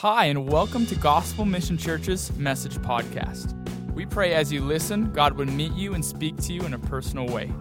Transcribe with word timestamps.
Hi, 0.00 0.24
and 0.24 0.48
welcome 0.48 0.86
to 0.86 0.94
Gospel 0.94 1.44
Mission 1.44 1.76
Church's 1.76 2.34
Message 2.38 2.78
Podcast. 2.78 3.52
We 3.92 4.06
pray 4.06 4.32
as 4.32 4.50
you 4.50 4.62
listen, 4.62 5.12
God 5.12 5.34
would 5.34 5.52
meet 5.52 5.74
you 5.74 5.92
and 5.92 6.02
speak 6.02 6.38
to 6.38 6.54
you 6.54 6.62
in 6.62 6.72
a 6.72 6.78
personal 6.78 7.26
way. 7.26 7.52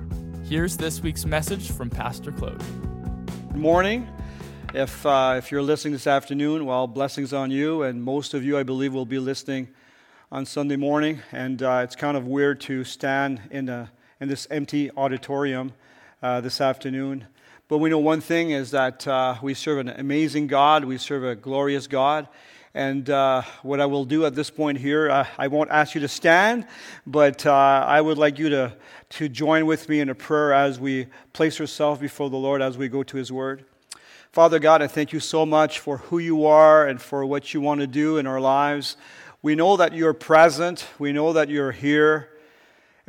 Here's 0.46 0.78
this 0.78 1.02
week's 1.02 1.26
message 1.26 1.70
from 1.70 1.90
Pastor 1.90 2.32
Claude. 2.32 2.64
Good 3.50 3.58
morning. 3.58 4.08
If, 4.74 5.06
uh, 5.06 5.36
if 5.38 5.52
you're 5.52 5.62
listening 5.62 5.92
this 5.92 6.08
afternoon, 6.08 6.66
well, 6.66 6.88
blessings 6.88 7.34
on 7.34 7.52
you, 7.52 7.84
and 7.84 8.02
most 8.02 8.34
of 8.34 8.42
you, 8.46 8.58
I 8.58 8.64
believe, 8.64 8.94
will 8.94 9.06
be 9.06 9.20
listening 9.20 9.68
on 10.32 10.46
Sunday 10.46 10.78
morning. 10.78 11.20
And 11.34 11.62
uh, 11.62 11.82
it's 11.84 11.98
kind 11.98 12.16
of 12.16 12.26
weird 12.26 12.62
to 12.62 12.86
stand 12.86 13.42
in, 13.52 13.68
a, 13.68 13.92
in 14.22 14.30
this 14.30 14.48
empty 14.50 14.90
auditorium 14.96 15.74
uh, 16.24 16.40
this 16.40 16.62
afternoon. 16.62 17.28
But 17.70 17.78
we 17.78 17.92
know 17.92 18.00
one 18.00 18.20
thing 18.20 18.50
is 18.50 18.72
that 18.72 19.08
uh, 19.08 19.36
we 19.44 19.54
serve 19.54 19.78
an 19.78 19.90
amazing 19.90 20.48
God, 20.48 20.84
we 20.86 20.98
serve 20.98 21.24
a 21.24 21.36
glorious 21.36 21.86
God. 21.86 22.28
And 22.74 23.08
uh, 23.12 23.44
what 23.62 23.80
I 23.80 23.86
will 23.86 24.06
do 24.06 24.26
at 24.26 24.34
this 24.34 24.50
point 24.50 24.80
here, 24.80 25.12
uh, 25.12 25.28
I 25.38 25.50
won't 25.50 25.70
ask 25.70 25.94
you 25.94 26.02
to 26.02 26.08
stand, 26.08 26.66
but 27.06 27.46
uh, 27.46 27.54
I 27.54 28.02
would 28.02 28.18
like 28.18 28.40
you 28.40 28.50
to, 28.50 28.76
to 29.10 29.30
join 29.30 29.68
with 29.68 29.88
me 29.88 30.00
in 30.00 30.10
a 30.10 30.16
prayer 30.16 30.52
as 30.52 30.80
we 30.80 31.10
place 31.32 31.62
ourselves 31.62 32.02
before 32.02 32.32
the 32.32 32.38
Lord 32.38 32.64
as 32.64 32.76
we 32.76 32.88
go 32.88 33.04
to 33.04 33.18
His 33.18 33.32
Word. 33.32 33.66
Father 34.32 34.58
God, 34.58 34.82
I 34.82 34.88
thank 34.88 35.14
you 35.14 35.20
so 35.20 35.46
much 35.46 35.78
for 35.78 35.98
who 35.98 36.18
you 36.18 36.48
are 36.48 36.88
and 36.88 37.00
for 37.00 37.24
what 37.24 37.54
you 37.54 37.62
want 37.62 37.82
to 37.82 37.88
do 37.88 38.18
in 38.18 38.26
our 38.26 38.42
lives. 38.42 38.98
We 39.44 39.54
know 39.54 39.78
that 39.78 39.94
you're 39.94 40.16
present, 40.16 40.88
we 40.98 41.12
know 41.12 41.34
that 41.34 41.50
you're 41.50 41.72
here. 41.72 42.30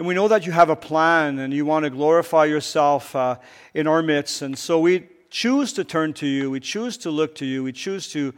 And 0.01 0.07
we 0.07 0.15
know 0.15 0.29
that 0.29 0.47
you 0.47 0.53
have 0.53 0.71
a 0.71 0.77
plan 0.77 1.39
and 1.41 1.53
you 1.53 1.67
want 1.67 1.85
to 1.85 1.91
glorify 1.91 2.47
yourself 2.47 3.15
uh, 3.15 3.37
in 3.75 3.87
our 3.87 4.01
midst. 4.01 4.41
And 4.41 4.59
so 4.59 4.81
we 4.81 5.07
choose 5.29 5.75
to 5.75 5.85
turn 5.85 6.15
to 6.15 6.27
you. 6.27 6.51
We 6.51 6.59
choose 6.59 6.97
to 6.97 7.11
look 7.11 7.35
to 7.35 7.45
you. 7.45 7.63
We 7.63 7.73
choose 7.73 8.09
to 8.13 8.33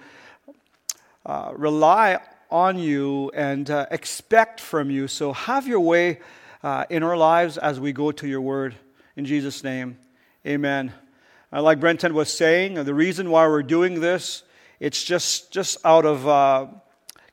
uh, 1.25 1.53
rely 1.55 2.19
on 2.51 2.81
you 2.81 3.31
and 3.33 3.71
uh, 3.71 3.87
expect 3.93 4.59
from 4.59 4.91
you. 4.91 5.07
So 5.07 5.33
have 5.33 5.69
your 5.69 5.79
way 5.79 6.19
uh, 6.65 6.87
in 6.91 7.05
our 7.05 7.17
lives 7.17 7.59
as 7.59 7.79
we 7.79 7.93
go 7.93 8.11
to 8.11 8.27
your 8.27 8.41
word. 8.41 8.75
In 9.15 9.25
Jesus' 9.25 9.63
name, 9.63 9.99
amen. 10.45 10.93
Uh, 11.53 11.63
like 11.63 11.79
Brenton 11.79 12.13
was 12.13 12.33
saying, 12.33 12.75
the 12.75 12.93
reason 12.93 13.31
why 13.31 13.47
we're 13.47 13.63
doing 13.63 14.01
this, 14.01 14.43
it's 14.81 15.05
just, 15.05 15.53
just 15.53 15.79
out 15.85 16.07
of 16.07 16.27
uh, 16.27 16.67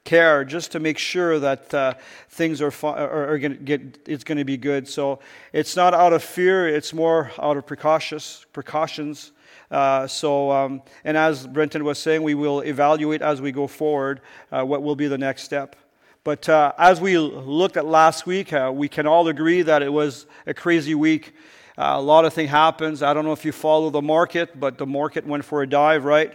care 0.10 0.44
just 0.44 0.72
to 0.72 0.80
make 0.80 0.98
sure 0.98 1.38
that 1.38 1.72
uh, 1.72 1.94
things 2.30 2.64
are, 2.64 2.74
are, 2.84 3.34
are 3.34 3.38
going 3.38 3.52
to 3.52 3.64
get 3.64 4.00
it's 4.08 4.24
going 4.24 4.40
to 4.40 4.44
be 4.44 4.58
good. 4.58 4.88
So 4.88 5.20
it's 5.54 5.76
not 5.76 5.94
out 5.94 6.14
of 6.14 6.24
fear 6.24 6.68
it's 6.68 6.94
more 6.94 7.32
out 7.40 7.58
of 7.58 7.68
precautious 7.68 8.44
precautions. 8.52 9.32
Uh, 9.70 10.08
so 10.08 10.50
um, 10.50 10.82
and 11.04 11.16
as 11.16 11.46
brenton 11.46 11.84
was 11.84 12.00
saying 12.00 12.24
we 12.24 12.34
will 12.34 12.62
evaluate 12.62 13.22
as 13.22 13.40
we 13.40 13.52
go 13.52 13.68
forward 13.68 14.22
uh, 14.52 14.64
what 14.64 14.82
will 14.82 14.96
be 14.96 15.08
the 15.08 15.18
next 15.18 15.44
step. 15.44 15.76
But 16.24 16.50
uh, 16.50 16.74
as 16.80 17.00
we 17.00 17.20
looked 17.20 17.78
at 17.78 17.86
last 17.86 18.26
week 18.26 18.52
uh, 18.52 18.72
we 18.74 18.90
can 18.90 19.06
all 19.06 19.28
agree 19.28 19.62
that 19.62 19.84
it 19.84 19.94
was 19.94 20.26
a 20.48 20.56
crazy 20.56 20.96
week. 20.96 21.36
Uh, 21.78 21.94
a 21.98 22.02
lot 22.02 22.26
of 22.26 22.34
things 22.34 22.50
happens. 22.50 23.04
I 23.04 23.14
don't 23.14 23.26
know 23.26 23.34
if 23.34 23.46
you 23.46 23.52
follow 23.52 23.92
the 23.92 24.02
market 24.02 24.60
but 24.60 24.80
the 24.80 24.88
market 24.88 25.28
went 25.28 25.46
for 25.46 25.62
a 25.62 25.70
dive 25.70 26.04
right? 26.04 26.34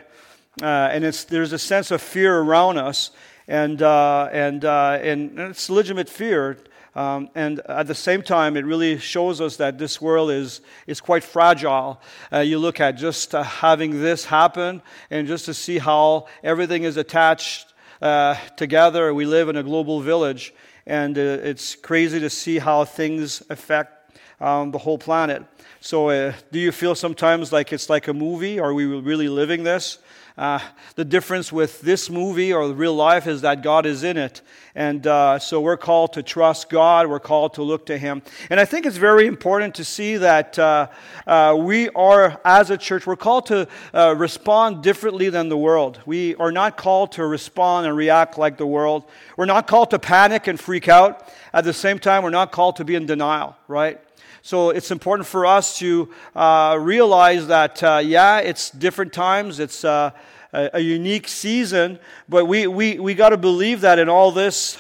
And 0.63 1.03
it's, 1.05 1.25
there's 1.25 1.53
a 1.53 1.59
sense 1.59 1.91
of 1.91 2.01
fear 2.01 2.39
around 2.39 2.79
us 2.79 3.11
and, 3.47 3.83
uh, 3.83 4.29
and, 4.33 4.65
uh, 4.65 4.99
and 5.03 5.39
it's 5.39 5.69
legitimate 5.69 6.09
fear. 6.09 6.59
Um, 6.95 7.29
and 7.35 7.61
at 7.69 7.89
the 7.89 7.95
same 7.95 8.23
time, 8.23 8.57
it 8.57 8.65
really 8.65 8.99
shows 8.99 9.41
us 9.41 9.57
that 9.57 9.79
this 9.79 10.01
world 10.01 10.31
is, 10.31 10.61
is 10.87 11.01
quite 11.01 11.25
fragile. 11.25 12.01
Uh, 12.33 12.39
you 12.39 12.59
look 12.59 12.79
at 12.79 12.93
just 12.93 13.35
uh, 13.35 13.43
having 13.43 14.01
this 14.01 14.25
happen 14.25 14.81
and 15.11 15.27
just 15.27 15.45
to 15.47 15.55
see 15.55 15.79
how 15.79 16.27
everything 16.45 16.85
is 16.85 16.97
attached 16.97 17.75
uh, 18.01 18.37
together. 18.57 19.13
We 19.13 19.27
live 19.27 19.49
in 19.49 19.57
a 19.57 19.63
global 19.63 20.01
village, 20.01 20.55
and 20.87 21.19
uh, 21.19 21.21
it's 21.21 21.75
crazy 21.75 22.21
to 22.21 22.31
see 22.31 22.59
how 22.59 22.85
things 22.85 23.43
affect 23.51 24.17
um, 24.41 24.71
the 24.71 24.79
whole 24.79 24.99
planet. 24.99 25.45
So, 25.81 26.33
do 26.51 26.59
you 26.59 26.73
feel 26.73 26.95
sometimes 26.95 27.53
like 27.53 27.73
it's 27.73 27.91
like 27.91 28.09
a 28.09 28.15
movie? 28.15 28.59
Are 28.59 28.73
we 28.73 28.87
really 28.87 29.29
living 29.29 29.65
this? 29.65 29.99
Uh, 30.37 30.59
the 30.97 31.05
difference 31.05 31.53
with 31.53 31.81
this 31.83 32.11
movie 32.11 32.53
or 32.53 32.73
real 32.73 32.97
life 32.97 33.29
is 33.29 33.43
that 33.43 33.63
God 33.63 33.87
is 33.87 34.03
in 34.03 34.17
it. 34.17 34.41
And 34.75 35.07
uh, 35.07 35.39
so 35.39 35.61
we're 35.61 35.77
called 35.77 36.15
to 36.15 36.25
trust 36.25 36.69
God, 36.69 37.07
we're 37.07 37.21
called 37.21 37.55
to 37.55 37.63
look 37.63 37.87
to 37.87 37.97
Him. 37.97 38.21
And 38.51 38.59
I 38.59 38.65
think 38.65 38.85
it's 38.85 38.97
very 38.97 39.29
important 39.29 39.77
to 39.77 39.85
see 39.85 40.17
that 40.17 40.59
uh, 40.59 40.89
uh 41.29 41.57
we 41.57 41.89
are, 41.91 42.41
as 42.45 42.71
a 42.71 42.77
church, 42.77 43.07
we're 43.07 43.15
called 43.15 43.47
to 43.47 43.69
uh, 43.93 44.17
respond 44.19 44.83
differently 44.83 45.31
than 45.31 45.49
the 45.49 45.57
world. 45.57 46.01
We 46.05 46.35
are 46.35 46.51
not 46.51 46.77
called 46.77 47.13
to 47.13 47.25
respond 47.25 47.87
and 47.87 47.97
react 47.97 48.37
like 48.37 48.59
the 48.59 48.67
world. 48.67 49.05
We're 49.37 49.47
not 49.47 49.69
called 49.69 49.91
to 49.91 50.01
panic 50.01 50.49
and 50.49 50.59
freak 50.59 50.89
out. 50.89 51.33
At 51.53 51.63
the 51.63 51.73
same 51.73 52.01
time, 52.01 52.25
we're 52.25 52.31
not 52.31 52.51
called 52.51 52.75
to 52.77 52.85
be 52.85 52.97
in 52.97 53.07
denial, 53.07 53.57
right? 53.69 54.01
So 54.47 54.69
it's 54.69 54.91
important 54.91 55.27
for 55.27 55.47
us 55.47 55.79
to 55.79 56.11
uh, 56.37 56.77
realize 56.79 57.47
that, 57.47 57.83
uh, 57.83 58.03
yeah, 58.05 58.41
it's 58.41 58.69
different 58.69 59.15
times, 59.15 59.59
it's 59.59 59.87
uh, 59.87 60.11
a, 60.53 60.71
a, 60.75 60.81
unique 60.81 61.29
season, 61.29 61.99
but 62.29 62.45
we, 62.45 62.67
we, 62.67 62.99
we 62.99 63.15
got 63.15 63.31
to 63.31 63.39
believe 63.39 63.81
that 63.81 63.99
in 63.99 64.11
all 64.11 64.33
this, 64.33 64.77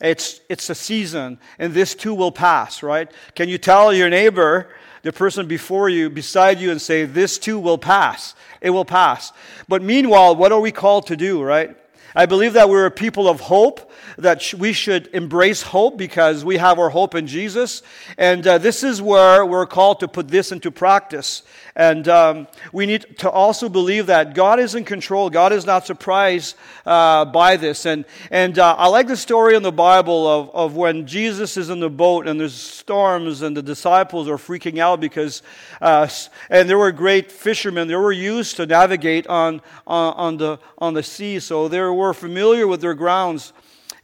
it's, 0.00 0.40
it's 0.48 0.68
a 0.68 0.74
season, 0.74 1.38
and 1.60 1.72
this 1.72 1.94
too 1.94 2.12
will 2.12 2.32
pass, 2.32 2.82
right? 2.82 3.08
Can 3.36 3.48
you 3.48 3.56
tell 3.56 3.94
your 3.94 4.10
neighbor, 4.10 4.70
the 5.02 5.12
person 5.12 5.46
before 5.46 5.88
you, 5.88 6.10
beside 6.10 6.58
you, 6.58 6.72
and 6.72 6.82
say, 6.82 7.04
This 7.04 7.38
too 7.38 7.60
will 7.60 7.78
pass? 7.78 8.34
It 8.60 8.70
will 8.70 8.84
pass. 8.84 9.32
But 9.68 9.80
meanwhile, 9.80 10.34
what 10.34 10.50
are 10.50 10.60
we 10.60 10.72
called 10.72 11.06
to 11.06 11.16
do, 11.16 11.40
right? 11.40 11.76
I 12.16 12.26
believe 12.26 12.54
that 12.54 12.68
we're 12.68 12.86
a 12.86 12.90
people 12.90 13.28
of 13.28 13.38
hope, 13.38 13.92
that 14.18 14.54
we 14.54 14.72
should 14.72 15.08
embrace 15.12 15.62
hope 15.62 15.96
because 15.96 16.44
we 16.44 16.56
have 16.56 16.78
our 16.78 16.90
hope 16.90 17.14
in 17.14 17.26
Jesus. 17.26 17.82
And 18.18 18.46
uh, 18.46 18.58
this 18.58 18.82
is 18.82 19.00
where 19.00 19.44
we're 19.44 19.66
called 19.66 20.00
to 20.00 20.08
put 20.08 20.28
this 20.28 20.52
into 20.52 20.70
practice. 20.70 21.42
And 21.76 22.06
um, 22.08 22.46
we 22.72 22.86
need 22.86 23.18
to 23.18 23.30
also 23.30 23.68
believe 23.68 24.06
that 24.06 24.34
God 24.34 24.60
is 24.60 24.74
in 24.74 24.84
control. 24.84 25.28
God 25.28 25.52
is 25.52 25.66
not 25.66 25.86
surprised 25.86 26.56
uh, 26.86 27.24
by 27.24 27.56
this. 27.56 27.84
And, 27.84 28.04
and 28.30 28.58
uh, 28.58 28.76
I 28.78 28.86
like 28.88 29.08
the 29.08 29.16
story 29.16 29.56
in 29.56 29.62
the 29.62 29.72
Bible 29.72 30.28
of, 30.28 30.50
of 30.54 30.76
when 30.76 31.06
Jesus 31.06 31.56
is 31.56 31.70
in 31.70 31.80
the 31.80 31.90
boat 31.90 32.28
and 32.28 32.38
there's 32.38 32.54
storms 32.54 33.42
and 33.42 33.56
the 33.56 33.62
disciples 33.62 34.28
are 34.28 34.36
freaking 34.36 34.78
out 34.78 35.00
because, 35.00 35.42
uh, 35.80 36.08
and 36.48 36.70
there 36.70 36.78
were 36.78 36.92
great 36.92 37.32
fishermen. 37.32 37.88
They 37.88 37.96
were 37.96 38.12
used 38.12 38.56
to 38.56 38.66
navigate 38.66 39.26
on, 39.26 39.60
on, 39.86 40.14
on, 40.14 40.36
the, 40.36 40.58
on 40.78 40.94
the 40.94 41.02
sea. 41.02 41.40
So 41.40 41.66
they 41.66 41.80
were 41.80 42.14
familiar 42.14 42.68
with 42.68 42.80
their 42.80 42.94
grounds. 42.94 43.52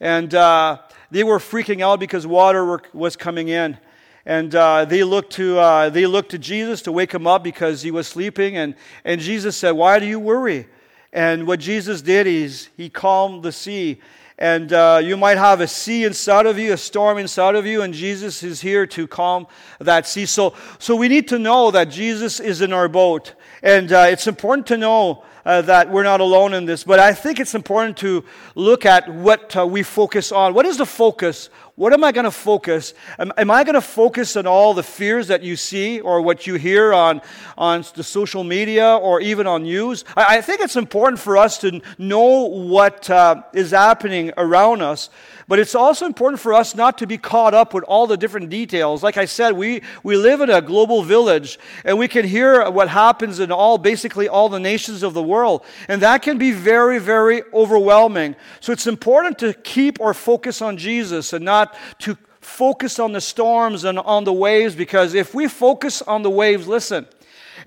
And 0.01 0.35
uh, 0.35 0.79
they 1.11 1.25
were 1.25 1.39
freaking 1.39 1.83
out 1.83 2.01
because 2.01 2.27
water 2.27 2.65
were, 2.65 2.83
was 2.93 3.17
coming 3.17 3.49
in 3.49 3.79
and 4.27 4.55
uh, 4.55 4.85
they 4.85 5.03
looked 5.03 5.33
to 5.33 5.59
uh, 5.59 5.89
they 5.89 6.07
looked 6.07 6.31
to 6.31 6.39
Jesus 6.39 6.83
to 6.83 6.93
wake 6.93 7.13
him 7.13 7.27
up 7.27 7.43
because 7.43 7.83
he 7.83 7.91
was 7.91 8.07
sleeping, 8.07 8.57
and 8.57 8.75
and 9.05 9.21
Jesus 9.21 9.57
said, 9.57 9.73
"Why 9.73 9.99
do 9.99 10.07
you 10.07 10.21
worry?" 10.21 10.69
And 11.13 11.47
what 11.47 11.59
Jesus 11.59 12.03
did 12.03 12.27
is 12.27 12.69
he 12.77 12.89
calmed 12.89 13.43
the 13.43 13.51
sea. 13.51 14.01
And 14.41 14.73
uh, 14.73 15.03
you 15.03 15.19
might 15.19 15.37
have 15.37 15.61
a 15.61 15.69
sea 15.69 16.05
inside 16.05 16.47
of 16.47 16.59
you, 16.59 16.73
a 16.73 16.77
storm 16.79 17.19
inside 17.19 17.55
of 17.55 17.67
you, 17.67 17.83
and 17.83 17.93
Jesus 17.93 18.43
is 18.43 18.63
here 18.63 18.87
to 18.87 19.07
calm 19.07 19.47
that 19.79 20.07
sea. 20.07 20.25
So, 20.25 20.55
so 20.79 20.97
we 20.97 21.09
need 21.09 21.29
to 21.29 21.39
know 21.39 21.71
that 21.73 21.91
Jesus 21.91 22.41
is 22.41 22.63
in 22.63 22.73
our 22.73 22.89
boat. 22.89 23.35
And 23.63 23.93
uh, 23.93 24.07
it's 24.09 24.27
important 24.27 24.67
to 24.69 24.79
know 24.79 25.25
uh, 25.45 25.61
that 25.63 25.91
we're 25.91 26.05
not 26.05 26.21
alone 26.21 26.55
in 26.55 26.65
this, 26.65 26.85
but 26.85 26.99
I 26.99 27.13
think 27.13 27.39
it's 27.39 27.55
important 27.55 27.99
to 27.99 28.25
look 28.55 28.87
at 28.87 29.13
what 29.13 29.55
uh, 29.55 29.67
we 29.67 29.83
focus 29.83 30.33
on. 30.33 30.55
What 30.55 30.65
is 30.65 30.79
the 30.79 30.87
focus? 30.87 31.51
What 31.81 31.95
am 31.95 32.05
I 32.05 32.13
going 32.13 32.25
to 32.27 32.31
focus? 32.31 32.93
Am, 33.19 33.33
am 33.39 33.51
I 33.51 33.65
going 33.65 33.73
to 33.75 33.81
focus 33.81 34.37
on 34.37 34.47
all 34.47 34.75
the 34.75 34.83
fears 34.83 35.29
that 35.29 35.43
you 35.43 35.57
see 35.57 35.99
or 35.99 36.21
what 36.21 36.47
you 36.47 36.57
hear 36.57 36.93
on, 36.93 37.23
on 37.57 37.87
the 37.95 38.05
social 38.05 38.45
media 38.45 38.97
or 38.97 39.23
even 39.23 39.47
on 39.47 39.63
news? 39.63 40.05
I, 40.15 40.37
I 40.37 40.41
think 40.43 40.61
it's 40.61 40.77
important 40.77 41.21
for 41.21 41.39
us 41.39 41.57
to 41.61 41.81
know 41.97 42.43
what 42.43 43.09
uh, 43.09 43.45
is 43.55 43.71
happening 43.71 44.31
around 44.37 44.83
us, 44.83 45.09
but 45.51 45.59
it's 45.59 45.75
also 45.75 46.07
important 46.07 46.39
for 46.39 46.55
us 46.55 46.77
not 46.77 46.97
to 46.99 47.09
be 47.09 47.19
caught 47.19 47.55
up 47.55 47.75
with 47.75 47.83
all 47.83 48.07
the 48.07 48.17
different 48.17 48.51
details. 48.51 49.03
Like 49.03 49.17
I 49.17 49.25
said, 49.25 49.55
we, 49.55 49.83
we 50.05 50.17
live 50.17 50.41
in 50.43 50.49
a 50.49 50.63
global 50.63 51.03
village 51.03 51.59
and 51.85 51.99
we 51.99 52.07
can 52.07 52.25
hear 52.25 52.71
what 52.71 52.89
happens 52.89 53.41
in 53.41 53.51
all, 53.51 53.77
basically 53.77 54.29
all 54.29 54.49
the 54.49 54.61
nations 54.61 55.03
of 55.03 55.13
the 55.13 55.23
world. 55.25 55.65
And 55.89 56.03
that 56.03 56.23
can 56.23 56.39
be 56.39 56.53
very, 56.53 57.01
very 57.01 57.43
overwhelming. 57.53 58.37
So 58.61 58.71
it's 58.71 58.87
important 58.87 59.41
to 59.41 59.53
keep 59.53 60.01
our 60.01 60.15
focus 60.15 60.63
on 60.63 60.77
Jesus 60.77 61.33
and 61.33 61.45
not 61.45 61.75
to 61.99 62.17
focus 62.41 63.01
on 63.01 63.11
the 63.11 63.21
storms 63.21 63.83
and 63.83 63.99
on 63.99 64.23
the 64.23 64.33
waves 64.33 64.77
because 64.77 65.15
if 65.15 65.35
we 65.35 65.49
focus 65.49 66.01
on 66.01 66.23
the 66.23 66.31
waves, 66.31 66.69
listen, 66.69 67.09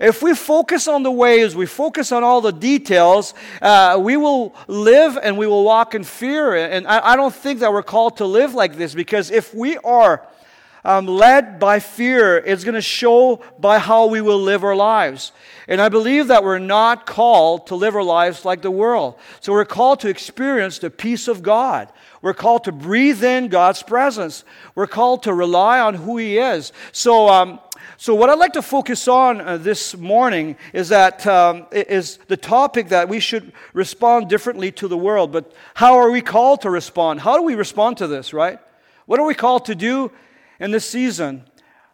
if 0.00 0.22
we 0.22 0.34
focus 0.34 0.88
on 0.88 1.02
the 1.02 1.10
ways, 1.10 1.54
we 1.54 1.66
focus 1.66 2.12
on 2.12 2.24
all 2.24 2.40
the 2.40 2.52
details, 2.52 3.34
uh, 3.62 3.98
we 4.00 4.16
will 4.16 4.54
live 4.66 5.18
and 5.22 5.38
we 5.38 5.46
will 5.46 5.64
walk 5.64 5.94
in 5.94 6.04
fear. 6.04 6.54
And 6.54 6.86
I, 6.86 7.12
I, 7.12 7.16
don't 7.16 7.34
think 7.34 7.60
that 7.60 7.72
we're 7.72 7.82
called 7.82 8.18
to 8.18 8.26
live 8.26 8.54
like 8.54 8.76
this 8.76 8.94
because 8.94 9.30
if 9.30 9.54
we 9.54 9.76
are 9.78 10.26
um, 10.84 11.06
led 11.06 11.58
by 11.58 11.80
fear. 11.80 12.36
It's 12.36 12.64
going 12.64 12.74
to 12.74 12.82
show 12.82 13.42
by 13.58 13.78
how 13.78 14.06
we 14.06 14.20
will 14.20 14.38
live 14.38 14.64
our 14.64 14.76
lives. 14.76 15.32
And 15.66 15.80
I 15.80 15.88
believe 15.88 16.28
that 16.28 16.44
we're 16.44 16.58
not 16.58 17.06
called 17.06 17.68
to 17.68 17.74
live 17.74 17.96
our 17.96 18.02
lives 18.02 18.44
like 18.44 18.60
the 18.60 18.70
world. 18.70 19.16
So 19.40 19.52
we're 19.52 19.64
called 19.64 20.00
to 20.00 20.08
experience 20.08 20.78
the 20.78 20.90
peace 20.90 21.26
of 21.26 21.42
God. 21.42 21.90
We're 22.20 22.34
called 22.34 22.64
to 22.64 22.72
breathe 22.72 23.24
in 23.24 23.48
God's 23.48 23.82
presence. 23.82 24.44
We're 24.74 24.86
called 24.86 25.22
to 25.24 25.32
rely 25.32 25.80
on 25.80 25.94
who 25.94 26.18
He 26.18 26.38
is. 26.38 26.72
So, 26.92 27.28
um, 27.28 27.60
so 27.96 28.14
what 28.14 28.30
I'd 28.30 28.38
like 28.38 28.52
to 28.54 28.62
focus 28.62 29.08
on 29.08 29.40
uh, 29.40 29.56
this 29.56 29.96
morning 29.96 30.56
is 30.72 30.88
that 30.88 31.26
um, 31.26 31.66
is 31.70 32.18
the 32.28 32.36
topic 32.36 32.88
that 32.88 33.08
we 33.08 33.20
should 33.20 33.52
respond 33.72 34.28
differently 34.28 34.72
to 34.72 34.88
the 34.88 34.96
world. 34.96 35.32
But 35.32 35.52
how 35.74 35.96
are 35.98 36.10
we 36.10 36.20
called 36.20 36.62
to 36.62 36.70
respond? 36.70 37.20
How 37.20 37.36
do 37.36 37.42
we 37.42 37.54
respond 37.54 37.98
to 37.98 38.06
this? 38.06 38.32
Right? 38.32 38.58
What 39.06 39.20
are 39.20 39.26
we 39.26 39.34
called 39.34 39.66
to 39.66 39.74
do 39.74 40.10
in 40.58 40.70
this 40.70 40.88
season? 40.88 41.44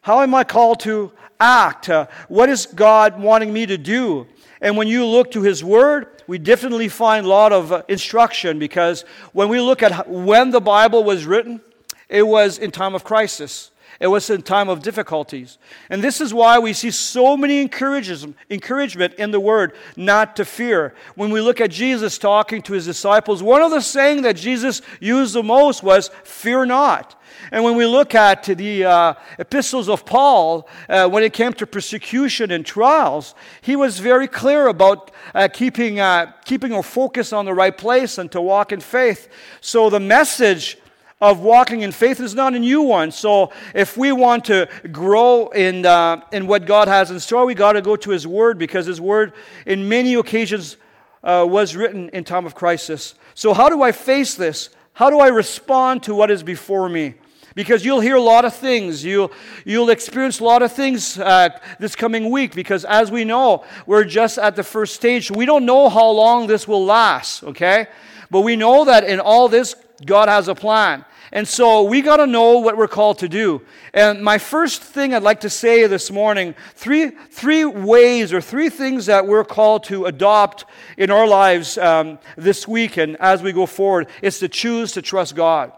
How 0.02 0.22
am 0.22 0.34
I 0.34 0.44
called 0.44 0.80
to 0.80 1.12
act? 1.38 1.88
Uh, 1.88 2.06
what 2.28 2.48
is 2.48 2.66
God 2.66 3.20
wanting 3.20 3.52
me 3.52 3.66
to 3.66 3.76
do? 3.76 4.26
And 4.60 4.76
when 4.76 4.88
you 4.88 5.04
look 5.06 5.30
to 5.32 5.42
His 5.42 5.64
Word, 5.64 6.22
we 6.26 6.38
definitely 6.38 6.88
find 6.88 7.26
a 7.26 7.28
lot 7.28 7.52
of 7.52 7.72
uh, 7.72 7.82
instruction 7.88 8.58
because 8.58 9.04
when 9.32 9.48
we 9.48 9.60
look 9.60 9.82
at 9.82 10.08
when 10.08 10.50
the 10.50 10.60
Bible 10.60 11.02
was 11.02 11.26
written, 11.26 11.60
it 12.08 12.26
was 12.26 12.58
in 12.58 12.70
time 12.70 12.94
of 12.94 13.04
crisis. 13.04 13.70
It 14.00 14.06
was 14.06 14.30
in 14.30 14.40
time 14.40 14.70
of 14.70 14.80
difficulties. 14.80 15.58
And 15.90 16.02
this 16.02 16.22
is 16.22 16.32
why 16.32 16.58
we 16.58 16.72
see 16.72 16.90
so 16.90 17.36
many 17.36 17.60
encouragement 17.60 19.14
in 19.14 19.30
the 19.30 19.40
word 19.40 19.74
not 19.94 20.36
to 20.36 20.46
fear. 20.46 20.94
When 21.16 21.30
we 21.30 21.42
look 21.42 21.60
at 21.60 21.70
Jesus 21.70 22.16
talking 22.16 22.62
to 22.62 22.72
his 22.72 22.86
disciples, 22.86 23.42
one 23.42 23.60
of 23.60 23.70
the 23.70 23.82
saying 23.82 24.22
that 24.22 24.36
Jesus 24.36 24.80
used 25.00 25.34
the 25.34 25.42
most 25.42 25.82
was, 25.82 26.10
fear 26.24 26.64
not. 26.64 27.20
And 27.52 27.62
when 27.62 27.76
we 27.76 27.84
look 27.84 28.14
at 28.14 28.44
the 28.44 28.84
uh, 28.86 29.14
epistles 29.38 29.88
of 29.90 30.06
Paul, 30.06 30.66
uh, 30.88 31.06
when 31.08 31.22
it 31.22 31.34
came 31.34 31.52
to 31.54 31.66
persecution 31.66 32.50
and 32.50 32.64
trials, 32.64 33.34
he 33.60 33.76
was 33.76 33.98
very 33.98 34.26
clear 34.26 34.68
about 34.68 35.10
uh, 35.34 35.48
keeping, 35.52 36.00
uh, 36.00 36.32
keeping 36.46 36.72
our 36.72 36.82
focus 36.82 37.34
on 37.34 37.44
the 37.44 37.54
right 37.54 37.76
place 37.76 38.16
and 38.16 38.32
to 38.32 38.40
walk 38.40 38.72
in 38.72 38.80
faith. 38.80 39.28
So 39.60 39.90
the 39.90 40.00
message 40.00 40.78
of 41.20 41.40
walking 41.40 41.82
in 41.82 41.92
faith 41.92 42.18
is 42.18 42.34
not 42.34 42.54
a 42.54 42.58
new 42.58 42.82
one. 42.82 43.12
So 43.12 43.52
if 43.74 43.96
we 43.96 44.10
want 44.10 44.46
to 44.46 44.68
grow 44.90 45.48
in, 45.48 45.84
uh, 45.84 46.22
in 46.32 46.46
what 46.46 46.64
God 46.64 46.88
has 46.88 47.10
in 47.10 47.20
store, 47.20 47.44
we 47.44 47.54
got 47.54 47.72
to 47.74 47.82
go 47.82 47.96
to 47.96 48.10
His 48.10 48.26
Word 48.26 48.58
because 48.58 48.86
His 48.86 49.00
Word, 49.00 49.34
in 49.66 49.88
many 49.88 50.14
occasions, 50.14 50.76
uh, 51.22 51.46
was 51.48 51.76
written 51.76 52.08
in 52.10 52.24
time 52.24 52.46
of 52.46 52.54
crisis. 52.54 53.14
So 53.34 53.52
how 53.52 53.68
do 53.68 53.82
I 53.82 53.92
face 53.92 54.34
this? 54.34 54.70
How 54.94 55.10
do 55.10 55.20
I 55.20 55.28
respond 55.28 56.02
to 56.04 56.14
what 56.14 56.30
is 56.30 56.42
before 56.42 56.88
me? 56.88 57.14
Because 57.54 57.84
you'll 57.84 58.00
hear 58.00 58.16
a 58.16 58.22
lot 58.22 58.44
of 58.44 58.54
things. 58.54 59.04
You'll, 59.04 59.32
you'll 59.64 59.90
experience 59.90 60.40
a 60.40 60.44
lot 60.44 60.62
of 60.62 60.72
things 60.72 61.18
uh, 61.18 61.50
this 61.78 61.96
coming 61.96 62.30
week 62.30 62.54
because, 62.54 62.84
as 62.84 63.10
we 63.10 63.24
know, 63.24 63.64
we're 63.86 64.04
just 64.04 64.38
at 64.38 64.56
the 64.56 64.62
first 64.62 64.94
stage. 64.94 65.30
We 65.30 65.46
don't 65.46 65.66
know 65.66 65.88
how 65.88 66.08
long 66.10 66.46
this 66.46 66.66
will 66.68 66.84
last, 66.84 67.42
okay? 67.42 67.88
But 68.30 68.42
we 68.42 68.56
know 68.56 68.84
that 68.84 69.04
in 69.04 69.20
all 69.20 69.48
this, 69.48 69.74
God 70.06 70.28
has 70.28 70.48
a 70.48 70.54
plan. 70.54 71.04
And 71.32 71.46
so 71.46 71.84
we 71.84 72.02
got 72.02 72.16
to 72.16 72.26
know 72.26 72.58
what 72.58 72.76
we're 72.76 72.88
called 72.88 73.18
to 73.20 73.28
do. 73.28 73.62
And 73.94 74.22
my 74.22 74.38
first 74.38 74.82
thing 74.82 75.14
I'd 75.14 75.22
like 75.22 75.40
to 75.40 75.50
say 75.50 75.86
this 75.86 76.10
morning 76.10 76.54
three, 76.74 77.10
three 77.10 77.64
ways 77.64 78.32
or 78.32 78.40
three 78.40 78.68
things 78.68 79.06
that 79.06 79.26
we're 79.26 79.44
called 79.44 79.84
to 79.84 80.06
adopt 80.06 80.64
in 80.96 81.10
our 81.10 81.28
lives 81.28 81.78
um, 81.78 82.18
this 82.36 82.66
week 82.66 82.96
and 82.96 83.16
as 83.18 83.42
we 83.42 83.52
go 83.52 83.66
forward 83.66 84.08
is 84.22 84.40
to 84.40 84.48
choose 84.48 84.92
to 84.92 85.02
trust 85.02 85.36
God. 85.36 85.72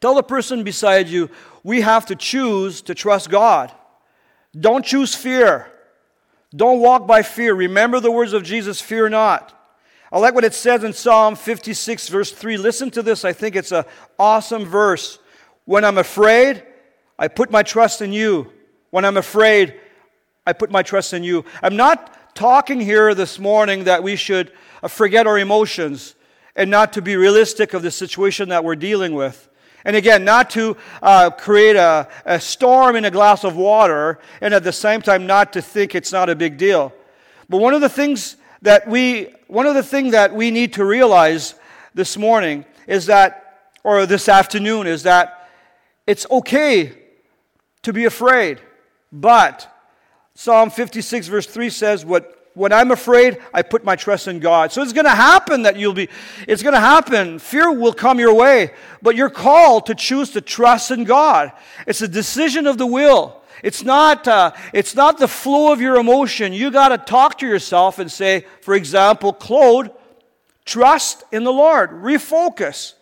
Tell 0.00 0.16
the 0.16 0.22
person 0.22 0.64
beside 0.64 1.08
you, 1.08 1.30
we 1.62 1.80
have 1.82 2.06
to 2.06 2.16
choose 2.16 2.82
to 2.82 2.94
trust 2.94 3.30
God. 3.30 3.72
Don't 4.58 4.84
choose 4.84 5.14
fear. 5.14 5.70
Don't 6.54 6.80
walk 6.80 7.06
by 7.06 7.22
fear. 7.22 7.54
Remember 7.54 8.00
the 8.00 8.10
words 8.10 8.32
of 8.32 8.42
Jesus 8.42 8.80
fear 8.80 9.08
not. 9.08 9.52
I 10.14 10.18
like 10.18 10.32
what 10.36 10.44
it 10.44 10.54
says 10.54 10.84
in 10.84 10.92
Psalm 10.92 11.34
56, 11.34 12.06
verse 12.06 12.30
3. 12.30 12.56
Listen 12.56 12.88
to 12.92 13.02
this. 13.02 13.24
I 13.24 13.32
think 13.32 13.56
it's 13.56 13.72
an 13.72 13.82
awesome 14.16 14.64
verse. 14.64 15.18
When 15.64 15.84
I'm 15.84 15.98
afraid, 15.98 16.62
I 17.18 17.26
put 17.26 17.50
my 17.50 17.64
trust 17.64 18.00
in 18.00 18.12
you. 18.12 18.52
When 18.90 19.04
I'm 19.04 19.16
afraid, 19.16 19.74
I 20.46 20.52
put 20.52 20.70
my 20.70 20.84
trust 20.84 21.14
in 21.14 21.24
you. 21.24 21.44
I'm 21.64 21.74
not 21.74 22.36
talking 22.36 22.78
here 22.78 23.12
this 23.12 23.40
morning 23.40 23.84
that 23.84 24.04
we 24.04 24.14
should 24.14 24.52
uh, 24.84 24.86
forget 24.86 25.26
our 25.26 25.36
emotions 25.36 26.14
and 26.54 26.70
not 26.70 26.92
to 26.92 27.02
be 27.02 27.16
realistic 27.16 27.74
of 27.74 27.82
the 27.82 27.90
situation 27.90 28.50
that 28.50 28.62
we're 28.62 28.76
dealing 28.76 29.14
with. 29.14 29.48
And 29.84 29.96
again, 29.96 30.24
not 30.24 30.48
to 30.50 30.76
uh, 31.02 31.30
create 31.30 31.74
a, 31.74 32.08
a 32.24 32.38
storm 32.38 32.94
in 32.94 33.04
a 33.04 33.10
glass 33.10 33.42
of 33.42 33.56
water 33.56 34.20
and 34.40 34.54
at 34.54 34.62
the 34.62 34.72
same 34.72 35.02
time 35.02 35.26
not 35.26 35.52
to 35.54 35.60
think 35.60 35.92
it's 35.92 36.12
not 36.12 36.30
a 36.30 36.36
big 36.36 36.56
deal. 36.56 36.92
But 37.48 37.58
one 37.58 37.74
of 37.74 37.80
the 37.80 37.88
things 37.88 38.36
that 38.64 38.88
we, 38.88 39.28
one 39.46 39.66
of 39.66 39.74
the 39.74 39.82
things 39.82 40.12
that 40.12 40.34
we 40.34 40.50
need 40.50 40.72
to 40.72 40.86
realize 40.86 41.54
this 41.92 42.16
morning 42.16 42.64
is 42.86 43.06
that, 43.06 43.70
or 43.84 44.06
this 44.06 44.26
afternoon, 44.26 44.86
is 44.86 45.02
that 45.02 45.50
it's 46.06 46.26
okay 46.30 46.94
to 47.82 47.92
be 47.92 48.06
afraid. 48.06 48.60
But 49.12 49.70
Psalm 50.34 50.70
56, 50.70 51.28
verse 51.28 51.46
3 51.46 51.68
says, 51.68 52.06
what, 52.06 52.48
When 52.54 52.72
I'm 52.72 52.90
afraid, 52.90 53.36
I 53.52 53.60
put 53.60 53.84
my 53.84 53.96
trust 53.96 54.28
in 54.28 54.40
God. 54.40 54.72
So 54.72 54.80
it's 54.80 54.94
going 54.94 55.04
to 55.04 55.10
happen 55.10 55.62
that 55.62 55.76
you'll 55.76 55.92
be, 55.92 56.08
it's 56.48 56.62
going 56.62 56.74
to 56.74 56.80
happen. 56.80 57.38
Fear 57.38 57.70
will 57.72 57.92
come 57.92 58.18
your 58.18 58.32
way, 58.32 58.72
but 59.02 59.14
you're 59.14 59.28
called 59.28 59.84
to 59.86 59.94
choose 59.94 60.30
to 60.30 60.40
trust 60.40 60.90
in 60.90 61.04
God. 61.04 61.52
It's 61.86 62.00
a 62.00 62.08
decision 62.08 62.66
of 62.66 62.78
the 62.78 62.86
will. 62.86 63.42
It's 63.64 63.82
not, 63.82 64.28
uh, 64.28 64.52
it's 64.74 64.94
not 64.94 65.16
the 65.16 65.26
flow 65.26 65.72
of 65.72 65.80
your 65.80 65.96
emotion. 65.96 66.52
You 66.52 66.70
got 66.70 66.88
to 66.88 66.98
talk 66.98 67.38
to 67.38 67.46
yourself 67.46 67.98
and 67.98 68.12
say, 68.12 68.44
for 68.60 68.74
example, 68.74 69.32
Claude, 69.32 69.90
trust 70.66 71.24
in 71.32 71.44
the 71.44 71.52
Lord, 71.52 71.90
refocus. 71.90 72.92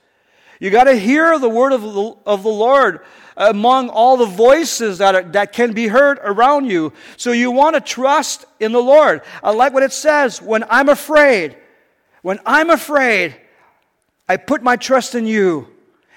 You 0.60 0.70
got 0.70 0.84
to 0.84 0.94
hear 0.94 1.36
the 1.40 1.48
word 1.48 1.72
of 1.72 1.82
the, 1.82 2.14
of 2.24 2.44
the 2.44 2.48
Lord 2.48 3.00
among 3.36 3.88
all 3.88 4.16
the 4.16 4.24
voices 4.24 4.98
that, 4.98 5.16
are, 5.16 5.22
that 5.32 5.52
can 5.52 5.72
be 5.72 5.88
heard 5.88 6.20
around 6.22 6.66
you. 6.66 6.92
So 7.16 7.32
you 7.32 7.50
want 7.50 7.74
to 7.74 7.80
trust 7.80 8.44
in 8.60 8.70
the 8.70 8.80
Lord. 8.80 9.22
I 9.42 9.50
like 9.50 9.72
what 9.72 9.82
it 9.82 9.92
says 9.92 10.40
when 10.40 10.62
I'm 10.70 10.88
afraid. 10.88 11.56
When 12.22 12.38
I'm 12.46 12.70
afraid, 12.70 13.34
I 14.28 14.36
put 14.36 14.62
my 14.62 14.76
trust 14.76 15.16
in 15.16 15.26
you. 15.26 15.66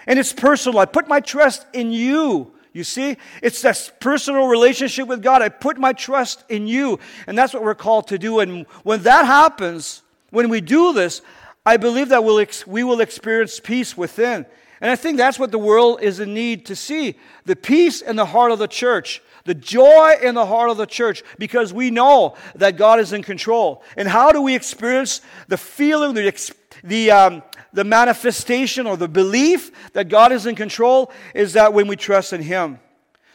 And 0.06 0.20
it's 0.20 0.34
personal. 0.34 0.78
I 0.78 0.86
put 0.86 1.08
my 1.08 1.20
trust 1.20 1.66
in 1.74 1.92
you. 1.92 2.55
You 2.76 2.84
see, 2.84 3.16
it's 3.42 3.62
this 3.62 3.90
personal 4.02 4.48
relationship 4.48 5.08
with 5.08 5.24
God. 5.24 5.42
I 5.42 5.48
put 5.48 5.78
my 5.78 5.94
trust 5.94 6.44
in 6.50 6.68
you. 6.68 7.00
And 7.26 7.38
that's 7.38 7.54
what 7.54 7.64
we're 7.64 7.74
called 7.74 8.10
to 8.10 8.18
do. 8.20 8.42
And 8.42 8.66
when 8.84 9.04
that 9.04 9.26
happens, 9.26 10.04
when 10.30 10.50
we 10.50 10.60
do 10.60 10.92
this, 10.92 11.22
I 11.66 11.78
believe 11.78 12.10
that 12.10 12.26
we'll 12.26 12.40
ex- 12.40 12.68
we 12.68 12.84
will 12.84 13.00
experience 13.00 13.62
peace 13.62 13.96
within. 13.96 14.46
And 14.82 14.92
I 14.92 14.98
think 14.98 15.16
that's 15.16 15.40
what 15.40 15.52
the 15.52 15.58
world 15.58 16.02
is 16.02 16.20
in 16.20 16.34
need 16.34 16.66
to 16.66 16.76
see 16.76 17.16
the 17.46 17.56
peace 17.56 18.02
in 18.02 18.18
the 18.18 18.26
heart 18.26 18.52
of 18.52 18.60
the 18.60 18.68
church, 18.68 19.22
the 19.46 19.54
joy 19.54 20.16
in 20.22 20.36
the 20.36 20.46
heart 20.46 20.70
of 20.70 20.76
the 20.76 20.86
church, 20.86 21.24
because 21.40 21.72
we 21.72 21.92
know 21.92 22.36
that 22.56 22.76
God 22.76 23.00
is 23.00 23.14
in 23.14 23.24
control. 23.24 23.84
And 23.96 24.06
how 24.06 24.34
do 24.34 24.42
we 24.42 24.54
experience 24.54 25.22
the 25.48 25.58
feeling, 25.58 26.14
the, 26.14 26.54
the, 26.84 27.12
um, 27.12 27.44
the 27.76 27.84
manifestation 27.84 28.88
or 28.88 28.98
the 28.98 29.08
belief 29.08 29.92
that 29.94 30.08
God 30.08 30.32
is 30.32 30.46
in 30.46 30.56
control 30.56 31.12
is 31.36 31.54
that 31.54 31.74
when 31.74 31.88
we 31.88 31.96
trust 31.96 32.34
in 32.34 32.42
Him. 32.42 32.80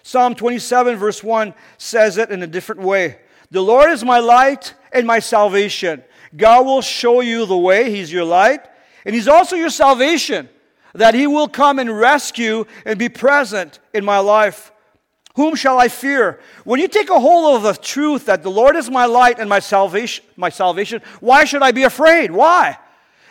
Psalm 0.03 0.35
27, 0.35 0.97
verse 0.97 1.23
1 1.23 1.55
says 1.77 2.17
it 2.17 2.31
in 2.31 2.43
a 2.43 2.47
different 2.47 2.81
way 2.81 3.19
The 3.51 3.61
Lord 3.61 3.91
is 3.91 4.03
my 4.03 4.19
light 4.19 4.75
and 4.93 5.07
my 5.07 5.19
salvation. 5.19 6.03
God 6.37 6.65
will 6.65 6.81
show 6.81 7.21
you 7.21 7.45
the 7.45 7.57
way, 7.57 7.91
He's 7.91 8.11
your 8.11 8.25
light, 8.25 8.67
and 9.05 9.15
He's 9.15 9.29
also 9.29 9.57
your 9.57 9.71
salvation, 9.71 10.49
that 10.95 11.15
He 11.15 11.27
will 11.27 11.49
come 11.49 11.79
and 11.79 11.97
rescue 11.97 12.65
and 12.87 12.99
be 12.99 13.11
present 13.11 13.79
in 13.93 14.05
my 14.05 14.19
life. 14.19 14.73
Whom 15.35 15.55
shall 15.55 15.79
I 15.79 15.89
fear? 15.89 16.41
When 16.65 16.81
you 16.81 16.89
take 16.89 17.11
a 17.11 17.21
hold 17.21 17.57
of 17.57 17.63
the 17.63 17.81
truth 17.81 18.27
that 18.27 18.43
the 18.43 18.51
Lord 18.51 18.75
is 18.75 18.91
my 18.91 19.05
light 19.05 19.39
and 19.39 19.49
my 19.49 19.61
salvation, 19.61 20.25
my 20.37 20.49
salvation, 20.49 21.03
why 21.21 21.45
should 21.45 21.63
I 21.63 21.73
be 21.73 21.83
afraid? 21.83 22.31
Why? 22.31 22.79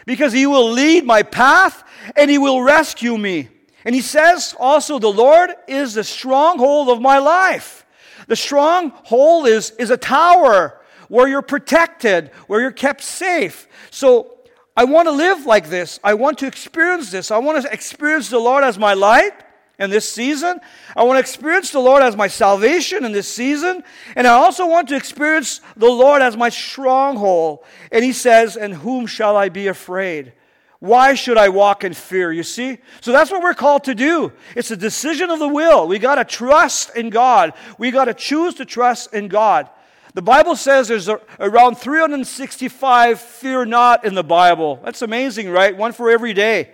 Because 0.05 0.33
he 0.33 0.45
will 0.45 0.71
lead 0.71 1.05
my 1.05 1.23
path 1.23 1.83
and 2.15 2.29
he 2.29 2.37
will 2.37 2.61
rescue 2.61 3.17
me. 3.17 3.49
And 3.85 3.95
he 3.95 4.01
says 4.01 4.55
also, 4.59 4.99
The 4.99 5.07
Lord 5.11 5.51
is 5.67 5.93
the 5.93 6.03
stronghold 6.03 6.89
of 6.89 7.01
my 7.01 7.17
life. 7.17 7.85
The 8.27 8.35
stronghold 8.35 9.47
is, 9.47 9.71
is 9.71 9.89
a 9.89 9.97
tower 9.97 10.79
where 11.07 11.27
you're 11.27 11.41
protected, 11.41 12.29
where 12.47 12.61
you're 12.61 12.71
kept 12.71 13.01
safe. 13.01 13.67
So 13.89 14.37
I 14.77 14.83
want 14.85 15.07
to 15.07 15.11
live 15.11 15.45
like 15.45 15.69
this. 15.69 15.99
I 16.03 16.13
want 16.13 16.37
to 16.39 16.47
experience 16.47 17.11
this. 17.11 17.31
I 17.31 17.37
want 17.39 17.61
to 17.63 17.73
experience 17.73 18.29
the 18.29 18.39
Lord 18.39 18.63
as 18.63 18.77
my 18.77 18.93
light 18.93 19.33
in 19.79 19.89
this 19.89 20.09
season. 20.11 20.59
I 20.95 21.03
want 21.03 21.15
to 21.15 21.21
experience 21.21 21.71
the 21.71 21.79
Lord 21.79 22.03
as 22.03 22.15
my 22.15 22.27
salvation 22.27 23.05
in 23.05 23.11
this 23.11 23.27
season. 23.27 23.83
And 24.15 24.27
I 24.27 24.33
also 24.33 24.67
want 24.67 24.89
to 24.89 24.95
experience 24.95 25.61
the 25.77 25.89
Lord 25.89 26.21
as 26.21 26.35
my 26.37 26.49
stronghold. 26.49 27.63
And 27.91 28.03
he 28.03 28.13
says, 28.13 28.57
And 28.57 28.73
whom 28.73 29.07
shall 29.07 29.35
I 29.37 29.49
be 29.49 29.67
afraid? 29.67 30.33
Why 30.79 31.13
should 31.13 31.37
I 31.37 31.49
walk 31.49 31.83
in 31.83 31.93
fear? 31.93 32.31
You 32.31 32.43
see? 32.43 32.77
So 33.01 33.11
that's 33.11 33.31
what 33.31 33.41
we're 33.41 33.53
called 33.53 33.85
to 33.85 33.95
do. 33.95 34.31
It's 34.55 34.71
a 34.71 34.77
decision 34.77 35.29
of 35.29 35.39
the 35.39 35.47
will. 35.47 35.87
We 35.87 35.99
got 35.99 36.15
to 36.15 36.25
trust 36.25 36.95
in 36.95 37.09
God. 37.09 37.53
We 37.77 37.91
got 37.91 38.05
to 38.05 38.13
choose 38.13 38.55
to 38.55 38.65
trust 38.65 39.13
in 39.13 39.27
God. 39.27 39.69
The 40.13 40.21
Bible 40.21 40.55
says 40.55 40.87
there's 40.87 41.07
a, 41.07 41.19
around 41.39 41.75
365 41.75 43.19
fear 43.19 43.65
not 43.65 44.05
in 44.05 44.15
the 44.15 44.23
Bible. 44.23 44.79
That's 44.83 45.01
amazing, 45.01 45.49
right? 45.49 45.75
One 45.75 45.91
for 45.91 46.09
every 46.09 46.33
day. 46.33 46.71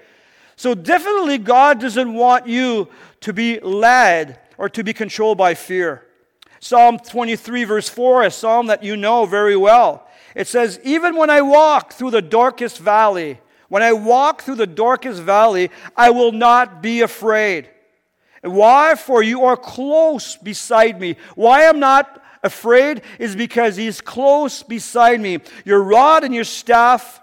So 0.56 0.74
definitely 0.74 1.38
God 1.38 1.80
doesn't 1.80 2.14
want 2.14 2.48
you 2.48 2.88
to 3.22 3.34
be 3.34 3.60
led 3.60 4.40
or 4.58 4.70
to 4.70 4.84
be 4.84 4.94
controlled 4.94 5.38
by 5.38 5.54
fear. 5.54 6.06
Psalm 6.60 6.98
23 6.98 7.64
verse 7.66 7.90
4, 7.90 8.24
a 8.24 8.32
psalm 8.32 8.68
that 8.68 8.84
you 8.84 8.96
know 8.96 9.26
very 9.26 9.56
well. 9.56 10.08
It 10.36 10.48
says, 10.48 10.80
"Even 10.84 11.16
when 11.16 11.30
I 11.30 11.42
walk 11.42 11.94
through 11.94 12.12
the 12.12 12.22
darkest 12.22 12.80
valley, 12.80 13.40
when 13.70 13.84
I 13.84 13.94
walk 13.94 14.44
through 14.44 14.56
the 14.56 14.68
darkest 14.68 15.22
valley, 15.22 15.72
I 15.96 16.10
will 16.12 16.32
not 16.32 16.82
be 16.82 17.02
afraid. 17.02 17.70
Why? 18.42 18.96
For 18.96 19.24
you 19.24 19.46
are 19.46 19.58
close 19.58 20.36
beside 20.36 21.00
me. 21.00 21.18
Why 21.36 21.68
I'm 21.68 21.80
not 21.80 22.24
afraid 22.44 23.02
is 23.18 23.36
because 23.36 23.76
he's 23.76 24.02
close 24.02 24.62
beside 24.62 25.20
me. 25.20 25.40
Your 25.66 25.82
rod 25.82 26.24
and 26.24 26.34
your 26.34 26.44
staff 26.44 27.22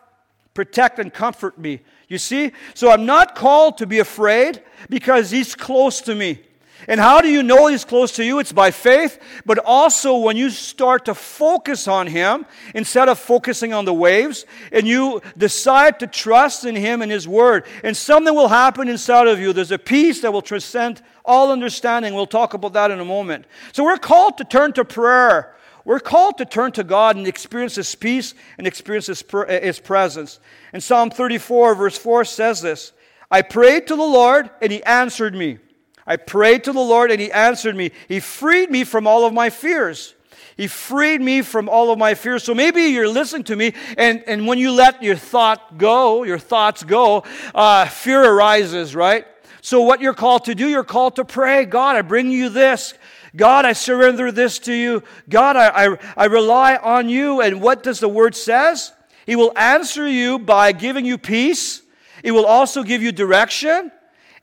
protect 0.54 0.98
and 0.98 1.12
comfort 1.12 1.58
me. 1.58 1.80
You 2.08 2.18
see? 2.18 2.52
So 2.74 2.90
I'm 2.90 3.06
not 3.06 3.34
called 3.34 3.78
to 3.78 3.86
be 3.86 3.98
afraid 3.98 4.62
because 4.88 5.30
he's 5.30 5.54
close 5.54 6.00
to 6.02 6.14
me. 6.14 6.40
And 6.88 7.00
how 7.00 7.20
do 7.20 7.28
you 7.28 7.42
know 7.42 7.68
He's 7.68 7.84
close 7.84 8.12
to 8.16 8.24
you? 8.24 8.38
It's 8.38 8.52
by 8.52 8.70
faith, 8.70 9.20
but 9.46 9.58
also 9.58 10.16
when 10.16 10.36
you 10.36 10.50
start 10.50 11.04
to 11.04 11.14
focus 11.14 11.86
on 11.86 12.06
Him 12.06 12.44
instead 12.74 13.08
of 13.08 13.18
focusing 13.18 13.72
on 13.72 13.84
the 13.84 13.94
waves, 13.94 14.44
and 14.72 14.86
you 14.86 15.22
decide 15.38 16.00
to 16.00 16.06
trust 16.06 16.64
in 16.64 16.74
Him 16.74 17.02
and 17.02 17.12
His 17.12 17.28
Word, 17.28 17.66
and 17.84 17.96
something 17.96 18.34
will 18.34 18.48
happen 18.48 18.88
inside 18.88 19.28
of 19.28 19.38
you. 19.38 19.52
There's 19.52 19.70
a 19.70 19.78
peace 19.78 20.22
that 20.22 20.32
will 20.32 20.42
transcend 20.42 21.02
all 21.24 21.52
understanding. 21.52 22.14
We'll 22.14 22.26
talk 22.26 22.54
about 22.54 22.72
that 22.72 22.90
in 22.90 22.98
a 22.98 23.04
moment. 23.04 23.46
So 23.72 23.84
we're 23.84 23.96
called 23.96 24.38
to 24.38 24.44
turn 24.44 24.72
to 24.72 24.84
prayer. 24.84 25.54
We're 25.84 26.00
called 26.00 26.38
to 26.38 26.44
turn 26.44 26.72
to 26.72 26.84
God 26.84 27.16
and 27.16 27.26
experience 27.26 27.74
His 27.74 27.94
peace 27.94 28.34
and 28.58 28.66
experience 28.66 29.06
His, 29.06 29.24
His 29.48 29.80
presence. 29.80 30.40
And 30.72 30.82
Psalm 30.82 31.10
34, 31.10 31.74
verse 31.74 31.98
4 31.98 32.24
says 32.24 32.62
this 32.62 32.92
I 33.30 33.42
prayed 33.42 33.86
to 33.88 33.96
the 33.96 34.02
Lord, 34.02 34.50
and 34.60 34.70
He 34.70 34.82
answered 34.84 35.34
me. 35.34 35.58
I 36.06 36.16
prayed 36.16 36.64
to 36.64 36.72
the 36.72 36.80
Lord 36.80 37.10
and 37.10 37.20
He 37.20 37.30
answered 37.30 37.76
me. 37.76 37.92
He 38.08 38.20
freed 38.20 38.70
me 38.70 38.84
from 38.84 39.06
all 39.06 39.24
of 39.24 39.32
my 39.32 39.50
fears. 39.50 40.14
He 40.56 40.66
freed 40.66 41.20
me 41.20 41.42
from 41.42 41.68
all 41.68 41.90
of 41.90 41.98
my 41.98 42.14
fears. 42.14 42.44
So 42.44 42.54
maybe 42.54 42.82
you're 42.82 43.08
listening 43.08 43.44
to 43.44 43.56
me, 43.56 43.72
and, 43.96 44.22
and 44.26 44.46
when 44.46 44.58
you 44.58 44.72
let 44.72 45.02
your 45.02 45.16
thought 45.16 45.78
go, 45.78 46.24
your 46.24 46.38
thoughts 46.38 46.84
go, 46.84 47.24
uh, 47.54 47.86
fear 47.86 48.22
arises, 48.22 48.94
right? 48.94 49.26
So 49.62 49.82
what 49.82 50.00
you're 50.00 50.14
called 50.14 50.44
to 50.46 50.54
do, 50.54 50.68
you're 50.68 50.84
called 50.84 51.16
to 51.16 51.24
pray. 51.24 51.64
God, 51.64 51.96
I 51.96 52.02
bring 52.02 52.30
you 52.30 52.48
this. 52.48 52.94
God, 53.34 53.64
I 53.64 53.72
surrender 53.72 54.30
this 54.30 54.58
to 54.60 54.72
you. 54.72 55.02
God, 55.28 55.56
I, 55.56 55.86
I, 55.86 55.98
I 56.16 56.24
rely 56.26 56.76
on 56.76 57.08
you. 57.08 57.40
And 57.40 57.62
what 57.62 57.82
does 57.82 58.00
the 58.00 58.08
word 58.08 58.34
says? 58.34 58.92
He 59.26 59.36
will 59.36 59.56
answer 59.56 60.06
you 60.06 60.38
by 60.38 60.72
giving 60.72 61.04
you 61.04 61.16
peace. 61.16 61.82
He 62.22 62.30
will 62.30 62.46
also 62.46 62.82
give 62.82 63.02
you 63.02 63.12
direction 63.12 63.90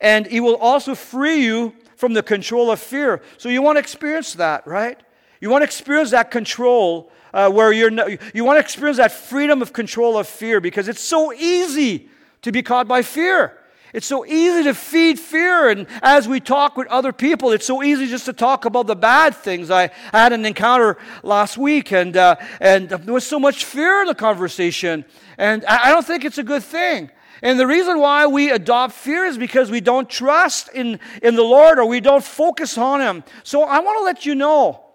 and 0.01 0.25
He 0.25 0.39
will 0.39 0.55
also 0.55 0.96
free 0.96 1.43
you 1.43 1.74
from 1.96 2.13
the 2.13 2.24
control 2.24 2.72
of 2.72 2.79
fear. 2.79 3.22
So 3.38 3.50
you 3.50 3.62
want 3.62 3.75
to 3.75 3.79
experience 3.79 4.34
that, 4.36 4.65
right? 4.65 5.00
You 5.41 5.50
want 5.50 5.62
to 5.62 5.65
experience 5.65 6.12
that 6.12 6.31
control 6.31 7.12
uh, 7.34 7.50
where 7.51 7.72
you're 7.72 7.91
no, 7.91 8.08
you 8.34 8.43
want 8.43 8.58
to 8.58 8.62
experience 8.62 8.98
that 8.98 9.12
freedom 9.12 9.62
of 9.62 9.74
control 9.74 10.17
of 10.17 10.27
fear 10.27 10.60
because 10.60 10.88
it's 10.88 11.01
so 11.01 11.34
easy 11.34 12.10
to 12.41 12.51
be 12.51 12.63
caught 12.63 12.88
by 12.88 13.01
fear. 13.01 13.59
It's 13.93 14.05
so 14.05 14.25
easy 14.25 14.63
to 14.63 14.74
feed 14.74 15.19
fear. 15.19 15.69
And 15.69 15.88
as 16.01 16.27
we 16.27 16.39
talk 16.39 16.77
with 16.77 16.88
other 16.88 17.12
people, 17.12 17.51
it's 17.51 17.65
so 17.65 17.81
easy 17.81 18.08
just 18.08 18.25
to 18.25 18.34
talk 18.34 18.65
about 18.65 18.88
the 18.88 18.96
bad 18.96 19.36
things. 19.36 19.72
I, 19.72 19.89
had 20.12 20.34
an 20.34 20.46
encounter 20.46 20.98
last 21.24 21.58
week, 21.58 21.91
and, 21.91 22.15
uh, 22.15 22.36
and 22.60 22.89
there 22.89 23.13
was 23.13 23.25
so 23.25 23.39
much 23.39 23.65
fear 23.65 24.01
in 24.01 24.08
the 24.08 24.15
conversation. 24.15 25.05
And 25.38 25.65
I, 25.65 25.89
I 25.89 25.91
don't 25.91 26.05
think 26.05 26.24
it's 26.24 26.38
a 26.38 26.43
good 26.43 26.63
thing. 26.63 27.10
And 27.41 27.60
the 27.60 27.67
reason 27.67 28.00
why 28.00 28.27
we 28.27 28.51
adopt 28.51 28.93
fear 28.93 29.25
is 29.25 29.38
because 29.38 29.72
we 29.72 29.79
don't 29.79 30.10
trust 30.10 30.69
in, 30.74 31.00
in 31.24 31.36
the 31.36 31.43
Lord 31.43 31.79
or 31.79 31.86
we 31.86 32.01
don't 32.01 32.24
focus 32.24 32.77
on 32.77 33.01
Him. 33.01 33.24
So 33.43 33.63
I 33.63 33.79
want 33.79 33.98
to 34.00 34.03
let 34.03 34.25
you 34.25 34.36
know 34.36 34.86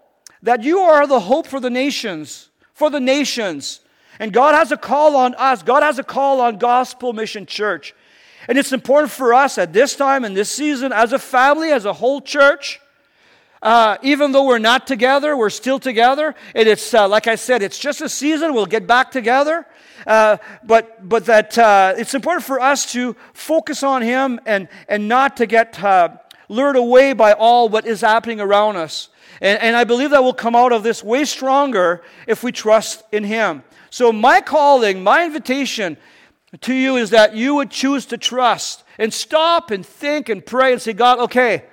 that 0.43 0.63
you 0.63 0.79
are 0.79 1.07
the 1.07 1.19
hope 1.19 1.47
for 1.47 1.59
the 1.59 1.71
nations, 1.71 2.49
for 2.73 2.89
the 2.89 2.99
nations. 2.99 3.81
And 4.19 4.31
God 4.31 4.53
has 4.53 4.71
a 4.71 4.77
call 4.77 5.15
on 5.15 5.33
us. 5.35 5.63
God 5.63 5.83
has 5.83 5.99
a 5.99 6.03
call 6.03 6.39
on 6.39 6.57
Gospel 6.57 7.13
Mission 7.13 7.45
Church. 7.45 7.93
And 8.47 8.57
it's 8.57 8.71
important 8.71 9.11
for 9.11 9.33
us 9.33 9.57
at 9.57 9.73
this 9.73 9.95
time 9.95 10.23
and 10.23 10.35
this 10.35 10.49
season, 10.49 10.91
as 10.91 11.13
a 11.13 11.19
family, 11.19 11.71
as 11.71 11.85
a 11.85 11.93
whole 11.93 12.21
church, 12.21 12.79
uh, 13.61 13.97
even 14.03 14.31
though 14.31 14.45
we're 14.45 14.59
not 14.59 14.85
together, 14.85 15.35
we're 15.35 15.49
still 15.49 15.79
together. 15.79 16.35
And 16.53 16.67
it's, 16.67 16.93
uh, 16.93 17.07
like 17.07 17.25
I 17.25 17.35
said, 17.35 17.63
it's 17.63 17.79
just 17.79 18.01
a 18.01 18.09
season. 18.09 18.53
We'll 18.53 18.67
get 18.67 18.85
back 18.85 19.09
together. 19.09 19.65
Uh, 20.05 20.37
but, 20.63 21.07
but 21.07 21.25
that 21.25 21.57
uh, 21.57 21.95
it's 21.97 22.13
important 22.13 22.45
for 22.45 22.59
us 22.59 22.91
to 22.91 23.15
focus 23.33 23.81
on 23.81 24.03
Him 24.03 24.39
and, 24.45 24.67
and 24.87 25.07
not 25.07 25.37
to 25.37 25.47
get 25.47 25.83
uh, 25.83 26.09
lured 26.47 26.75
away 26.75 27.13
by 27.13 27.33
all 27.33 27.69
what 27.69 27.87
is 27.87 28.01
happening 28.01 28.39
around 28.39 28.75
us. 28.75 29.09
And, 29.41 29.59
and 29.59 29.75
I 29.75 29.83
believe 29.83 30.11
that 30.11 30.21
we'll 30.21 30.33
come 30.33 30.55
out 30.55 30.71
of 30.71 30.83
this 30.83 31.03
way 31.03 31.25
stronger 31.25 32.03
if 32.27 32.43
we 32.43 32.51
trust 32.51 33.03
in 33.11 33.23
Him. 33.23 33.63
So, 33.89 34.11
my 34.11 34.41
calling, 34.41 35.01
my 35.01 35.25
invitation 35.25 35.97
to 36.61 36.73
you 36.73 36.95
is 36.97 37.09
that 37.09 37.35
you 37.35 37.55
would 37.55 37.71
choose 37.71 38.05
to 38.07 38.17
trust 38.17 38.83
and 38.97 39.13
stop 39.13 39.71
and 39.71 39.85
think 39.85 40.29
and 40.29 40.45
pray 40.45 40.73
and 40.73 40.81
say, 40.81 40.93
God, 40.93 41.19
okay, 41.19 41.65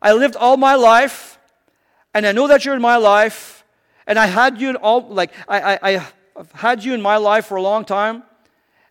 I 0.00 0.12
lived 0.12 0.36
all 0.36 0.56
my 0.56 0.74
life, 0.74 1.38
and 2.14 2.26
I 2.26 2.32
know 2.32 2.46
that 2.48 2.64
you're 2.64 2.74
in 2.74 2.82
my 2.82 2.96
life, 2.96 3.64
and 4.06 4.18
I 4.18 4.26
had 4.26 4.60
you 4.60 4.70
in 4.70 4.76
all, 4.76 5.08
like, 5.08 5.32
I, 5.48 5.60
I, 5.60 5.78
I 5.82 6.06
I've 6.38 6.52
had 6.52 6.84
you 6.84 6.94
in 6.94 7.02
my 7.02 7.16
life 7.16 7.46
for 7.46 7.56
a 7.56 7.62
long 7.62 7.84
time, 7.84 8.22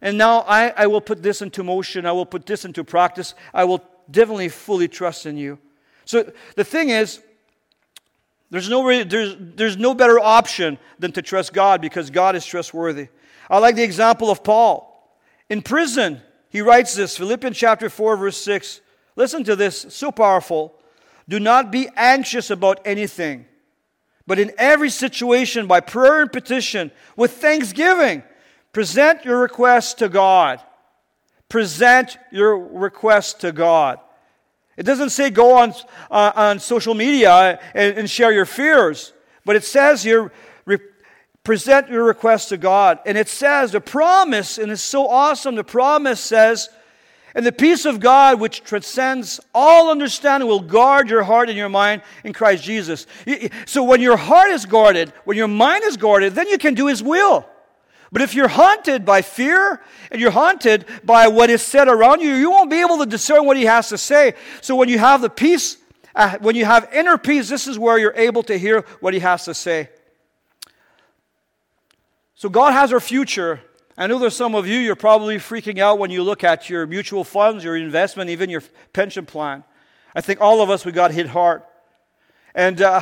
and 0.01 0.17
now 0.17 0.39
I, 0.41 0.73
I 0.75 0.87
will 0.87 1.01
put 1.01 1.23
this 1.23 1.41
into 1.41 1.63
motion. 1.63 2.05
I 2.05 2.11
will 2.11 2.25
put 2.25 2.45
this 2.45 2.65
into 2.65 2.83
practice. 2.83 3.33
I 3.53 3.63
will 3.63 3.81
definitely 4.11 4.49
fully 4.49 4.87
trust 4.87 5.25
in 5.25 5.37
you. 5.37 5.57
So 6.03 6.29
the 6.55 6.63
thing 6.63 6.89
is, 6.89 7.21
there's 8.49 8.69
no, 8.69 9.03
there's, 9.03 9.35
there's 9.39 9.77
no 9.77 9.93
better 9.93 10.19
option 10.19 10.77
than 10.99 11.13
to 11.13 11.21
trust 11.21 11.53
God 11.53 11.81
because 11.81 12.09
God 12.09 12.35
is 12.35 12.45
trustworthy. 12.45 13.07
I 13.49 13.59
like 13.59 13.75
the 13.75 13.83
example 13.83 14.29
of 14.29 14.43
Paul. 14.43 14.96
In 15.49 15.61
prison, 15.61 16.21
he 16.49 16.61
writes 16.61 16.95
this 16.95 17.17
Philippians 17.17 17.57
chapter 17.57 17.89
4, 17.89 18.17
verse 18.17 18.37
6. 18.37 18.81
Listen 19.15 19.43
to 19.45 19.55
this, 19.55 19.87
so 19.89 20.11
powerful. 20.11 20.75
Do 21.27 21.39
not 21.39 21.71
be 21.71 21.89
anxious 21.95 22.49
about 22.49 22.79
anything 22.85 23.45
but 24.27 24.39
in 24.39 24.51
every 24.57 24.89
situation, 24.89 25.67
by 25.67 25.79
prayer 25.79 26.21
and 26.21 26.31
petition, 26.31 26.91
with 27.15 27.31
thanksgiving, 27.31 28.21
present 28.73 29.23
your 29.23 29.39
requests 29.39 29.93
to 29.95 30.09
God. 30.09 30.61
Present 31.47 32.17
your 32.29 32.57
requests 32.57 33.35
to 33.35 33.53
God. 33.53 34.01
It 34.75 34.83
doesn't 34.83 35.11
say 35.11 35.29
go 35.29 35.57
on, 35.57 35.73
uh, 36.11 36.33
on 36.35 36.59
social 36.59 36.93
media 36.93 37.59
and, 37.73 37.97
and, 37.97 38.09
share 38.09 38.31
your 38.31 38.45
fears, 38.45 39.13
but 39.45 39.55
it 39.55 39.63
says 39.63 40.03
here, 40.03 40.23
re- 40.23 40.29
present 41.47 41.87
your 41.87 42.03
request 42.03 42.49
to 42.49 42.57
God. 42.57 42.99
And 43.05 43.17
it 43.17 43.29
says, 43.29 43.71
the 43.71 43.79
promise, 43.79 44.57
and 44.57 44.69
it's 44.69 44.81
so 44.81 45.07
awesome, 45.07 45.55
the 45.55 45.63
promise 45.63 46.19
says, 46.19 46.67
and 47.33 47.45
the 47.45 47.53
peace 47.53 47.85
of 47.85 48.01
God, 48.01 48.41
which 48.41 48.65
transcends 48.65 49.39
all 49.55 49.89
understanding, 49.89 50.49
will 50.49 50.59
guard 50.59 51.09
your 51.09 51.23
heart 51.23 51.47
and 51.47 51.57
your 51.57 51.69
mind 51.69 52.01
in 52.25 52.33
Christ 52.33 52.65
Jesus. 52.65 53.07
So 53.65 53.81
when 53.81 54.01
your 54.01 54.17
heart 54.17 54.49
is 54.51 54.65
guarded, 54.65 55.13
when 55.23 55.37
your 55.37 55.47
mind 55.47 55.85
is 55.85 55.95
guarded, 55.95 56.35
then 56.35 56.49
you 56.49 56.57
can 56.57 56.73
do 56.73 56.87
His 56.87 57.01
will. 57.01 57.45
But 58.11 58.21
if 58.21 58.35
you're 58.35 58.49
haunted 58.49 59.05
by 59.05 59.21
fear 59.21 59.81
and 60.11 60.19
you're 60.19 60.31
haunted 60.31 60.83
by 61.05 61.29
what 61.29 61.49
is 61.49 61.61
said 61.61 61.87
around 61.87 62.19
you, 62.19 62.33
you 62.33 62.51
won't 62.51 62.69
be 62.69 62.81
able 62.81 62.97
to 62.97 63.05
discern 63.05 63.45
what 63.45 63.55
He 63.55 63.63
has 63.63 63.87
to 63.87 63.97
say. 63.97 64.33
So 64.59 64.75
when 64.75 64.89
you 64.89 64.99
have 64.99 65.21
the 65.21 65.29
peace, 65.29 65.77
uh, 66.13 66.39
when 66.39 66.57
you 66.57 66.65
have 66.65 66.89
inner 66.91 67.17
peace, 67.17 67.47
this 67.47 67.67
is 67.67 67.79
where 67.79 67.97
you're 67.97 68.17
able 68.17 68.43
to 68.43 68.57
hear 68.57 68.81
what 68.99 69.13
He 69.13 69.21
has 69.21 69.45
to 69.45 69.53
say. 69.53 69.87
So 72.37 72.47
God 72.47 72.71
has 72.71 72.93
our 72.93 72.99
future 73.01 73.61
I 73.99 74.05
know 74.05 74.19
there's 74.19 74.35
some 74.35 74.53
of 74.53 74.67
you, 74.67 74.77
you're 74.77 74.95
probably 74.95 75.37
freaking 75.37 75.79
out 75.79 75.97
when 75.97 76.11
you 76.11 76.21
look 76.21 76.43
at 76.43 76.69
your 76.69 76.85
mutual 76.85 77.23
funds, 77.23 77.63
your 77.63 77.75
investment, 77.75 78.29
even 78.29 78.47
your 78.47 78.61
pension 78.93 79.25
plan. 79.25 79.63
I 80.13 80.21
think 80.21 80.39
all 80.39 80.61
of 80.61 80.69
us, 80.69 80.85
we 80.85 80.91
got 80.91 81.09
hit 81.09 81.25
hard. 81.25 81.63
And 82.53 82.79
uh, 82.79 83.01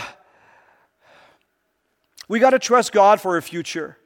we 2.30 2.40
got 2.40 2.52
to 2.52 2.60
trust 2.60 2.94
God 2.94 3.20
for 3.20 3.36
our 3.36 3.42
future. 3.42 3.98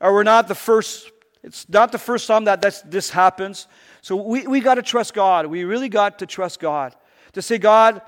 Or 0.00 0.12
we're 0.12 0.22
not 0.22 0.46
the 0.46 0.54
first, 0.54 1.10
it's 1.42 1.68
not 1.68 1.90
the 1.90 1.98
first 1.98 2.28
time 2.28 2.44
that 2.44 2.62
this 2.88 3.10
happens. 3.10 3.66
So 4.00 4.14
we, 4.14 4.46
we 4.46 4.60
got 4.60 4.76
to 4.76 4.82
trust 4.82 5.14
God. 5.14 5.46
We 5.46 5.64
really 5.64 5.88
got 5.88 6.20
to 6.20 6.26
trust 6.26 6.60
God. 6.60 6.94
To 7.32 7.42
say, 7.42 7.58
God, 7.58 8.00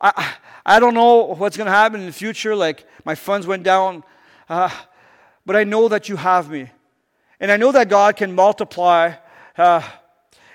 I, 0.00 0.34
I 0.64 0.78
don't 0.78 0.94
know 0.94 1.34
what's 1.34 1.56
going 1.56 1.66
to 1.66 1.72
happen 1.72 1.98
in 1.98 2.06
the 2.06 2.12
future. 2.12 2.54
Like 2.54 2.86
my 3.04 3.16
funds 3.16 3.48
went 3.48 3.64
down, 3.64 4.04
uh, 4.48 4.70
but 5.44 5.56
I 5.56 5.64
know 5.64 5.88
that 5.88 6.08
you 6.08 6.16
have 6.16 6.50
me. 6.50 6.70
And 7.40 7.50
I 7.50 7.56
know 7.56 7.72
that 7.72 7.88
God 7.88 8.16
can 8.16 8.34
multiply 8.34 9.14
uh, 9.56 9.82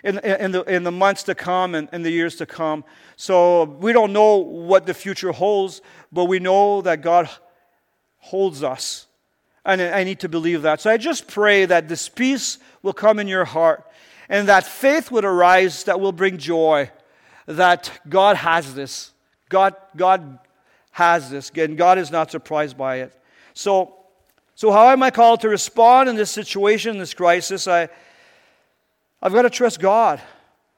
in, 0.03 0.19
in, 0.19 0.51
the, 0.51 0.63
in 0.63 0.83
the 0.83 0.91
months 0.91 1.23
to 1.23 1.35
come 1.35 1.75
and 1.75 1.89
in 1.91 2.03
the 2.03 2.11
years 2.11 2.37
to 2.37 2.45
come. 2.45 2.85
So 3.15 3.63
we 3.63 3.91
don't 3.93 4.13
know 4.13 4.37
what 4.37 4.85
the 4.85 4.93
future 4.93 5.31
holds, 5.31 5.81
but 6.11 6.25
we 6.25 6.39
know 6.39 6.81
that 6.81 7.01
God 7.01 7.29
holds 8.19 8.63
us. 8.63 9.07
And 9.65 9.81
I 9.81 10.05
need 10.05 10.21
to 10.21 10.29
believe 10.29 10.61
that. 10.61 10.79
So 10.79 10.89
I 10.89 10.95
just 10.95 11.27
pray 11.27 11.65
that 11.65 11.89
this 11.89 12.07
peace 12.07 12.57
will 12.81 12.93
come 12.93 13.19
in 13.19 13.27
your 13.27 13.43
heart 13.43 13.85
and 14.29 14.47
that 14.47 14.65
faith 14.65 15.11
would 15.11 15.25
arise 15.25 15.83
that 15.85 15.99
will 15.99 16.13
bring 16.13 16.37
joy, 16.37 16.89
that 17.47 17.91
God 18.07 18.37
has 18.37 18.73
this. 18.75 19.11
God, 19.49 19.75
God 19.95 20.39
has 20.91 21.29
this. 21.29 21.51
And 21.55 21.77
God 21.77 21.97
is 21.97 22.11
not 22.11 22.31
surprised 22.31 22.77
by 22.77 22.97
it. 22.97 23.13
So, 23.53 23.93
so 24.57 24.71
how 24.71 24.89
am 24.89 25.03
I 25.03 25.11
called 25.11 25.41
to 25.41 25.49
respond 25.49 26.09
in 26.09 26.15
this 26.15 26.31
situation, 26.31 26.93
in 26.93 26.97
this 26.97 27.13
crisis? 27.13 27.67
I, 27.67 27.89
I've 29.21 29.31
got 29.31 29.43
to 29.43 29.51
trust 29.51 29.79
God. 29.79 30.19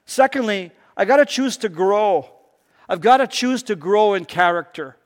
Secondly, 0.05 0.71
I've 0.97 1.07
got 1.07 1.15
to 1.17 1.25
choose 1.25 1.55
to 1.59 1.69
grow. 1.69 2.29
I've 2.89 2.99
got 2.99 3.17
to 3.17 3.27
choose 3.27 3.63
to 3.63 3.77
grow 3.77 4.15
in 4.15 4.25
character. 4.25 4.97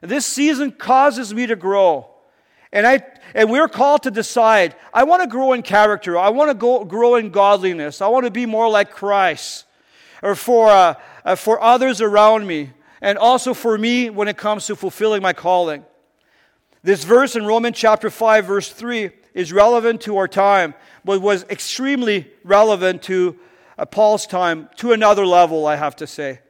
This 0.00 0.24
season 0.24 0.70
causes 0.70 1.34
me 1.34 1.46
to 1.46 1.56
grow. 1.56 2.08
And, 2.72 2.86
I, 2.86 3.02
and 3.34 3.50
we're 3.50 3.66
called 3.66 4.04
to 4.04 4.12
decide 4.12 4.76
I 4.94 5.02
want 5.02 5.22
to 5.22 5.28
grow 5.28 5.52
in 5.52 5.62
character. 5.62 6.16
I 6.16 6.28
want 6.28 6.50
to 6.50 6.54
go, 6.54 6.84
grow 6.84 7.16
in 7.16 7.30
godliness. 7.30 8.00
I 8.00 8.06
want 8.06 8.26
to 8.26 8.30
be 8.30 8.46
more 8.46 8.70
like 8.70 8.92
Christ. 8.92 9.64
Or 10.22 10.36
for, 10.36 10.68
uh, 10.68 10.94
uh, 11.24 11.34
for 11.34 11.60
others 11.60 12.00
around 12.00 12.46
me. 12.46 12.70
And 13.00 13.18
also 13.18 13.54
for 13.54 13.76
me 13.76 14.08
when 14.08 14.28
it 14.28 14.36
comes 14.36 14.66
to 14.66 14.76
fulfilling 14.76 15.20
my 15.20 15.32
calling. 15.32 15.84
This 16.88 17.04
verse 17.04 17.36
in 17.36 17.44
Romans 17.44 17.76
chapter 17.76 18.08
5, 18.08 18.46
verse 18.46 18.72
3 18.72 19.10
is 19.34 19.52
relevant 19.52 20.00
to 20.00 20.16
our 20.16 20.26
time, 20.26 20.72
but 21.04 21.20
was 21.20 21.44
extremely 21.50 22.32
relevant 22.44 23.02
to 23.02 23.38
uh, 23.76 23.84
Paul's 23.84 24.26
time 24.26 24.70
to 24.76 24.92
another 24.92 25.26
level, 25.26 25.66
I 25.66 25.76
have 25.76 25.96
to 25.96 26.06
say. 26.06 26.40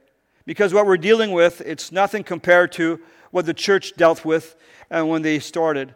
Because 0.46 0.72
what 0.72 0.86
we're 0.86 0.96
dealing 0.96 1.32
with, 1.32 1.60
it's 1.62 1.90
nothing 1.90 2.22
compared 2.22 2.70
to 2.74 3.00
what 3.32 3.46
the 3.46 3.52
church 3.52 3.96
dealt 3.96 4.24
with 4.24 4.54
and 4.90 5.02
uh, 5.02 5.06
when 5.06 5.22
they 5.22 5.40
started. 5.40 5.92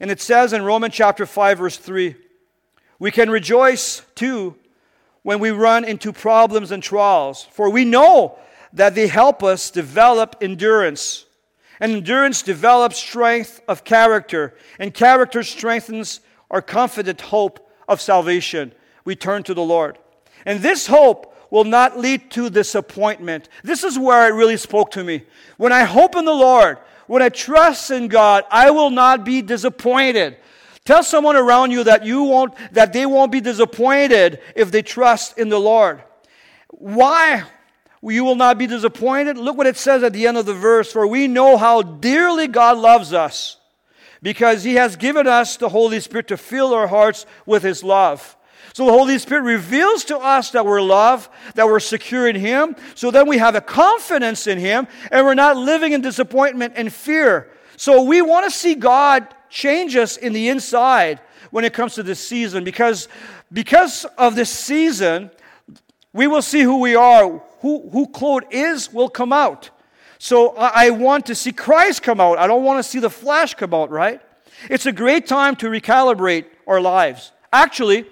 And 0.00 0.10
it 0.10 0.22
says 0.22 0.54
in 0.54 0.62
Romans 0.62 0.94
chapter 0.94 1.26
5, 1.26 1.58
verse 1.58 1.76
3 1.76 2.14
we 2.98 3.10
can 3.10 3.28
rejoice 3.28 4.00
too 4.14 4.56
when 5.22 5.38
we 5.38 5.50
run 5.50 5.84
into 5.84 6.14
problems 6.14 6.70
and 6.70 6.82
trials, 6.82 7.46
for 7.52 7.68
we 7.68 7.84
know 7.84 8.38
that 8.72 8.94
they 8.94 9.08
help 9.08 9.42
us 9.42 9.70
develop 9.70 10.34
endurance. 10.40 11.25
And 11.80 11.92
endurance 11.92 12.42
develops 12.42 12.96
strength 12.96 13.60
of 13.68 13.84
character, 13.84 14.54
and 14.78 14.94
character 14.94 15.42
strengthens 15.42 16.20
our 16.50 16.62
confident 16.62 17.20
hope 17.20 17.70
of 17.88 18.00
salvation. 18.00 18.72
We 19.04 19.16
turn 19.16 19.42
to 19.44 19.54
the 19.54 19.62
Lord. 19.62 19.98
And 20.44 20.60
this 20.60 20.86
hope 20.86 21.34
will 21.50 21.64
not 21.64 21.98
lead 21.98 22.30
to 22.32 22.50
disappointment. 22.50 23.48
This 23.62 23.84
is 23.84 23.98
where 23.98 24.28
it 24.28 24.34
really 24.34 24.56
spoke 24.56 24.90
to 24.92 25.04
me. 25.04 25.24
When 25.56 25.72
I 25.72 25.84
hope 25.84 26.16
in 26.16 26.24
the 26.24 26.32
Lord, 26.32 26.78
when 27.06 27.22
I 27.22 27.28
trust 27.28 27.90
in 27.90 28.08
God, 28.08 28.44
I 28.50 28.70
will 28.70 28.90
not 28.90 29.24
be 29.24 29.42
disappointed. 29.42 30.38
Tell 30.84 31.02
someone 31.02 31.36
around 31.36 31.72
you 31.72 31.84
that 31.84 32.04
you 32.04 32.22
won't 32.22 32.54
that 32.72 32.92
they 32.92 33.06
won't 33.06 33.32
be 33.32 33.40
disappointed 33.40 34.40
if 34.54 34.70
they 34.70 34.82
trust 34.82 35.36
in 35.36 35.48
the 35.48 35.58
Lord. 35.58 36.02
Why 36.70 37.44
you 38.14 38.24
will 38.24 38.36
not 38.36 38.58
be 38.58 38.66
disappointed? 38.66 39.36
Look 39.36 39.56
what 39.56 39.66
it 39.66 39.76
says 39.76 40.02
at 40.02 40.12
the 40.12 40.26
end 40.26 40.36
of 40.36 40.46
the 40.46 40.54
verse, 40.54 40.92
for 40.92 41.06
we 41.06 41.28
know 41.28 41.56
how 41.56 41.82
dearly 41.82 42.46
God 42.46 42.78
loves 42.78 43.12
us 43.12 43.58
because 44.22 44.64
he 44.64 44.74
has 44.74 44.96
given 44.96 45.26
us 45.26 45.56
the 45.56 45.68
Holy 45.68 46.00
Spirit 46.00 46.28
to 46.28 46.36
fill 46.36 46.74
our 46.74 46.86
hearts 46.86 47.26
with 47.44 47.62
his 47.62 47.82
love. 47.82 48.36
So 48.76 48.84
the 48.84 48.92
Holy 48.92 49.18
Spirit 49.18 49.42
reveals 49.42 50.04
to 50.04 50.18
us 50.18 50.50
that 50.50 50.66
we're 50.66 50.82
loved, 50.82 51.30
that 51.54 51.64
we're 51.64 51.80
secure 51.80 52.28
in 52.28 52.36
Him. 52.36 52.76
So 52.94 53.10
then 53.10 53.26
we 53.26 53.38
have 53.38 53.54
a 53.54 53.60
confidence 53.62 54.46
in 54.46 54.58
Him, 54.58 54.86
and 55.10 55.24
we're 55.24 55.32
not 55.32 55.56
living 55.56 55.92
in 55.92 56.02
disappointment 56.02 56.74
and 56.76 56.92
fear. 56.92 57.50
So 57.78 58.02
we 58.02 58.20
want 58.20 58.44
to 58.44 58.50
see 58.50 58.74
God 58.74 59.26
change 59.48 59.96
us 59.96 60.18
in 60.18 60.34
the 60.34 60.50
inside 60.50 61.20
when 61.50 61.64
it 61.64 61.72
comes 61.72 61.94
to 61.94 62.02
this 62.02 62.20
season 62.20 62.64
because, 62.64 63.08
because 63.50 64.04
of 64.18 64.34
this 64.34 64.50
season, 64.50 65.30
we 66.12 66.26
will 66.26 66.42
see 66.42 66.60
who 66.60 66.80
we 66.80 66.94
are. 66.94 67.40
Who, 67.66 67.90
who 67.90 68.40
is 68.52 68.92
will 68.92 69.08
come 69.08 69.32
out. 69.32 69.70
So 70.18 70.50
I, 70.56 70.86
I 70.86 70.90
want 70.90 71.26
to 71.26 71.34
see 71.34 71.50
Christ 71.50 72.00
come 72.00 72.20
out. 72.20 72.38
I 72.38 72.46
don't 72.46 72.62
want 72.62 72.78
to 72.78 72.88
see 72.88 73.00
the 73.00 73.10
flesh 73.10 73.54
come 73.54 73.74
out, 73.74 73.90
right? 73.90 74.20
It's 74.70 74.86
a 74.86 74.92
great 74.92 75.26
time 75.26 75.56
to 75.56 75.66
recalibrate 75.66 76.44
our 76.64 76.80
lives. 76.80 77.32
Actually, 77.52 78.04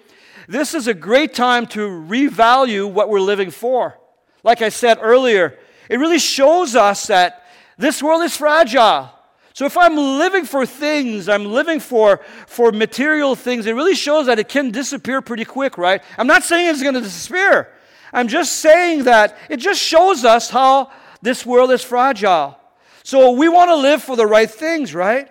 this 0.49 0.75
is 0.75 0.89
a 0.89 0.93
great 0.93 1.35
time 1.35 1.69
to 1.69 1.87
revalue 1.87 2.91
what 2.91 3.09
we're 3.09 3.21
living 3.21 3.53
for. 3.53 3.97
Like 4.43 4.61
I 4.61 4.71
said 4.71 4.99
earlier, 5.01 5.57
it 5.89 6.01
really 6.01 6.19
shows 6.19 6.75
us 6.75 7.07
that 7.07 7.45
this 7.79 8.03
world 8.03 8.23
is 8.23 8.37
fragile. 8.37 9.09
So 9.53 9.67
if 9.67 9.79
I'm 9.79 9.97
living 9.97 10.47
for 10.47 10.67
things, 10.67 11.29
I'm 11.29 11.45
living 11.45 11.79
for, 11.79 12.23
for 12.49 12.73
material 12.73 13.37
things, 13.37 13.67
it 13.67 13.75
really 13.75 13.95
shows 13.95 14.27
that 14.27 14.41
it 14.41 14.49
can 14.49 14.73
disappear 14.73 15.23
pretty 15.23 15.45
quick, 15.45 15.79
right? 15.79 16.03
I'm 16.19 16.27
not 16.27 16.43
saying 16.43 16.71
it's 16.71 16.83
going 16.83 16.97
to 16.97 17.01
disappear. 17.01 17.69
I'm 18.15 18.29
just 18.29 18.53
saying 18.59 19.05
that 19.05 19.37
it 19.51 19.57
just 19.57 19.83
shows 19.83 20.25
us 20.25 20.49
how 20.49 20.93
this 21.21 21.45
world 21.45 21.73
is 21.73 21.83
fragile. 21.83 22.57
So 23.03 23.33
we 23.33 23.49
want 23.49 23.71
to 23.71 23.77
live 23.77 24.03
for 24.03 24.17
the 24.17 24.27
right 24.27 24.51
things, 24.51 24.95
right? 24.95 25.29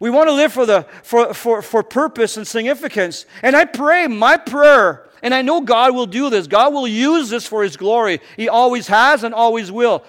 We 0.00 0.10
want 0.10 0.28
to 0.28 0.32
live 0.32 0.52
for, 0.52 0.66
the, 0.66 0.86
for, 1.02 1.32
for, 1.32 1.62
for 1.62 1.82
purpose 1.82 2.36
and 2.36 2.46
significance. 2.46 3.26
And 3.42 3.54
I 3.54 3.64
pray, 3.64 4.06
my 4.06 4.36
prayer, 4.36 5.08
and 5.22 5.32
I 5.32 5.42
know 5.42 5.60
God 5.60 5.94
will 5.94 6.06
do 6.06 6.30
this, 6.30 6.46
God 6.46 6.74
will 6.74 6.88
use 6.88 7.30
this 7.30 7.46
for 7.46 7.62
His 7.62 7.76
glory. 7.76 8.20
He 8.36 8.48
always 8.48 8.88
has 8.88 9.22
and 9.22 9.34
always 9.34 9.70
will. 9.70 10.02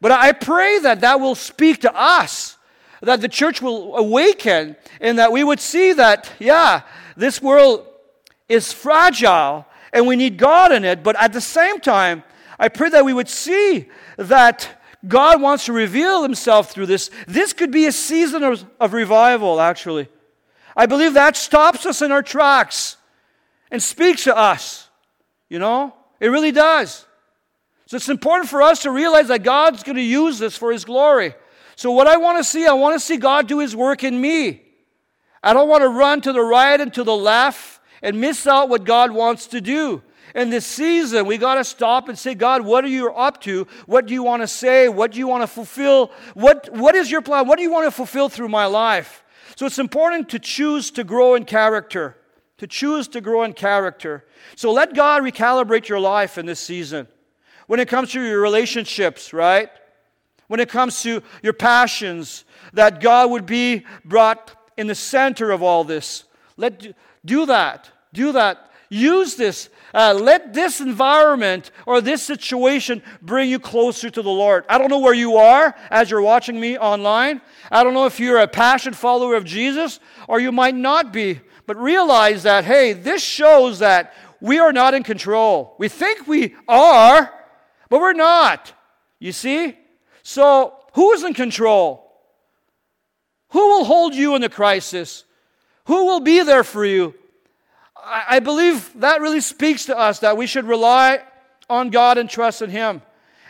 But 0.00 0.12
I 0.12 0.32
pray 0.32 0.78
that 0.80 1.00
that 1.00 1.18
will 1.18 1.34
speak 1.34 1.80
to 1.80 1.94
us, 1.94 2.56
that 3.00 3.20
the 3.20 3.28
church 3.28 3.60
will 3.60 3.96
awaken, 3.96 4.76
and 5.00 5.18
that 5.18 5.32
we 5.32 5.42
would 5.42 5.60
see 5.60 5.92
that, 5.94 6.30
yeah, 6.38 6.82
this 7.16 7.42
world 7.42 7.84
is 8.48 8.72
fragile 8.72 9.66
and 9.92 10.06
we 10.06 10.16
need 10.16 10.36
God 10.36 10.72
in 10.72 10.84
it. 10.84 11.02
But 11.02 11.16
at 11.20 11.32
the 11.32 11.40
same 11.40 11.80
time, 11.80 12.22
I 12.58 12.68
pray 12.68 12.90
that 12.90 13.04
we 13.04 13.12
would 13.12 13.28
see 13.28 13.88
that 14.16 14.68
God 15.06 15.40
wants 15.40 15.66
to 15.66 15.72
reveal 15.72 16.22
himself 16.22 16.70
through 16.70 16.86
this. 16.86 17.10
This 17.26 17.52
could 17.52 17.70
be 17.70 17.86
a 17.86 17.92
season 17.92 18.42
of, 18.42 18.64
of 18.80 18.92
revival, 18.92 19.60
actually. 19.60 20.08
I 20.76 20.86
believe 20.86 21.14
that 21.14 21.36
stops 21.36 21.86
us 21.86 22.02
in 22.02 22.12
our 22.12 22.22
tracks 22.22 22.96
and 23.70 23.82
speaks 23.82 24.24
to 24.24 24.36
us. 24.36 24.88
You 25.48 25.58
know, 25.58 25.94
it 26.20 26.28
really 26.28 26.52
does. 26.52 27.04
So 27.86 27.96
it's 27.96 28.08
important 28.08 28.50
for 28.50 28.60
us 28.60 28.82
to 28.82 28.90
realize 28.90 29.28
that 29.28 29.42
God's 29.42 29.82
going 29.82 29.96
to 29.96 30.02
use 30.02 30.38
this 30.38 30.56
for 30.56 30.72
his 30.72 30.84
glory. 30.84 31.34
So, 31.74 31.92
what 31.92 32.06
I 32.06 32.16
want 32.16 32.38
to 32.38 32.44
see, 32.44 32.66
I 32.66 32.72
want 32.72 32.96
to 32.96 33.00
see 33.00 33.16
God 33.16 33.46
do 33.46 33.60
his 33.60 33.74
work 33.74 34.02
in 34.02 34.20
me. 34.20 34.62
I 35.42 35.52
don't 35.52 35.68
want 35.68 35.82
to 35.82 35.88
run 35.88 36.20
to 36.22 36.32
the 36.32 36.42
right 36.42 36.78
and 36.78 36.92
to 36.94 37.04
the 37.04 37.16
left 37.16 37.77
and 38.02 38.20
miss 38.20 38.46
out 38.46 38.68
what 38.68 38.84
God 38.84 39.10
wants 39.10 39.46
to 39.48 39.60
do 39.60 40.02
in 40.34 40.50
this 40.50 40.66
season, 40.66 41.26
we 41.26 41.38
got 41.38 41.54
to 41.54 41.64
stop 41.64 42.08
and 42.08 42.18
say, 42.18 42.34
God, 42.34 42.62
what 42.62 42.84
are 42.84 42.88
you 42.88 43.10
up 43.10 43.40
to? 43.42 43.66
What 43.86 44.06
do 44.06 44.14
you 44.14 44.22
want 44.22 44.42
to 44.42 44.48
say? 44.48 44.88
What 44.88 45.12
do 45.12 45.18
you 45.18 45.26
want 45.26 45.42
to 45.42 45.46
fulfill? 45.46 46.12
What, 46.34 46.68
what 46.72 46.94
is 46.94 47.10
your 47.10 47.22
plan? 47.22 47.46
What 47.46 47.56
do 47.56 47.62
you 47.62 47.72
want 47.72 47.86
to 47.86 47.90
fulfill 47.90 48.28
through 48.28 48.48
my 48.48 48.66
life? 48.66 49.24
So 49.56 49.66
it's 49.66 49.78
important 49.78 50.28
to 50.30 50.38
choose 50.38 50.90
to 50.92 51.04
grow 51.04 51.34
in 51.34 51.44
character, 51.44 52.16
to 52.58 52.66
choose 52.66 53.08
to 53.08 53.20
grow 53.20 53.42
in 53.42 53.54
character. 53.54 54.26
So 54.54 54.72
let 54.72 54.94
God 54.94 55.22
recalibrate 55.22 55.88
your 55.88 56.00
life 56.00 56.38
in 56.38 56.46
this 56.46 56.60
season. 56.60 57.08
When 57.66 57.80
it 57.80 57.88
comes 57.88 58.12
to 58.12 58.22
your 58.22 58.40
relationships, 58.40 59.32
right? 59.32 59.70
When 60.46 60.60
it 60.60 60.68
comes 60.68 61.02
to 61.02 61.22
your 61.42 61.52
passions, 61.52 62.44
that 62.72 63.00
God 63.00 63.30
would 63.30 63.46
be 63.46 63.84
brought 64.04 64.54
in 64.76 64.86
the 64.86 64.94
center 64.94 65.50
of 65.50 65.62
all 65.62 65.84
this. 65.84 66.24
Let 66.56 66.94
do 67.24 67.46
that. 67.46 67.90
Do 68.12 68.32
that 68.32 68.68
Use 68.90 69.36
this. 69.36 69.68
Uh, 69.92 70.14
let 70.14 70.54
this 70.54 70.80
environment 70.80 71.70
or 71.86 72.00
this 72.00 72.22
situation 72.22 73.02
bring 73.20 73.48
you 73.50 73.58
closer 73.58 74.08
to 74.08 74.22
the 74.22 74.30
Lord. 74.30 74.64
I 74.68 74.78
don't 74.78 74.88
know 74.88 74.98
where 74.98 75.14
you 75.14 75.36
are 75.36 75.74
as 75.90 76.10
you're 76.10 76.22
watching 76.22 76.58
me 76.58 76.78
online. 76.78 77.40
I 77.70 77.84
don't 77.84 77.94
know 77.94 78.06
if 78.06 78.18
you're 78.18 78.38
a 78.38 78.48
passionate 78.48 78.96
follower 78.96 79.34
of 79.34 79.44
Jesus 79.44 80.00
or 80.26 80.40
you 80.40 80.52
might 80.52 80.74
not 80.74 81.12
be. 81.12 81.40
But 81.66 81.76
realize 81.76 82.44
that, 82.44 82.64
hey, 82.64 82.94
this 82.94 83.22
shows 83.22 83.80
that 83.80 84.14
we 84.40 84.58
are 84.58 84.72
not 84.72 84.94
in 84.94 85.02
control. 85.02 85.74
We 85.78 85.88
think 85.88 86.26
we 86.26 86.54
are, 86.66 87.30
but 87.90 88.00
we're 88.00 88.14
not. 88.14 88.72
You 89.18 89.32
see? 89.32 89.76
So, 90.22 90.74
who 90.94 91.12
is 91.12 91.24
in 91.24 91.34
control? 91.34 92.10
Who 93.50 93.68
will 93.68 93.84
hold 93.84 94.14
you 94.14 94.34
in 94.34 94.40
the 94.40 94.48
crisis? 94.48 95.24
Who 95.88 96.04
will 96.04 96.20
be 96.20 96.42
there 96.42 96.64
for 96.64 96.84
you? 96.84 97.14
I 97.96 98.40
believe 98.40 98.92
that 99.00 99.22
really 99.22 99.40
speaks 99.40 99.86
to 99.86 99.98
us 99.98 100.18
that 100.18 100.36
we 100.36 100.46
should 100.46 100.66
rely 100.66 101.22
on 101.70 101.88
God 101.88 102.18
and 102.18 102.28
trust 102.28 102.60
in 102.60 102.68
Him, 102.68 103.00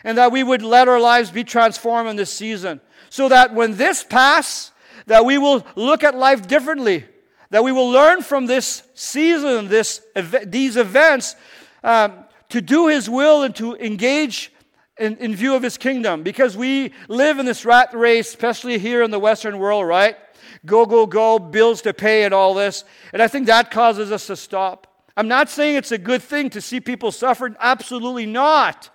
and 0.05 0.17
that 0.17 0.31
we 0.31 0.41
would 0.41 0.61
let 0.61 0.87
our 0.87 1.01
lives 1.01 1.31
be 1.31 1.43
transformed 1.43 2.09
in 2.09 2.15
this 2.15 2.31
season, 2.31 2.79
so 3.09 3.27
that 3.27 3.53
when 3.53 3.75
this 3.75 4.05
passes, 4.05 4.71
that 5.07 5.25
we 5.25 5.37
will 5.37 5.65
look 5.75 6.01
at 6.01 6.15
life 6.15 6.47
differently, 6.47 7.05
that 7.49 7.61
we 7.61 7.73
will 7.73 7.89
learn 7.89 8.21
from 8.21 8.45
this 8.45 8.83
season, 8.93 9.67
this, 9.67 10.01
these 10.45 10.77
events, 10.77 11.35
um, 11.83 12.23
to 12.47 12.61
do 12.61 12.87
His 12.87 13.09
will 13.09 13.43
and 13.43 13.53
to 13.57 13.75
engage 13.75 14.53
in, 14.99 15.17
in 15.17 15.35
view 15.35 15.55
of 15.55 15.63
His 15.63 15.77
kingdom. 15.77 16.23
Because 16.23 16.55
we 16.55 16.93
live 17.07 17.39
in 17.39 17.45
this 17.45 17.65
rat 17.65 17.93
race, 17.93 18.29
especially 18.29 18.77
here 18.77 19.01
in 19.01 19.11
the 19.11 19.19
Western 19.19 19.59
world, 19.59 19.87
right? 19.87 20.17
Go, 20.65 20.85
go, 20.85 21.05
go, 21.05 21.39
bills 21.39 21.81
to 21.83 21.93
pay, 21.93 22.23
and 22.23 22.33
all 22.33 22.53
this. 22.53 22.83
And 23.13 23.21
I 23.21 23.27
think 23.27 23.47
that 23.47 23.71
causes 23.71 24.11
us 24.11 24.27
to 24.27 24.35
stop. 24.35 24.87
I'm 25.15 25.27
not 25.27 25.49
saying 25.49 25.75
it's 25.75 25.91
a 25.91 25.97
good 25.97 26.21
thing 26.21 26.49
to 26.51 26.61
see 26.61 26.79
people 26.79 27.11
suffering, 27.11 27.55
absolutely 27.59 28.25
not. 28.25 28.89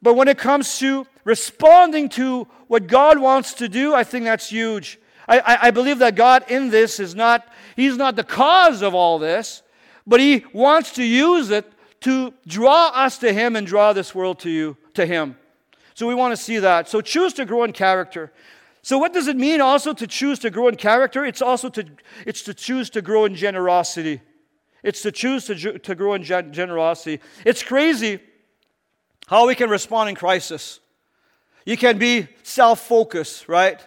But 0.00 0.14
when 0.14 0.28
it 0.28 0.38
comes 0.38 0.78
to 0.78 1.06
responding 1.24 2.08
to 2.10 2.46
what 2.68 2.86
God 2.86 3.18
wants 3.18 3.54
to 3.54 3.68
do, 3.68 3.94
I 3.94 4.04
think 4.04 4.24
that's 4.24 4.50
huge. 4.50 4.98
I, 5.26 5.40
I, 5.40 5.58
I, 5.66 5.70
believe 5.72 5.98
that 5.98 6.14
God 6.14 6.44
in 6.48 6.70
this 6.70 7.00
is 7.00 7.14
not, 7.14 7.46
He's 7.76 7.96
not 7.96 8.16
the 8.16 8.24
cause 8.24 8.82
of 8.82 8.94
all 8.94 9.18
this, 9.18 9.62
but 10.06 10.20
He 10.20 10.44
wants 10.52 10.92
to 10.92 11.04
use 11.04 11.50
it 11.50 11.70
to 12.00 12.32
draw 12.46 12.88
us 12.88 13.18
to 13.18 13.32
Him 13.32 13.56
and 13.56 13.66
draw 13.66 13.92
this 13.92 14.14
world 14.14 14.38
to 14.40 14.50
you, 14.50 14.76
to 14.94 15.06
Him. 15.06 15.36
So 15.94 16.06
we 16.06 16.14
want 16.14 16.32
to 16.32 16.42
see 16.42 16.58
that. 16.58 16.88
So 16.88 17.00
choose 17.00 17.32
to 17.34 17.44
grow 17.44 17.64
in 17.64 17.72
character. 17.72 18.32
So 18.82 18.98
what 18.98 19.12
does 19.12 19.26
it 19.26 19.36
mean 19.36 19.60
also 19.60 19.92
to 19.92 20.06
choose 20.06 20.38
to 20.40 20.50
grow 20.50 20.68
in 20.68 20.76
character? 20.76 21.24
It's 21.24 21.42
also 21.42 21.68
to, 21.70 21.84
it's 22.24 22.42
to 22.42 22.54
choose 22.54 22.88
to 22.90 23.02
grow 23.02 23.24
in 23.24 23.34
generosity. 23.34 24.20
It's 24.82 25.02
to 25.02 25.12
choose 25.12 25.46
to, 25.46 25.78
to 25.78 25.94
grow 25.94 26.14
in 26.14 26.22
gen- 26.22 26.52
generosity. 26.52 27.20
It's 27.44 27.62
crazy 27.62 28.20
how 29.26 29.46
we 29.46 29.54
can 29.54 29.68
respond 29.68 30.08
in 30.08 30.14
crisis. 30.14 30.80
You 31.66 31.76
can 31.76 31.98
be 31.98 32.28
self 32.44 32.80
focused, 32.86 33.48
right? 33.48 33.84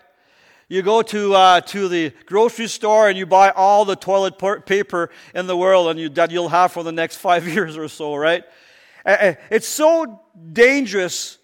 You 0.71 0.81
go 0.81 1.01
to, 1.01 1.33
uh, 1.33 1.59
to 1.59 1.89
the 1.89 2.13
grocery 2.25 2.67
store 2.67 3.09
and 3.09 3.17
you 3.17 3.25
buy 3.25 3.49
all 3.49 3.83
the 3.83 3.97
toilet 3.97 4.37
paper 4.65 5.09
in 5.35 5.45
the 5.45 5.57
world 5.57 5.89
and 5.89 5.99
you, 5.99 6.07
that 6.07 6.31
you'll 6.31 6.47
have 6.47 6.71
for 6.71 6.81
the 6.81 6.93
next 6.93 7.17
five 7.27 7.45
years 7.45 7.75
or 7.75 7.89
so, 7.89 8.15
right? 8.15 8.45
It's 9.05 9.67
so 9.67 10.21
dangerous 10.53 11.39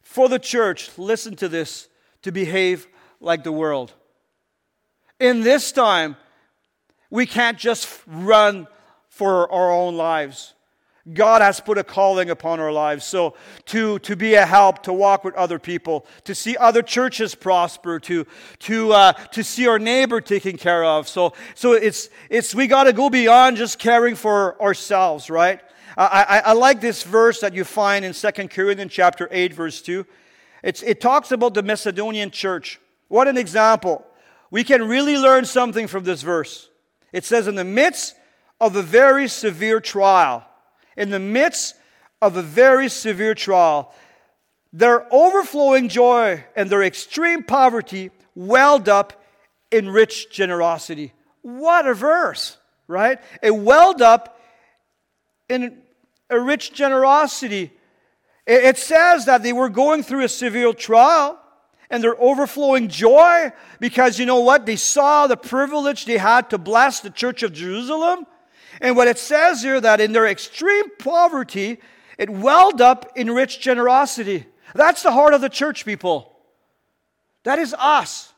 for 0.00 0.30
the 0.30 0.38
church, 0.38 0.96
listen 0.96 1.36
to 1.36 1.48
this, 1.50 1.90
to 2.22 2.32
behave 2.32 2.88
like 3.20 3.44
the 3.44 3.52
world. 3.52 3.92
In 5.20 5.42
this 5.42 5.70
time, 5.70 6.16
we 7.10 7.26
can't 7.26 7.58
just 7.58 8.00
run 8.06 8.66
for 9.08 9.52
our 9.52 9.72
own 9.72 9.94
lives. 9.94 10.54
God 11.12 11.42
has 11.42 11.60
put 11.60 11.76
a 11.76 11.84
calling 11.84 12.30
upon 12.30 12.60
our 12.60 12.72
lives. 12.72 13.04
So, 13.04 13.34
to, 13.66 13.98
to 14.00 14.16
be 14.16 14.34
a 14.34 14.46
help, 14.46 14.84
to 14.84 14.92
walk 14.92 15.22
with 15.22 15.34
other 15.34 15.58
people, 15.58 16.06
to 16.24 16.34
see 16.34 16.56
other 16.56 16.80
churches 16.80 17.34
prosper, 17.34 18.00
to, 18.00 18.26
to, 18.60 18.92
uh, 18.92 19.12
to 19.12 19.44
see 19.44 19.66
our 19.66 19.78
neighbor 19.78 20.22
taken 20.22 20.56
care 20.56 20.82
of. 20.82 21.06
So, 21.06 21.34
so 21.54 21.72
it's, 21.72 22.08
it's, 22.30 22.54
we 22.54 22.66
got 22.66 22.84
to 22.84 22.94
go 22.94 23.10
beyond 23.10 23.58
just 23.58 23.78
caring 23.78 24.14
for 24.14 24.60
ourselves, 24.62 25.28
right? 25.28 25.60
I, 25.96 26.06
I, 26.28 26.38
I, 26.38 26.52
like 26.54 26.80
this 26.80 27.02
verse 27.02 27.40
that 27.40 27.52
you 27.52 27.64
find 27.64 28.04
in 28.04 28.14
2 28.14 28.30
Corinthians 28.48 28.92
chapter 28.92 29.28
8, 29.30 29.52
verse 29.52 29.82
2. 29.82 30.06
It's, 30.62 30.82
it 30.82 31.02
talks 31.02 31.32
about 31.32 31.52
the 31.52 31.62
Macedonian 31.62 32.30
church. 32.30 32.80
What 33.08 33.28
an 33.28 33.36
example. 33.36 34.06
We 34.50 34.64
can 34.64 34.88
really 34.88 35.18
learn 35.18 35.44
something 35.44 35.86
from 35.86 36.04
this 36.04 36.22
verse. 36.22 36.70
It 37.12 37.24
says, 37.24 37.46
In 37.46 37.54
the 37.54 37.64
midst 37.64 38.16
of 38.58 38.74
a 38.74 38.82
very 38.82 39.28
severe 39.28 39.80
trial, 39.80 40.46
in 40.96 41.10
the 41.10 41.18
midst 41.18 41.74
of 42.20 42.36
a 42.36 42.42
very 42.42 42.88
severe 42.88 43.34
trial, 43.34 43.94
their 44.72 45.06
overflowing 45.12 45.88
joy 45.88 46.44
and 46.56 46.68
their 46.68 46.82
extreme 46.82 47.42
poverty 47.42 48.10
welled 48.34 48.88
up 48.88 49.22
in 49.70 49.88
rich 49.88 50.30
generosity. 50.30 51.12
What 51.42 51.86
a 51.86 51.94
verse, 51.94 52.56
right? 52.88 53.18
It 53.42 53.54
welled 53.54 54.02
up 54.02 54.40
in 55.48 55.82
a 56.30 56.40
rich 56.40 56.72
generosity. 56.72 57.72
It 58.46 58.78
says 58.78 59.26
that 59.26 59.42
they 59.42 59.52
were 59.52 59.68
going 59.68 60.02
through 60.02 60.24
a 60.24 60.28
severe 60.28 60.72
trial 60.72 61.38
and 61.90 62.02
their 62.02 62.20
overflowing 62.20 62.88
joy 62.88 63.52
because 63.78 64.18
you 64.18 64.26
know 64.26 64.40
what? 64.40 64.66
They 64.66 64.76
saw 64.76 65.26
the 65.26 65.36
privilege 65.36 66.04
they 66.04 66.18
had 66.18 66.50
to 66.50 66.58
bless 66.58 67.00
the 67.00 67.10
church 67.10 67.42
of 67.42 67.52
Jerusalem. 67.52 68.26
And 68.80 68.96
what 68.96 69.08
it 69.08 69.18
says 69.18 69.62
here 69.62 69.80
that 69.80 70.00
in 70.00 70.12
their 70.12 70.26
extreme 70.26 70.96
poverty, 70.98 71.78
it 72.18 72.30
welled 72.30 72.80
up 72.80 73.12
in 73.16 73.30
rich 73.30 73.60
generosity. 73.60 74.46
That's 74.74 75.02
the 75.02 75.12
heart 75.12 75.34
of 75.34 75.40
the 75.40 75.48
church, 75.48 75.84
people. 75.84 76.34
That 77.44 77.58
is 77.58 77.74
us. 77.78 78.32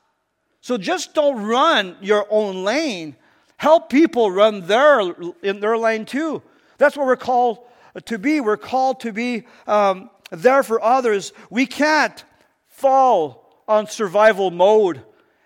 So 0.60 0.76
just 0.76 1.14
don't 1.14 1.44
run 1.44 1.96
your 2.00 2.26
own 2.28 2.64
lane. 2.64 3.16
Help 3.56 3.88
people 3.88 4.30
run 4.30 4.66
their 4.66 5.00
in 5.42 5.60
their 5.60 5.78
lane 5.78 6.04
too. 6.04 6.42
That's 6.78 6.96
what 6.96 7.06
we're 7.06 7.16
called 7.16 7.58
to 8.04 8.18
be. 8.18 8.40
We're 8.40 8.56
called 8.56 9.00
to 9.00 9.12
be 9.12 9.46
um, 9.66 10.10
there 10.30 10.62
for 10.62 10.82
others. 10.82 11.32
We 11.48 11.66
can't 11.66 12.22
fall 12.66 13.62
on 13.66 13.86
survival 13.86 14.50
mode 14.50 15.02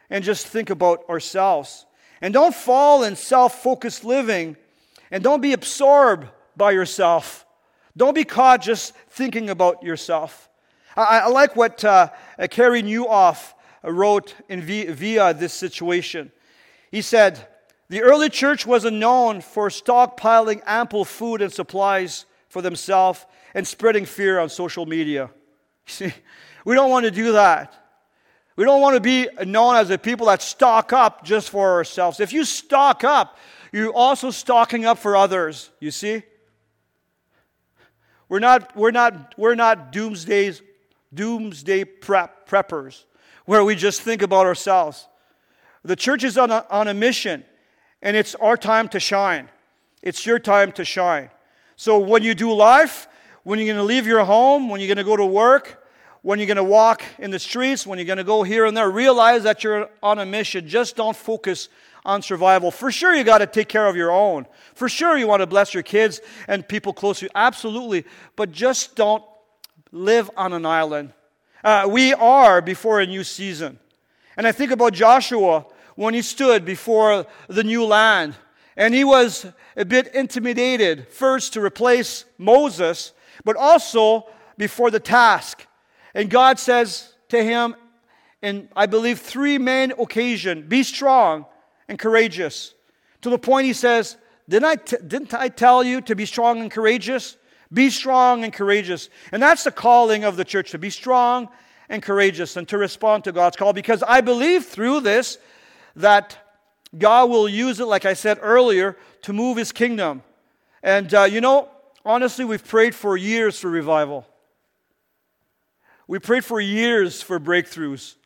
and 0.08 0.24
just 0.24 0.46
think 0.46 0.70
about 0.70 1.08
ourselves. 1.08 1.86
And 2.20 2.34
don't 2.34 2.54
fall 2.54 3.04
in 3.04 3.14
self 3.14 3.62
focused 3.62 4.04
living 4.04 4.56
and 5.10 5.22
don't 5.22 5.40
be 5.40 5.52
absorbed 5.52 6.28
by 6.56 6.72
yourself. 6.72 7.46
Don't 7.96 8.14
be 8.14 8.24
caught 8.24 8.62
just 8.62 8.94
thinking 9.08 9.50
about 9.50 9.82
yourself. 9.82 10.48
I, 10.96 11.20
I 11.24 11.28
like 11.28 11.56
what 11.56 11.84
uh, 11.84 12.08
Carey 12.50 12.82
Nieuwhof 12.82 13.54
wrote 13.82 14.34
in 14.48 14.60
via, 14.60 14.92
via 14.92 15.34
this 15.34 15.52
situation. 15.52 16.30
He 16.90 17.02
said, 17.02 17.48
The 17.88 18.02
early 18.02 18.28
church 18.28 18.66
wasn't 18.66 18.98
known 18.98 19.40
for 19.40 19.68
stockpiling 19.68 20.62
ample 20.66 21.04
food 21.04 21.42
and 21.42 21.52
supplies 21.52 22.26
for 22.48 22.62
themselves 22.62 23.24
and 23.54 23.66
spreading 23.66 24.04
fear 24.04 24.38
on 24.38 24.48
social 24.48 24.86
media. 24.86 25.30
See, 25.86 26.12
we 26.64 26.74
don't 26.74 26.90
want 26.90 27.04
to 27.04 27.10
do 27.10 27.32
that. 27.32 27.74
We 28.56 28.64
don't 28.64 28.82
want 28.82 28.94
to 28.94 29.00
be 29.00 29.28
known 29.46 29.76
as 29.76 29.88
the 29.88 29.98
people 29.98 30.26
that 30.26 30.42
stock 30.42 30.92
up 30.92 31.24
just 31.24 31.50
for 31.50 31.72
ourselves. 31.72 32.20
If 32.20 32.32
you 32.32 32.44
stock 32.44 33.04
up, 33.04 33.38
you're 33.72 33.92
also 33.92 34.30
stocking 34.30 34.84
up 34.84 34.98
for 34.98 35.16
others, 35.16 35.70
you 35.80 35.90
see? 35.90 36.22
We're 38.28 38.38
not, 38.38 38.76
we're 38.76 38.90
not, 38.90 39.34
we're 39.36 39.54
not 39.54 39.92
doomsdays, 39.92 40.62
doomsday 41.12 41.84
prep, 41.84 42.48
preppers 42.48 43.04
where 43.44 43.64
we 43.64 43.74
just 43.74 44.02
think 44.02 44.22
about 44.22 44.46
ourselves. 44.46 45.08
The 45.82 45.96
church 45.96 46.22
is 46.24 46.38
on 46.38 46.50
a, 46.50 46.64
on 46.70 46.88
a 46.88 46.94
mission, 46.94 47.44
and 48.02 48.16
it's 48.16 48.34
our 48.36 48.56
time 48.56 48.88
to 48.90 49.00
shine. 49.00 49.48
It's 50.02 50.24
your 50.24 50.38
time 50.38 50.72
to 50.72 50.84
shine. 50.84 51.30
So 51.76 51.98
when 51.98 52.22
you 52.22 52.34
do 52.34 52.52
life, 52.52 53.08
when 53.42 53.58
you're 53.58 53.66
going 53.66 53.78
to 53.78 53.82
leave 53.82 54.06
your 54.06 54.24
home, 54.24 54.68
when 54.68 54.80
you're 54.80 54.88
going 54.88 54.98
to 54.98 55.04
go 55.04 55.16
to 55.16 55.26
work, 55.26 55.79
when 56.22 56.38
you're 56.38 56.46
going 56.46 56.56
to 56.56 56.64
walk 56.64 57.02
in 57.18 57.30
the 57.30 57.38
streets, 57.38 57.86
when 57.86 57.98
you're 57.98 58.06
going 58.06 58.18
to 58.18 58.24
go 58.24 58.42
here 58.42 58.66
and 58.66 58.76
there, 58.76 58.90
realize 58.90 59.42
that 59.44 59.64
you're 59.64 59.88
on 60.02 60.18
a 60.18 60.26
mission. 60.26 60.68
Just 60.68 60.96
don't 60.96 61.16
focus 61.16 61.68
on 62.04 62.22
survival. 62.22 62.70
For 62.70 62.90
sure, 62.90 63.14
you 63.14 63.24
got 63.24 63.38
to 63.38 63.46
take 63.46 63.68
care 63.68 63.86
of 63.86 63.96
your 63.96 64.10
own. 64.10 64.46
For 64.74 64.88
sure, 64.88 65.16
you 65.16 65.26
want 65.26 65.40
to 65.40 65.46
bless 65.46 65.72
your 65.74 65.82
kids 65.82 66.20
and 66.46 66.66
people 66.66 66.92
close 66.92 67.20
to 67.20 67.26
you. 67.26 67.30
Absolutely. 67.34 68.04
But 68.36 68.52
just 68.52 68.96
don't 68.96 69.24
live 69.92 70.30
on 70.36 70.52
an 70.52 70.66
island. 70.66 71.12
Uh, 71.62 71.86
we 71.90 72.14
are 72.14 72.62
before 72.62 73.00
a 73.00 73.06
new 73.06 73.24
season. 73.24 73.78
And 74.36 74.46
I 74.46 74.52
think 74.52 74.70
about 74.72 74.92
Joshua 74.92 75.66
when 75.96 76.14
he 76.14 76.22
stood 76.22 76.64
before 76.64 77.26
the 77.48 77.64
new 77.64 77.84
land. 77.84 78.34
And 78.76 78.94
he 78.94 79.04
was 79.04 79.46
a 79.76 79.84
bit 79.84 80.14
intimidated, 80.14 81.08
first 81.08 81.52
to 81.54 81.60
replace 81.60 82.24
Moses, 82.38 83.12
but 83.44 83.56
also 83.56 84.26
before 84.56 84.90
the 84.90 85.00
task. 85.00 85.66
And 86.14 86.30
God 86.30 86.58
says 86.58 87.14
to 87.28 87.42
him, 87.42 87.74
in 88.42 88.68
I 88.74 88.86
believe 88.86 89.20
three 89.20 89.58
main 89.58 89.92
occasion, 89.92 90.66
be 90.68 90.82
strong 90.82 91.46
and 91.88 91.98
courageous. 91.98 92.74
To 93.22 93.30
the 93.30 93.38
point 93.38 93.66
he 93.66 93.72
says, 93.72 94.16
didn't 94.48 94.64
I, 94.64 94.76
t- 94.76 94.96
didn't 95.06 95.34
I 95.34 95.48
tell 95.48 95.84
you 95.84 96.00
to 96.02 96.16
be 96.16 96.26
strong 96.26 96.60
and 96.60 96.70
courageous? 96.70 97.36
Be 97.72 97.90
strong 97.90 98.42
and 98.42 98.52
courageous. 98.52 99.10
And 99.30 99.42
that's 99.42 99.64
the 99.64 99.70
calling 99.70 100.24
of 100.24 100.36
the 100.36 100.44
church 100.44 100.70
to 100.72 100.78
be 100.78 100.90
strong 100.90 101.48
and 101.88 102.02
courageous 102.02 102.56
and 102.56 102.66
to 102.68 102.78
respond 102.78 103.24
to 103.24 103.32
God's 103.32 103.56
call 103.56 103.72
because 103.72 104.02
I 104.02 104.20
believe 104.22 104.64
through 104.64 105.00
this 105.00 105.38
that 105.96 106.36
God 106.96 107.30
will 107.30 107.48
use 107.48 107.78
it, 107.78 107.84
like 107.84 108.04
I 108.04 108.14
said 108.14 108.38
earlier, 108.40 108.96
to 109.22 109.32
move 109.32 109.56
his 109.56 109.70
kingdom. 109.70 110.22
And 110.82 111.12
uh, 111.14 111.24
you 111.24 111.40
know, 111.40 111.68
honestly, 112.04 112.44
we've 112.44 112.66
prayed 112.66 112.94
for 112.94 113.16
years 113.16 113.58
for 113.58 113.70
revival. 113.70 114.26
We 116.10 116.18
prayed 116.18 116.44
for 116.44 116.60
years 116.60 117.22
for 117.22 117.40
breakthroughs. 117.40 118.16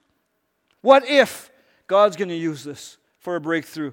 What 0.81 1.09
if 1.09 1.51
God's 1.87 2.17
going 2.17 2.31
to 2.31 2.35
use 2.35 2.65
this? 2.65 2.97
for 3.25 3.37
a 3.37 3.41
breakthrough, 3.41 3.93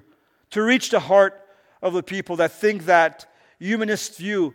to 0.50 0.62
reach 0.62 0.90
the 0.90 1.00
heart 1.00 1.48
of 1.80 1.94
the 1.94 2.02
people 2.02 2.36
that 2.36 2.52
think 2.52 2.84
that 2.84 3.24
humanist 3.58 4.18
view 4.18 4.54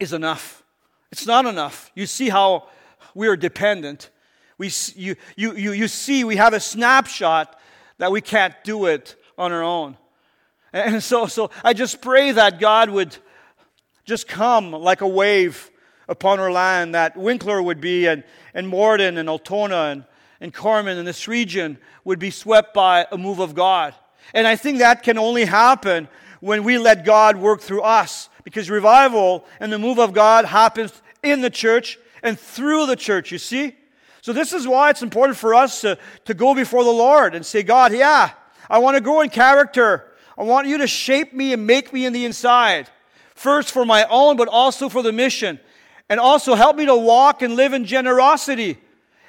is 0.00 0.12
enough. 0.12 0.64
It's 1.12 1.24
not 1.24 1.46
enough. 1.46 1.92
You 1.94 2.06
see 2.06 2.28
how 2.28 2.66
we 3.14 3.28
are 3.28 3.36
dependent. 3.36 4.10
We, 4.58 4.72
you, 4.96 5.14
you, 5.36 5.54
you, 5.54 5.70
you 5.70 5.86
see, 5.86 6.24
we 6.24 6.34
have 6.34 6.52
a 6.52 6.58
snapshot 6.58 7.56
that 7.98 8.10
we 8.10 8.20
can't 8.20 8.54
do 8.64 8.86
it 8.86 9.14
on 9.38 9.52
our 9.52 9.62
own. 9.62 9.96
And 10.72 11.00
so, 11.00 11.26
so 11.26 11.52
I 11.62 11.74
just 11.74 12.02
pray 12.02 12.32
that 12.32 12.58
God 12.58 12.90
would 12.90 13.16
just 14.04 14.26
come 14.26 14.72
like 14.72 15.00
a 15.00 15.08
wave 15.08 15.70
upon 16.08 16.40
our 16.40 16.50
land, 16.50 16.94
that 16.94 17.16
Winkler 17.16 17.62
would 17.62 17.80
be, 17.80 18.06
and, 18.06 18.24
and 18.54 18.68
Morden 18.68 19.18
and 19.18 19.28
Altona 19.28 19.84
and, 19.86 20.04
and 20.40 20.52
Carman 20.52 20.98
and 20.98 21.06
this 21.06 21.26
region 21.26 21.78
would 22.04 22.18
be 22.18 22.30
swept 22.30 22.74
by 22.74 23.06
a 23.10 23.18
move 23.18 23.38
of 23.38 23.54
God. 23.54 23.94
And 24.34 24.46
I 24.46 24.56
think 24.56 24.78
that 24.78 25.02
can 25.02 25.18
only 25.18 25.44
happen 25.44 26.08
when 26.40 26.64
we 26.64 26.78
let 26.78 27.04
God 27.04 27.36
work 27.36 27.60
through 27.60 27.82
us, 27.82 28.28
because 28.44 28.70
revival 28.70 29.44
and 29.58 29.72
the 29.72 29.78
move 29.78 29.98
of 29.98 30.12
God 30.12 30.44
happens 30.44 30.92
in 31.22 31.40
the 31.40 31.50
church 31.50 31.98
and 32.22 32.38
through 32.38 32.86
the 32.86 32.96
church, 32.96 33.32
you 33.32 33.38
see? 33.38 33.74
So, 34.20 34.32
this 34.32 34.52
is 34.52 34.66
why 34.66 34.90
it's 34.90 35.02
important 35.02 35.38
for 35.38 35.54
us 35.54 35.80
to, 35.82 35.98
to 36.24 36.34
go 36.34 36.54
before 36.54 36.82
the 36.82 36.90
Lord 36.90 37.34
and 37.34 37.46
say, 37.46 37.62
God, 37.62 37.92
yeah, 37.92 38.30
I 38.68 38.78
want 38.78 38.96
to 38.96 39.00
grow 39.00 39.20
in 39.20 39.30
character. 39.30 40.12
I 40.36 40.42
want 40.42 40.66
you 40.66 40.78
to 40.78 40.86
shape 40.86 41.32
me 41.32 41.52
and 41.52 41.66
make 41.66 41.92
me 41.92 42.04
in 42.04 42.12
the 42.12 42.24
inside. 42.24 42.90
First 43.34 43.70
for 43.70 43.84
my 43.84 44.04
own, 44.10 44.36
but 44.36 44.48
also 44.48 44.88
for 44.88 45.02
the 45.02 45.12
mission. 45.12 45.60
And 46.08 46.20
also 46.20 46.54
help 46.54 46.76
me 46.76 46.86
to 46.86 46.96
walk 46.96 47.42
and 47.42 47.56
live 47.56 47.72
in 47.72 47.84
generosity 47.84 48.78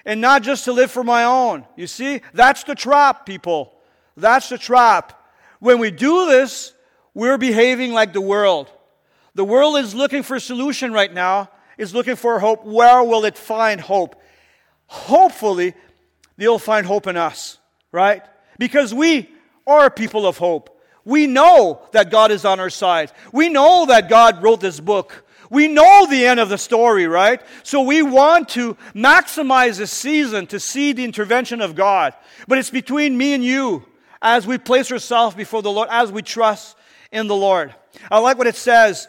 and 0.06 0.22
not 0.22 0.44
just 0.44 0.66
to 0.66 0.72
live 0.72 0.92
for 0.92 1.04
my 1.04 1.26
own. 1.26 1.66
You 1.76 1.88
see, 1.88 2.22
that's 2.34 2.64
the 2.64 2.76
trap, 2.76 3.26
people. 3.26 3.74
That's 4.16 4.50
the 4.50 4.58
trap. 4.58 5.22
When 5.60 5.80
we 5.80 5.92
do 5.92 6.28
this, 6.28 6.74
we're 7.14 7.38
behaving 7.38 7.94
like 7.94 8.14
the 8.14 8.22
world. 8.22 8.72
The 9.36 9.44
world 9.44 9.78
is 9.78 9.94
looking 9.94 10.24
for 10.24 10.36
a 10.36 10.40
solution 10.40 10.94
right 10.94 11.14
now, 11.14 11.50
is 11.78 11.94
looking 11.94 12.16
for 12.16 12.40
hope. 12.40 12.66
Where 12.66 13.04
will 13.04 13.26
it 13.26 13.38
find 13.38 13.82
hope? 13.82 14.22
Hopefully, 14.86 15.74
they'll 16.38 16.60
find 16.60 16.86
hope 16.86 17.08
in 17.08 17.18
us, 17.18 17.58
right? 17.92 18.24
Because 18.58 18.94
we 18.94 19.30
are 19.66 19.90
people 19.90 20.26
of 20.26 20.38
hope. 20.38 20.80
We 21.04 21.28
know 21.28 21.82
that 21.92 22.12
God 22.12 22.32
is 22.32 22.46
on 22.46 22.60
our 22.60 22.70
side. 22.70 23.12
We 23.32 23.50
know 23.50 23.86
that 23.88 24.10
God 24.10 24.42
wrote 24.42 24.62
this 24.62 24.80
book. 24.80 25.26
We 25.50 25.68
know 25.68 26.06
the 26.10 26.26
end 26.26 26.40
of 26.40 26.50
the 26.50 26.58
story, 26.58 27.08
right? 27.08 27.42
So 27.64 27.82
we 27.82 28.02
want 28.02 28.50
to 28.50 28.76
maximize 28.94 29.78
this 29.78 29.92
season 29.92 30.48
to 30.48 30.60
see 30.60 30.94
the 30.94 31.04
intervention 31.04 31.62
of 31.62 31.76
God. 31.76 32.14
But 32.48 32.58
it's 32.58 32.70
between 32.70 33.18
me 33.18 33.34
and 33.34 33.44
you 33.44 33.86
as 34.22 34.46
we 34.46 34.58
place 34.58 34.92
ourselves 34.92 35.36
before 35.36 35.62
the 35.62 35.72
Lord, 35.72 35.90
as 35.92 36.12
we 36.12 36.22
trust 36.22 36.76
in 37.12 37.28
the 37.28 37.36
Lord. 37.36 37.74
I 38.12 38.20
like 38.20 38.38
what 38.38 38.48
it 38.48 38.56
says 38.56 39.08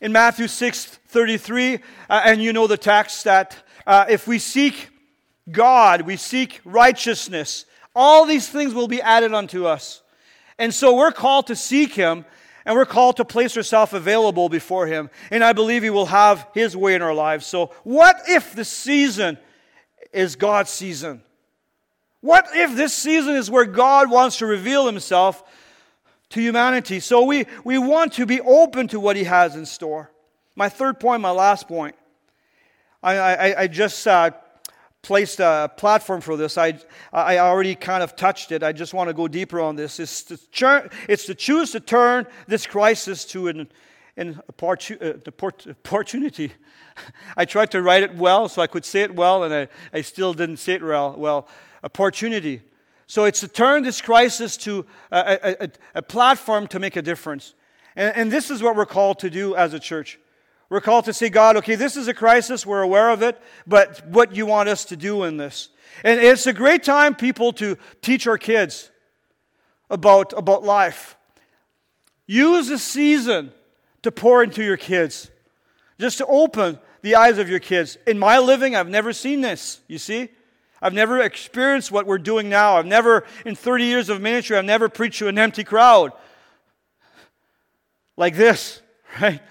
in 0.00 0.12
Matthew 0.12 0.48
6 0.48 0.84
33, 0.84 1.74
uh, 2.08 2.22
and 2.24 2.42
you 2.42 2.52
know 2.52 2.66
the 2.66 2.78
text 2.78 3.24
that 3.24 3.56
uh, 3.86 4.06
if 4.08 4.26
we 4.26 4.38
seek 4.38 4.88
God, 5.50 6.02
we 6.02 6.16
seek 6.16 6.60
righteousness, 6.64 7.66
all 7.94 8.24
these 8.24 8.48
things 8.48 8.72
will 8.72 8.88
be 8.88 9.02
added 9.02 9.34
unto 9.34 9.66
us. 9.66 10.02
And 10.58 10.72
so 10.72 10.94
we're 10.94 11.12
called 11.12 11.48
to 11.48 11.56
seek 11.56 11.92
Him 11.92 12.24
and 12.64 12.76
we're 12.76 12.84
called 12.84 13.16
to 13.16 13.24
place 13.24 13.56
ourselves 13.56 13.92
available 13.92 14.48
before 14.48 14.86
Him. 14.86 15.10
And 15.30 15.42
I 15.42 15.52
believe 15.52 15.82
He 15.82 15.90
will 15.90 16.06
have 16.06 16.46
His 16.54 16.76
way 16.76 16.94
in 16.94 17.02
our 17.02 17.14
lives. 17.14 17.46
So, 17.46 17.66
what 17.84 18.16
if 18.28 18.54
the 18.54 18.64
season 18.64 19.38
is 20.12 20.36
God's 20.36 20.70
season? 20.70 21.22
What 22.20 22.46
if 22.54 22.76
this 22.76 22.94
season 22.94 23.34
is 23.34 23.50
where 23.50 23.64
God 23.64 24.10
wants 24.10 24.38
to 24.38 24.46
reveal 24.46 24.86
Himself 24.86 25.42
to 26.30 26.40
humanity? 26.40 27.00
So, 27.00 27.24
we, 27.24 27.46
we 27.64 27.78
want 27.78 28.14
to 28.14 28.26
be 28.26 28.40
open 28.40 28.88
to 28.88 29.00
what 29.00 29.16
He 29.16 29.24
has 29.24 29.56
in 29.56 29.66
store. 29.66 30.10
My 30.54 30.68
third 30.68 31.00
point, 31.00 31.22
my 31.22 31.30
last 31.30 31.66
point. 31.66 31.96
I, 33.02 33.16
I, 33.16 33.60
I 33.62 33.66
just 33.66 34.06
uh, 34.06 34.30
placed 35.02 35.40
a 35.40 35.70
platform 35.76 36.20
for 36.20 36.36
this. 36.36 36.56
I, 36.56 36.78
I 37.12 37.38
already 37.38 37.74
kind 37.74 38.04
of 38.04 38.14
touched 38.14 38.52
it. 38.52 38.62
I 38.62 38.72
just 38.72 38.94
want 38.94 39.08
to 39.08 39.14
go 39.14 39.26
deeper 39.26 39.60
on 39.60 39.74
this. 39.74 39.98
It's 39.98 40.22
to, 40.24 40.38
chur- 40.50 40.88
it's 41.08 41.26
to 41.26 41.34
choose 41.34 41.72
to 41.72 41.80
turn 41.80 42.26
this 42.46 42.66
crisis 42.66 43.24
to 43.26 43.48
an, 43.48 43.68
an 44.16 44.40
uh, 44.62 44.62
opportunity. 44.62 46.52
I 47.36 47.44
tried 47.44 47.72
to 47.72 47.82
write 47.82 48.04
it 48.04 48.14
well 48.14 48.48
so 48.48 48.62
I 48.62 48.68
could 48.68 48.84
say 48.84 49.00
it 49.00 49.14
well, 49.14 49.42
and 49.42 49.52
I, 49.52 49.68
I 49.92 50.02
still 50.02 50.32
didn't 50.34 50.58
say 50.58 50.74
it 50.74 50.82
well. 50.82 51.14
Well, 51.18 51.48
opportunity. 51.82 52.62
So 53.08 53.24
it's 53.24 53.40
to 53.40 53.48
turn 53.48 53.82
this 53.82 54.00
crisis 54.00 54.56
to 54.58 54.86
a, 55.10 55.64
a, 55.64 55.68
a 55.96 56.02
platform 56.02 56.68
to 56.68 56.78
make 56.78 56.94
a 56.94 57.02
difference. 57.02 57.54
And, 57.96 58.16
and 58.16 58.32
this 58.32 58.50
is 58.50 58.62
what 58.62 58.76
we're 58.76 58.86
called 58.86 59.18
to 59.18 59.30
do 59.30 59.56
as 59.56 59.74
a 59.74 59.80
church. 59.80 60.18
We're 60.72 60.80
called 60.80 61.04
to 61.04 61.12
see 61.12 61.28
God, 61.28 61.58
okay, 61.58 61.74
this 61.74 61.98
is 61.98 62.08
a 62.08 62.14
crisis, 62.14 62.64
we're 62.64 62.80
aware 62.80 63.10
of 63.10 63.22
it, 63.22 63.38
but 63.66 64.06
what 64.06 64.34
you 64.34 64.46
want 64.46 64.70
us 64.70 64.86
to 64.86 64.96
do 64.96 65.24
in 65.24 65.36
this? 65.36 65.68
And 66.02 66.18
it's 66.18 66.46
a 66.46 66.54
great 66.54 66.82
time, 66.82 67.14
people, 67.14 67.52
to 67.52 67.76
teach 68.00 68.26
our 68.26 68.38
kids 68.38 68.90
about, 69.90 70.32
about 70.32 70.64
life. 70.64 71.14
Use 72.26 72.68
the 72.68 72.78
season 72.78 73.52
to 74.00 74.10
pour 74.10 74.42
into 74.42 74.64
your 74.64 74.78
kids, 74.78 75.30
just 76.00 76.16
to 76.16 76.26
open 76.26 76.78
the 77.02 77.16
eyes 77.16 77.36
of 77.36 77.50
your 77.50 77.60
kids. 77.60 77.98
In 78.06 78.18
my 78.18 78.38
living, 78.38 78.74
I've 78.74 78.88
never 78.88 79.12
seen 79.12 79.42
this, 79.42 79.82
you 79.88 79.98
see? 79.98 80.30
I've 80.80 80.94
never 80.94 81.20
experienced 81.20 81.92
what 81.92 82.06
we're 82.06 82.16
doing 82.16 82.48
now. 82.48 82.78
I've 82.78 82.86
never, 82.86 83.24
in 83.44 83.56
30 83.56 83.84
years 83.84 84.08
of 84.08 84.22
ministry, 84.22 84.56
I've 84.56 84.64
never 84.64 84.88
preached 84.88 85.18
to 85.18 85.28
an 85.28 85.38
empty 85.38 85.64
crowd 85.64 86.12
like 88.16 88.36
this, 88.36 88.80
right? 89.20 89.42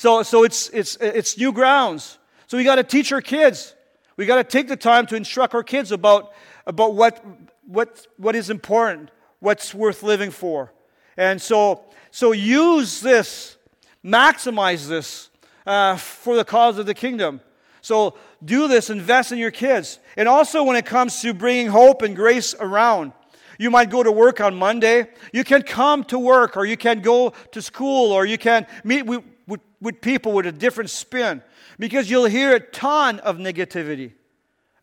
So, 0.00 0.22
so 0.22 0.44
it's, 0.44 0.70
it's, 0.70 0.96
it's 0.96 1.36
new 1.36 1.52
grounds. 1.52 2.18
So 2.46 2.56
we 2.56 2.64
got 2.64 2.76
to 2.76 2.82
teach 2.82 3.12
our 3.12 3.20
kids. 3.20 3.74
We 4.16 4.24
got 4.24 4.36
to 4.36 4.44
take 4.44 4.66
the 4.66 4.74
time 4.74 5.04
to 5.08 5.14
instruct 5.14 5.54
our 5.54 5.62
kids 5.62 5.92
about, 5.92 6.32
about 6.66 6.94
what, 6.94 7.22
what, 7.66 8.06
what 8.16 8.34
is 8.34 8.48
important, 8.48 9.10
what's 9.40 9.74
worth 9.74 10.02
living 10.02 10.30
for. 10.30 10.72
And 11.18 11.38
so, 11.38 11.82
so 12.10 12.32
use 12.32 13.02
this, 13.02 13.58
maximize 14.02 14.88
this 14.88 15.28
uh, 15.66 15.98
for 15.98 16.34
the 16.34 16.46
cause 16.46 16.78
of 16.78 16.86
the 16.86 16.94
kingdom. 16.94 17.42
So 17.82 18.14
do 18.42 18.68
this, 18.68 18.88
invest 18.88 19.32
in 19.32 19.38
your 19.38 19.50
kids. 19.50 19.98
And 20.16 20.26
also 20.30 20.62
when 20.64 20.76
it 20.76 20.86
comes 20.86 21.20
to 21.20 21.34
bringing 21.34 21.66
hope 21.66 22.00
and 22.00 22.16
grace 22.16 22.54
around. 22.58 23.12
You 23.60 23.70
might 23.70 23.90
go 23.90 24.02
to 24.02 24.10
work 24.10 24.40
on 24.40 24.54
Monday. 24.54 25.06
You 25.34 25.44
can 25.44 25.60
come 25.60 26.04
to 26.04 26.18
work, 26.18 26.56
or 26.56 26.64
you 26.64 26.78
can 26.78 27.02
go 27.02 27.34
to 27.52 27.60
school, 27.60 28.10
or 28.10 28.24
you 28.24 28.38
can 28.38 28.66
meet 28.84 29.04
with, 29.04 29.22
with, 29.46 29.60
with 29.82 30.00
people 30.00 30.32
with 30.32 30.46
a 30.46 30.52
different 30.52 30.88
spin 30.88 31.42
because 31.78 32.08
you'll 32.08 32.24
hear 32.24 32.56
a 32.56 32.60
ton 32.60 33.18
of 33.18 33.36
negativity. 33.36 34.12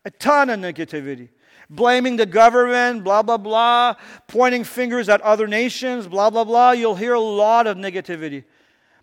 A 0.04 0.12
ton 0.12 0.48
of 0.48 0.60
negativity. 0.60 1.28
Blaming 1.68 2.18
the 2.18 2.24
government, 2.24 3.02
blah, 3.02 3.22
blah, 3.22 3.36
blah. 3.36 3.96
Pointing 4.28 4.62
fingers 4.62 5.08
at 5.08 5.20
other 5.22 5.48
nations, 5.48 6.06
blah, 6.06 6.30
blah, 6.30 6.44
blah. 6.44 6.70
You'll 6.70 6.94
hear 6.94 7.14
a 7.14 7.20
lot 7.20 7.66
of 7.66 7.76
negativity. 7.76 8.44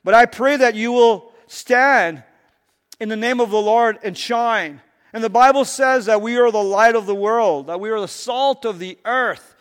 But 0.06 0.14
I 0.14 0.26
pray 0.26 0.56
that 0.56 0.76
you 0.76 0.94
will 0.94 1.34
stand 1.48 2.24
in 3.02 3.10
the 3.10 3.18
name 3.18 3.42
of 3.42 3.50
the 3.50 3.62
Lord 3.62 4.00
and 4.04 4.18
shine. 4.18 4.80
And 5.12 5.22
the 5.22 5.30
Bible 5.30 5.66
says 5.66 6.06
that 6.06 6.22
we 6.22 6.38
are 6.38 6.50
the 6.50 6.64
light 6.64 6.96
of 6.96 7.08
the 7.08 7.16
world, 7.16 7.68
that 7.68 7.82
we 7.82 7.90
are 7.90 8.00
the 8.00 8.08
salt 8.08 8.64
of 8.64 8.80
the 8.80 8.98
earth. 9.04 9.52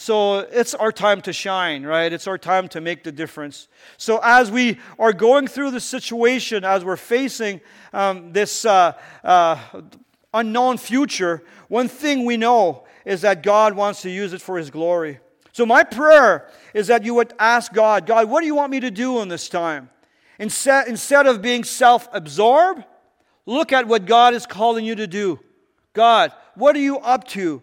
So 0.00 0.38
it's 0.38 0.74
our 0.76 0.92
time 0.92 1.20
to 1.22 1.32
shine, 1.32 1.82
right? 1.82 2.12
It's 2.12 2.28
our 2.28 2.38
time 2.38 2.68
to 2.68 2.80
make 2.80 3.02
the 3.02 3.10
difference. 3.10 3.66
So 3.96 4.20
as 4.22 4.48
we 4.48 4.78
are 4.96 5.12
going 5.12 5.48
through 5.48 5.72
the 5.72 5.80
situation, 5.80 6.64
as 6.64 6.84
we're 6.84 6.96
facing 6.96 7.60
um, 7.92 8.32
this 8.32 8.64
uh, 8.64 8.92
uh, 9.24 9.58
unknown 10.32 10.78
future, 10.78 11.42
one 11.66 11.88
thing 11.88 12.24
we 12.24 12.36
know 12.36 12.84
is 13.04 13.22
that 13.22 13.42
God 13.42 13.74
wants 13.74 14.02
to 14.02 14.10
use 14.10 14.32
it 14.32 14.40
for 14.40 14.56
His 14.56 14.70
glory. 14.70 15.18
So 15.50 15.66
my 15.66 15.82
prayer 15.82 16.48
is 16.74 16.86
that 16.86 17.02
you 17.02 17.14
would 17.14 17.32
ask 17.36 17.72
God, 17.72 18.06
God, 18.06 18.30
what 18.30 18.42
do 18.42 18.46
you 18.46 18.54
want 18.54 18.70
me 18.70 18.78
to 18.78 18.92
do 18.92 19.20
in 19.20 19.26
this 19.26 19.48
time? 19.48 19.90
Instead, 20.38 20.86
instead 20.86 21.26
of 21.26 21.42
being 21.42 21.64
self 21.64 22.08
absorbed, 22.12 22.84
look 23.46 23.72
at 23.72 23.88
what 23.88 24.06
God 24.06 24.32
is 24.32 24.46
calling 24.46 24.84
you 24.84 24.94
to 24.94 25.08
do. 25.08 25.40
God, 25.92 26.32
what 26.54 26.76
are 26.76 26.80
you 26.80 26.98
up 26.98 27.26
to? 27.28 27.62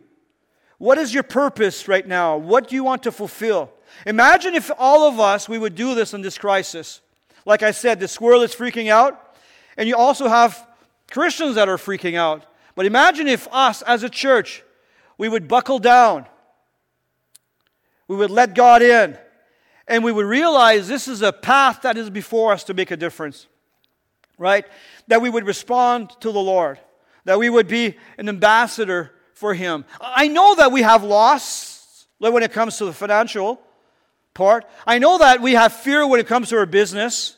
What 0.77 0.97
is 0.97 1.13
your 1.13 1.23
purpose 1.23 1.87
right 1.87 2.05
now? 2.05 2.37
What 2.37 2.67
do 2.67 2.75
you 2.75 2.83
want 2.83 3.03
to 3.03 3.11
fulfill? 3.11 3.71
Imagine 4.05 4.55
if 4.55 4.71
all 4.77 5.07
of 5.07 5.19
us, 5.19 5.47
we 5.47 5.57
would 5.57 5.75
do 5.75 5.95
this 5.95 6.13
in 6.13 6.21
this 6.21 6.37
crisis. 6.37 7.01
Like 7.45 7.63
I 7.63 7.71
said, 7.71 7.99
the 7.99 8.07
squirrel 8.07 8.41
is 8.41 8.53
freaking 8.53 8.89
out, 8.89 9.37
and 9.77 9.87
you 9.87 9.95
also 9.95 10.27
have 10.27 10.67
Christians 11.09 11.55
that 11.55 11.69
are 11.69 11.77
freaking 11.77 12.15
out. 12.15 12.45
But 12.75 12.85
imagine 12.85 13.27
if 13.27 13.47
us 13.51 13.81
as 13.83 14.03
a 14.03 14.09
church, 14.09 14.63
we 15.17 15.29
would 15.29 15.47
buckle 15.47 15.79
down, 15.79 16.25
we 18.07 18.17
would 18.17 18.31
let 18.31 18.53
God 18.53 18.81
in, 18.81 19.17
and 19.87 20.03
we 20.03 20.11
would 20.11 20.25
realize 20.25 20.87
this 20.87 21.07
is 21.07 21.21
a 21.21 21.31
path 21.31 21.83
that 21.83 21.97
is 21.97 22.09
before 22.09 22.51
us 22.51 22.63
to 22.65 22.73
make 22.73 22.91
a 22.91 22.97
difference, 22.97 23.47
right? 24.37 24.65
That 25.07 25.21
we 25.21 25.29
would 25.29 25.45
respond 25.45 26.09
to 26.19 26.31
the 26.31 26.39
Lord, 26.39 26.79
that 27.23 27.39
we 27.39 27.49
would 27.49 27.67
be 27.67 27.95
an 28.17 28.27
ambassador 28.27 29.13
for 29.35 29.53
Him. 29.53 29.85
I 30.01 30.27
know 30.27 30.55
that 30.55 30.71
we 30.71 30.81
have 30.81 31.03
loss 31.03 32.07
when 32.17 32.41
it 32.41 32.51
comes 32.51 32.77
to 32.77 32.85
the 32.85 32.93
financial 32.93 33.61
part. 34.33 34.65
I 34.87 34.97
know 34.97 35.19
that 35.19 35.41
we 35.41 35.53
have 35.53 35.73
fear 35.73 36.07
when 36.07 36.19
it 36.19 36.27
comes 36.27 36.49
to 36.49 36.57
our 36.57 36.65
business. 36.65 37.35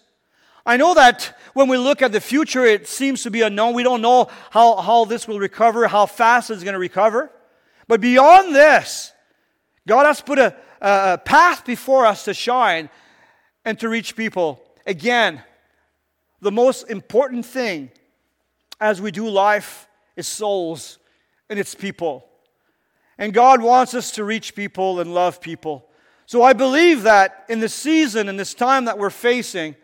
I 0.66 0.78
know 0.78 0.94
that 0.94 1.38
when 1.54 1.68
we 1.68 1.78
look 1.78 2.02
at 2.02 2.12
the 2.12 2.22
future, 2.22 2.66
it 2.66 2.88
seems 2.88 3.24
to 3.24 3.32
be 3.32 3.42
unknown. 3.42 3.74
We 3.74 3.84
don't 3.84 4.02
know 4.02 4.30
how, 4.52 4.76
how 4.78 5.06
this 5.06 5.28
will 5.28 5.40
recover, 5.40 5.88
how 5.88 6.06
fast 6.06 6.52
it's 6.52 6.64
going 6.64 6.74
to 6.74 6.80
recover. 6.80 7.32
But 7.88 8.02
beyond 8.02 8.54
this, 8.54 9.12
God 9.88 10.06
has 10.06 10.22
put 10.22 10.40
a, 10.40 10.56
a 10.82 11.18
path 11.18 11.66
before 11.66 12.06
us 12.06 12.26
to 12.26 12.34
shine 12.34 12.90
and 13.66 13.80
to 13.80 13.90
reach 13.90 14.16
people. 14.16 14.62
Again, 14.86 15.42
the 16.42 16.52
most 16.52 16.90
important 16.90 17.46
thing 17.46 17.92
as 18.80 19.02
we 19.02 19.12
do 19.12 19.28
life 19.28 19.88
is 20.16 20.28
souls 20.28 21.00
and 21.50 21.60
it's 21.60 21.76
people. 21.76 22.28
And 23.18 23.34
God 23.34 23.62
wants 23.62 23.94
us 23.94 24.12
to 24.12 24.24
reach 24.24 24.56
people 24.56 25.00
and 25.00 25.14
love 25.14 25.42
people. 25.42 25.90
So 26.26 26.44
I 26.44 26.54
believe 26.54 27.04
that 27.04 27.46
in 27.50 27.60
the 27.60 27.70
season, 27.70 28.28
in 28.30 28.36
this 28.38 28.54
time 28.54 28.86
that 28.86 28.98
we're 28.98 29.10
facing, 29.10 29.76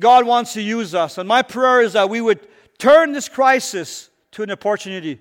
God 0.00 0.26
wants 0.26 0.54
to 0.54 0.62
use 0.62 0.94
us. 0.94 1.18
And 1.18 1.28
my 1.28 1.42
prayer 1.42 1.80
is 1.80 1.92
that 1.94 2.08
we 2.08 2.20
would 2.20 2.40
turn 2.78 3.12
this 3.12 3.28
crisis 3.28 4.10
to 4.32 4.42
an 4.42 4.50
opportunity. 4.50 5.20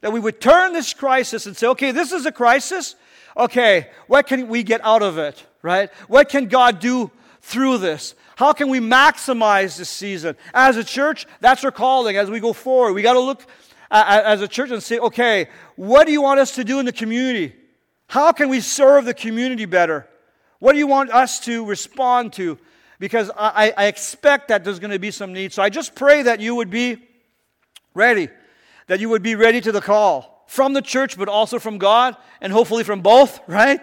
That 0.00 0.12
we 0.12 0.20
would 0.20 0.40
turn 0.40 0.72
this 0.72 0.94
crisis 0.94 1.46
and 1.46 1.56
say, 1.56 1.66
okay, 1.68 1.90
this 1.90 2.12
is 2.12 2.24
a 2.24 2.32
crisis. 2.32 2.94
Okay, 3.36 3.90
what 4.06 4.26
can 4.26 4.48
we 4.48 4.62
get 4.62 4.82
out 4.84 5.02
of 5.02 5.18
it, 5.18 5.44
right? 5.60 5.92
What 6.08 6.28
can 6.28 6.46
God 6.46 6.80
do 6.80 7.10
through 7.42 7.78
this? 7.78 8.14
How 8.36 8.52
can 8.52 8.68
we 8.68 8.80
maximize 8.80 9.76
this 9.76 9.90
season? 9.90 10.36
As 10.54 10.76
a 10.76 10.84
church, 10.84 11.26
that's 11.40 11.64
our 11.64 11.70
calling 11.70 12.16
as 12.16 12.30
we 12.30 12.40
go 12.40 12.52
forward. 12.52 12.92
We 12.92 13.02
got 13.02 13.14
to 13.14 13.20
look 13.20 13.46
as 13.90 14.40
a 14.40 14.48
church 14.48 14.70
and 14.70 14.82
say, 14.82 14.98
okay, 14.98 15.48
what 15.76 16.06
do 16.06 16.12
you 16.12 16.22
want 16.22 16.40
us 16.40 16.54
to 16.56 16.64
do 16.64 16.78
in 16.78 16.86
the 16.86 16.92
community? 16.92 17.54
How 18.08 18.32
can 18.32 18.48
we 18.48 18.60
serve 18.60 19.04
the 19.04 19.14
community 19.14 19.64
better? 19.64 20.08
What 20.58 20.72
do 20.72 20.78
you 20.78 20.86
want 20.86 21.10
us 21.10 21.40
to 21.40 21.64
respond 21.64 22.32
to? 22.34 22.58
Because 22.98 23.30
I, 23.36 23.72
I 23.76 23.86
expect 23.86 24.48
that 24.48 24.64
there's 24.64 24.78
going 24.78 24.90
to 24.90 24.98
be 24.98 25.10
some 25.10 25.32
need. 25.32 25.52
So 25.52 25.62
I 25.62 25.68
just 25.68 25.94
pray 25.94 26.22
that 26.22 26.40
you 26.40 26.54
would 26.54 26.70
be 26.70 26.96
ready, 27.94 28.28
that 28.86 29.00
you 29.00 29.08
would 29.10 29.22
be 29.22 29.34
ready 29.34 29.60
to 29.60 29.72
the 29.72 29.80
call 29.80 30.44
from 30.46 30.72
the 30.72 30.82
church, 30.82 31.18
but 31.18 31.28
also 31.28 31.58
from 31.58 31.78
God, 31.78 32.16
and 32.40 32.52
hopefully 32.52 32.84
from 32.84 33.00
both, 33.00 33.40
right? 33.48 33.80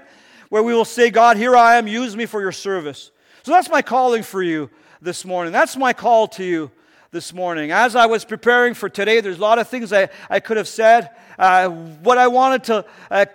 Where 0.50 0.64
we 0.64 0.74
will 0.74 0.86
say, 0.86 1.10
God, 1.10 1.38
here 1.38 1.56
I 1.56 1.76
am, 1.76 1.88
use 1.88 2.16
me 2.16 2.26
for 2.26 2.42
your 2.42 2.52
service. 2.52 3.12
So 3.44 3.52
that's 3.52 3.70
my 3.70 3.82
calling 3.82 4.24
for 4.24 4.42
you 4.42 4.70
this 5.02 5.26
morning. 5.26 5.52
That's 5.52 5.76
my 5.76 5.94
call 5.94 6.28
to 6.30 6.44
you 6.44 6.72
this 7.14 7.32
morning. 7.32 7.72
As 7.72 7.96
I 7.96 8.08
was 8.08 8.26
preparing 8.26 8.74
for 8.74 8.90
today, 8.90 9.22
there's 9.22 9.38
a 9.38 9.42
lot 9.42 9.60
of 9.60 9.70
things 9.70 9.94
I, 9.94 10.10
I 10.32 10.40
could 10.40 10.58
have 10.58 10.68
said. 10.68 11.12
Uh, 11.38 11.70
what 11.70 12.18
I 12.18 12.28
wanted 12.28 12.64
to 12.66 12.86
uh, 13.12 13.26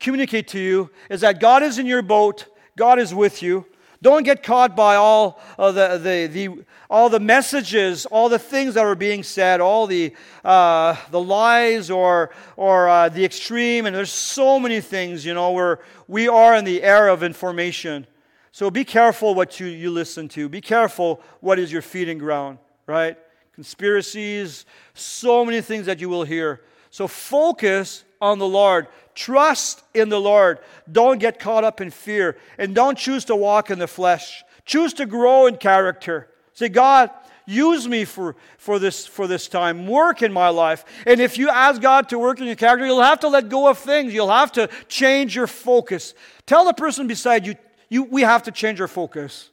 communicate 0.00 0.48
to 0.48 0.58
you 0.58 0.90
is 1.08 1.20
that 1.20 1.38
God 1.38 1.62
is 1.62 1.78
in 1.78 1.86
your 1.86 2.02
boat, 2.02 2.46
God 2.76 2.98
is 2.98 3.14
with 3.14 3.40
you. 3.40 3.64
Don't 4.02 4.24
get 4.24 4.42
caught 4.42 4.74
by 4.74 4.96
all 4.96 5.40
the, 5.56 5.72
the, 5.72 6.28
the, 6.30 6.64
all 6.90 7.08
the 7.08 7.20
messages, 7.20 8.04
all 8.06 8.28
the 8.28 8.38
things 8.38 8.74
that 8.74 8.84
are 8.84 8.96
being 8.96 9.22
said, 9.22 9.60
all 9.60 9.86
the, 9.86 10.12
uh, 10.44 10.96
the 11.12 11.20
lies 11.20 11.90
or, 11.90 12.30
or 12.56 12.88
uh, 12.88 13.08
the 13.08 13.24
extreme. 13.24 13.86
And 13.86 13.94
there's 13.94 14.12
so 14.12 14.58
many 14.58 14.80
things, 14.80 15.24
you 15.24 15.34
know, 15.34 15.52
where 15.52 15.78
we 16.08 16.26
are 16.26 16.56
in 16.56 16.64
the 16.64 16.82
era 16.82 17.12
of 17.12 17.22
information. 17.22 18.08
So 18.50 18.72
be 18.72 18.84
careful 18.84 19.36
what 19.36 19.60
you, 19.60 19.66
you 19.66 19.90
listen 19.90 20.28
to. 20.30 20.48
Be 20.48 20.60
careful 20.60 21.20
what 21.40 21.60
is 21.60 21.70
your 21.70 21.82
feeding 21.82 22.18
ground, 22.18 22.58
right? 22.88 23.16
Conspiracies, 23.54 24.66
so 24.94 25.44
many 25.44 25.60
things 25.60 25.86
that 25.86 26.00
you 26.00 26.08
will 26.08 26.24
hear. 26.24 26.62
So 26.90 27.06
focus 27.06 28.02
on 28.20 28.38
the 28.38 28.46
Lord. 28.46 28.88
Trust 29.14 29.82
in 29.94 30.08
the 30.08 30.20
Lord. 30.20 30.58
Don't 30.90 31.18
get 31.18 31.38
caught 31.38 31.64
up 31.64 31.80
in 31.80 31.90
fear. 31.90 32.36
And 32.56 32.74
don't 32.74 32.98
choose 32.98 33.26
to 33.26 33.36
walk 33.36 33.70
in 33.70 33.78
the 33.78 33.86
flesh. 33.86 34.42
Choose 34.64 34.94
to 34.94 35.06
grow 35.06 35.46
in 35.46 35.56
character. 35.56 36.28
Say, 36.54 36.68
God, 36.68 37.10
use 37.46 37.86
me 37.86 38.04
for, 38.04 38.36
for, 38.56 38.78
this, 38.78 39.06
for 39.06 39.26
this 39.26 39.48
time. 39.48 39.86
Work 39.86 40.22
in 40.22 40.32
my 40.32 40.48
life. 40.48 40.84
And 41.06 41.20
if 41.20 41.38
you 41.38 41.48
ask 41.48 41.80
God 41.80 42.08
to 42.10 42.18
work 42.18 42.40
in 42.40 42.46
your 42.46 42.56
character, 42.56 42.86
you'll 42.86 43.02
have 43.02 43.20
to 43.20 43.28
let 43.28 43.48
go 43.48 43.68
of 43.68 43.78
things. 43.78 44.14
You'll 44.14 44.30
have 44.30 44.52
to 44.52 44.68
change 44.88 45.36
your 45.36 45.46
focus. 45.46 46.14
Tell 46.46 46.64
the 46.64 46.74
person 46.74 47.06
beside 47.06 47.46
you, 47.46 47.54
you 47.88 48.04
we 48.04 48.22
have 48.22 48.44
to 48.44 48.50
change 48.50 48.80
our 48.80 48.88
focus. 48.88 49.50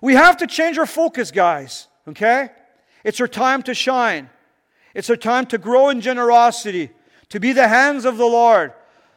We 0.00 0.14
have 0.14 0.36
to 0.38 0.46
change 0.46 0.78
our 0.78 0.86
focus, 0.86 1.30
guys. 1.30 1.88
Okay? 2.08 2.50
It's 3.04 3.20
our 3.20 3.28
time 3.28 3.62
to 3.64 3.74
shine. 3.74 4.28
It's 4.94 5.10
our 5.10 5.16
time 5.16 5.46
to 5.46 5.58
grow 5.58 5.90
in 5.90 6.00
generosity 6.00 6.90
to 7.28 7.40
be 7.40 7.52
the 7.52 7.68
hands 7.68 8.04
of 8.04 8.16
the 8.16 8.26
Lord, 8.26 8.72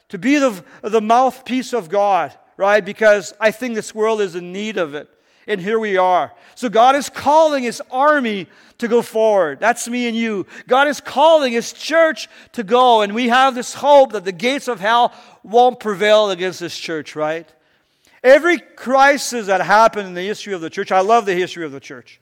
to 0.10 0.18
be 0.18 0.38
the, 0.38 0.64
the 0.82 1.02
mouthpiece 1.02 1.74
of 1.74 1.90
God, 1.90 2.38
right? 2.58 2.84
Because 2.84 3.34
I 3.40 3.52
think 3.52 3.76
this 3.76 3.96
world 3.96 4.22
is 4.22 4.36
in 4.36 4.52
need 4.52 4.78
of 4.78 4.94
it. 4.94 5.10
And 5.48 5.60
here 5.60 5.80
we 5.80 5.98
are. 5.98 6.32
So 6.56 6.70
God 6.70 6.96
is 6.96 7.10
calling 7.10 7.64
His 7.64 7.82
army 7.90 8.48
to 8.78 8.88
go 8.88 9.02
forward. 9.02 9.60
That's 9.60 9.88
me 9.88 10.08
and 10.08 10.16
you. 10.16 10.46
God 10.68 10.88
is 10.88 11.02
calling 11.02 11.54
His 11.54 11.74
church 11.74 12.30
to 12.54 12.64
go. 12.64 13.02
And 13.02 13.16
we 13.16 13.30
have 13.30 13.56
this 13.56 13.74
hope 13.74 14.12
that 14.12 14.24
the 14.24 14.32
gates 14.32 14.68
of 14.68 14.80
hell 14.80 15.14
won't 15.44 15.80
prevail 15.80 16.30
against 16.30 16.60
this 16.60 16.78
church, 16.78 17.16
right? 17.16 17.52
Every 18.24 18.60
crisis 18.60 19.48
that 19.48 19.62
happened 19.62 20.08
in 20.08 20.14
the 20.14 20.22
history 20.22 20.54
of 20.54 20.62
the 20.62 20.70
church, 20.70 20.92
I 20.92 21.00
love 21.00 21.26
the 21.26 21.34
history 21.34 21.66
of 21.66 21.72
the 21.72 21.80
church. 21.80 22.21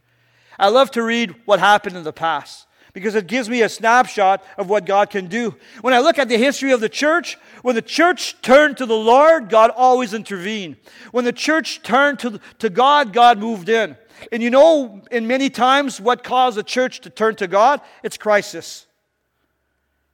I 0.59 0.67
love 0.67 0.91
to 0.91 1.01
read 1.01 1.33
what 1.45 1.59
happened 1.59 1.95
in 1.95 2.03
the 2.03 2.13
past 2.13 2.67
because 2.93 3.15
it 3.15 3.27
gives 3.27 3.47
me 3.47 3.61
a 3.61 3.69
snapshot 3.69 4.43
of 4.57 4.69
what 4.69 4.85
God 4.85 5.09
can 5.09 5.27
do. 5.27 5.55
When 5.81 5.93
I 5.93 5.99
look 5.99 6.17
at 6.19 6.27
the 6.27 6.37
history 6.37 6.71
of 6.71 6.81
the 6.81 6.89
church, 6.89 7.37
when 7.61 7.75
the 7.75 7.81
church 7.81 8.41
turned 8.41 8.77
to 8.77 8.85
the 8.85 8.95
Lord, 8.95 9.49
God 9.49 9.71
always 9.75 10.13
intervened. 10.13 10.75
When 11.11 11.23
the 11.23 11.31
church 11.31 11.81
turned 11.81 12.19
to, 12.19 12.39
to 12.59 12.69
God, 12.69 13.13
God 13.13 13.37
moved 13.37 13.69
in. 13.69 13.95
And 14.31 14.43
you 14.43 14.49
know, 14.49 15.01
in 15.11 15.27
many 15.27 15.49
times, 15.49 16.01
what 16.01 16.23
caused 16.23 16.57
the 16.57 16.63
church 16.63 16.99
to 17.01 17.09
turn 17.09 17.35
to 17.35 17.47
God? 17.47 17.79
It's 18.03 18.17
crisis. 18.17 18.85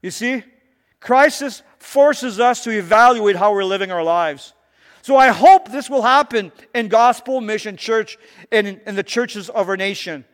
You 0.01 0.12
see? 0.12 0.43
Crisis 0.99 1.63
forces 1.79 2.39
us 2.39 2.63
to 2.65 2.71
evaluate 2.71 3.36
how 3.36 3.53
we're 3.53 3.63
living 3.63 3.91
our 3.91 4.03
lives. 4.03 4.53
So 5.01 5.17
I 5.17 5.27
hope 5.29 5.71
this 5.71 5.89
will 5.89 6.01
happen 6.01 6.51
in 6.73 6.88
Gospel 6.88 7.41
Mission 7.41 7.77
Church 7.77 8.17
and 8.51 8.67
in, 8.67 8.81
in 8.88 8.95
the 8.95 9.03
churches 9.03 9.49
of 9.49 9.69
our 9.69 9.77
nation. 9.77 10.25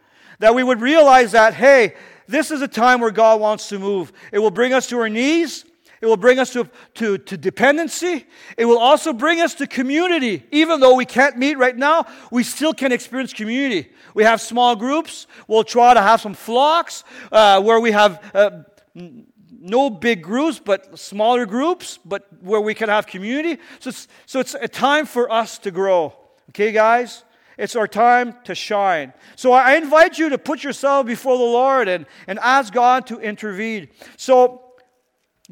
That 0.41 0.55
we 0.55 0.63
would 0.63 0.81
realize 0.81 1.33
that, 1.33 1.53
hey, 1.53 1.93
this 2.27 2.49
is 2.49 2.63
a 2.63 2.67
time 2.67 2.99
where 2.99 3.11
God 3.11 3.39
wants 3.39 3.69
to 3.69 3.77
move. 3.77 4.11
It 4.31 4.39
will 4.39 4.49
bring 4.49 4.73
us 4.73 4.87
to 4.87 4.97
our 4.97 5.07
knees. 5.07 5.65
It 6.01 6.07
will 6.07 6.17
bring 6.17 6.39
us 6.39 6.51
to, 6.53 6.67
to, 6.95 7.19
to 7.19 7.37
dependency. 7.37 8.25
It 8.57 8.65
will 8.65 8.79
also 8.79 9.13
bring 9.13 9.39
us 9.39 9.53
to 9.55 9.67
community. 9.67 10.43
Even 10.51 10.79
though 10.79 10.95
we 10.95 11.05
can't 11.05 11.37
meet 11.37 11.59
right 11.59 11.77
now, 11.77 12.07
we 12.31 12.41
still 12.41 12.73
can 12.73 12.91
experience 12.91 13.33
community. 13.33 13.91
We 14.15 14.23
have 14.23 14.41
small 14.41 14.75
groups. 14.75 15.27
We'll 15.47 15.63
try 15.63 15.93
to 15.93 16.01
have 16.01 16.21
some 16.21 16.33
flocks 16.33 17.03
uh, 17.31 17.61
where 17.61 17.79
we 17.79 17.91
have 17.91 18.31
uh, 18.33 18.63
no 18.95 19.91
big 19.91 20.23
groups, 20.23 20.57
but 20.57 20.97
smaller 20.97 21.45
groups, 21.45 21.99
but 22.03 22.27
where 22.41 22.61
we 22.61 22.73
can 22.73 22.89
have 22.89 23.05
community. 23.05 23.61
So 23.79 23.89
it's, 23.89 24.07
so 24.25 24.39
it's 24.39 24.55
a 24.55 24.67
time 24.67 25.05
for 25.05 25.31
us 25.31 25.59
to 25.59 25.69
grow. 25.69 26.15
Okay, 26.49 26.71
guys? 26.71 27.23
It's 27.61 27.75
our 27.75 27.87
time 27.87 28.33
to 28.45 28.55
shine. 28.55 29.13
So 29.35 29.51
I 29.51 29.75
invite 29.75 30.17
you 30.17 30.29
to 30.29 30.39
put 30.39 30.63
yourself 30.63 31.05
before 31.05 31.37
the 31.37 31.43
Lord 31.43 31.87
and, 31.87 32.07
and 32.25 32.39
ask 32.39 32.73
God 32.73 33.05
to 33.05 33.19
intervene. 33.19 33.89
So 34.17 34.63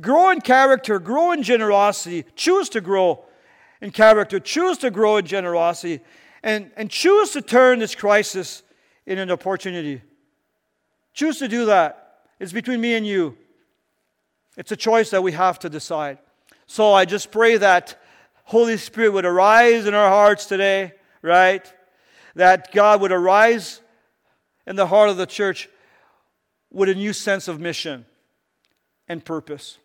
grow 0.02 0.32
in 0.32 0.42
character, 0.42 0.98
grow 0.98 1.34
in 1.34 1.44
generosity, 1.44 2.26
choose 2.36 2.68
to 2.70 2.82
grow 2.82 3.26
in 3.80 3.92
character, 3.92 4.40
choose 4.40 4.80
to 4.80 4.90
grow 4.90 5.18
in 5.18 5.28
generosity, 5.28 6.00
and, 6.42 6.72
and 6.76 6.90
choose 6.90 7.30
to 7.34 7.44
turn 7.44 7.78
this 7.78 7.94
crisis 7.94 8.64
in 9.06 9.20
an 9.20 9.30
opportunity. 9.30 10.02
Choose 11.14 11.38
to 11.38 11.48
do 11.48 11.66
that. 11.66 12.22
It's 12.40 12.54
between 12.54 12.82
me 12.82 12.96
and 12.96 13.06
you. 13.06 13.38
It's 14.58 14.72
a 14.72 14.76
choice 14.76 15.12
that 15.12 15.22
we 15.22 15.34
have 15.34 15.60
to 15.60 15.70
decide. 15.70 16.18
So 16.66 16.92
I 16.92 17.06
just 17.06 17.30
pray 17.30 17.58
that 17.58 18.02
Holy 18.46 18.78
Spirit 18.78 19.14
would 19.14 19.26
arise 19.26 19.86
in 19.86 19.94
our 19.94 20.10
hearts 20.10 20.48
today, 20.48 20.94
right? 21.22 21.72
That 22.40 22.72
God 22.72 23.02
would 23.02 23.12
arise 23.12 23.82
in 24.66 24.78
the 24.78 24.88
heart 24.88 25.10
of 25.10 25.18
the 25.18 25.26
church 25.26 25.68
with 26.72 26.88
a 26.88 26.96
new 26.96 27.12
sense 27.12 27.50
of 27.50 27.60
mission 27.60 28.06
and 29.10 29.26
purpose. 29.26 29.78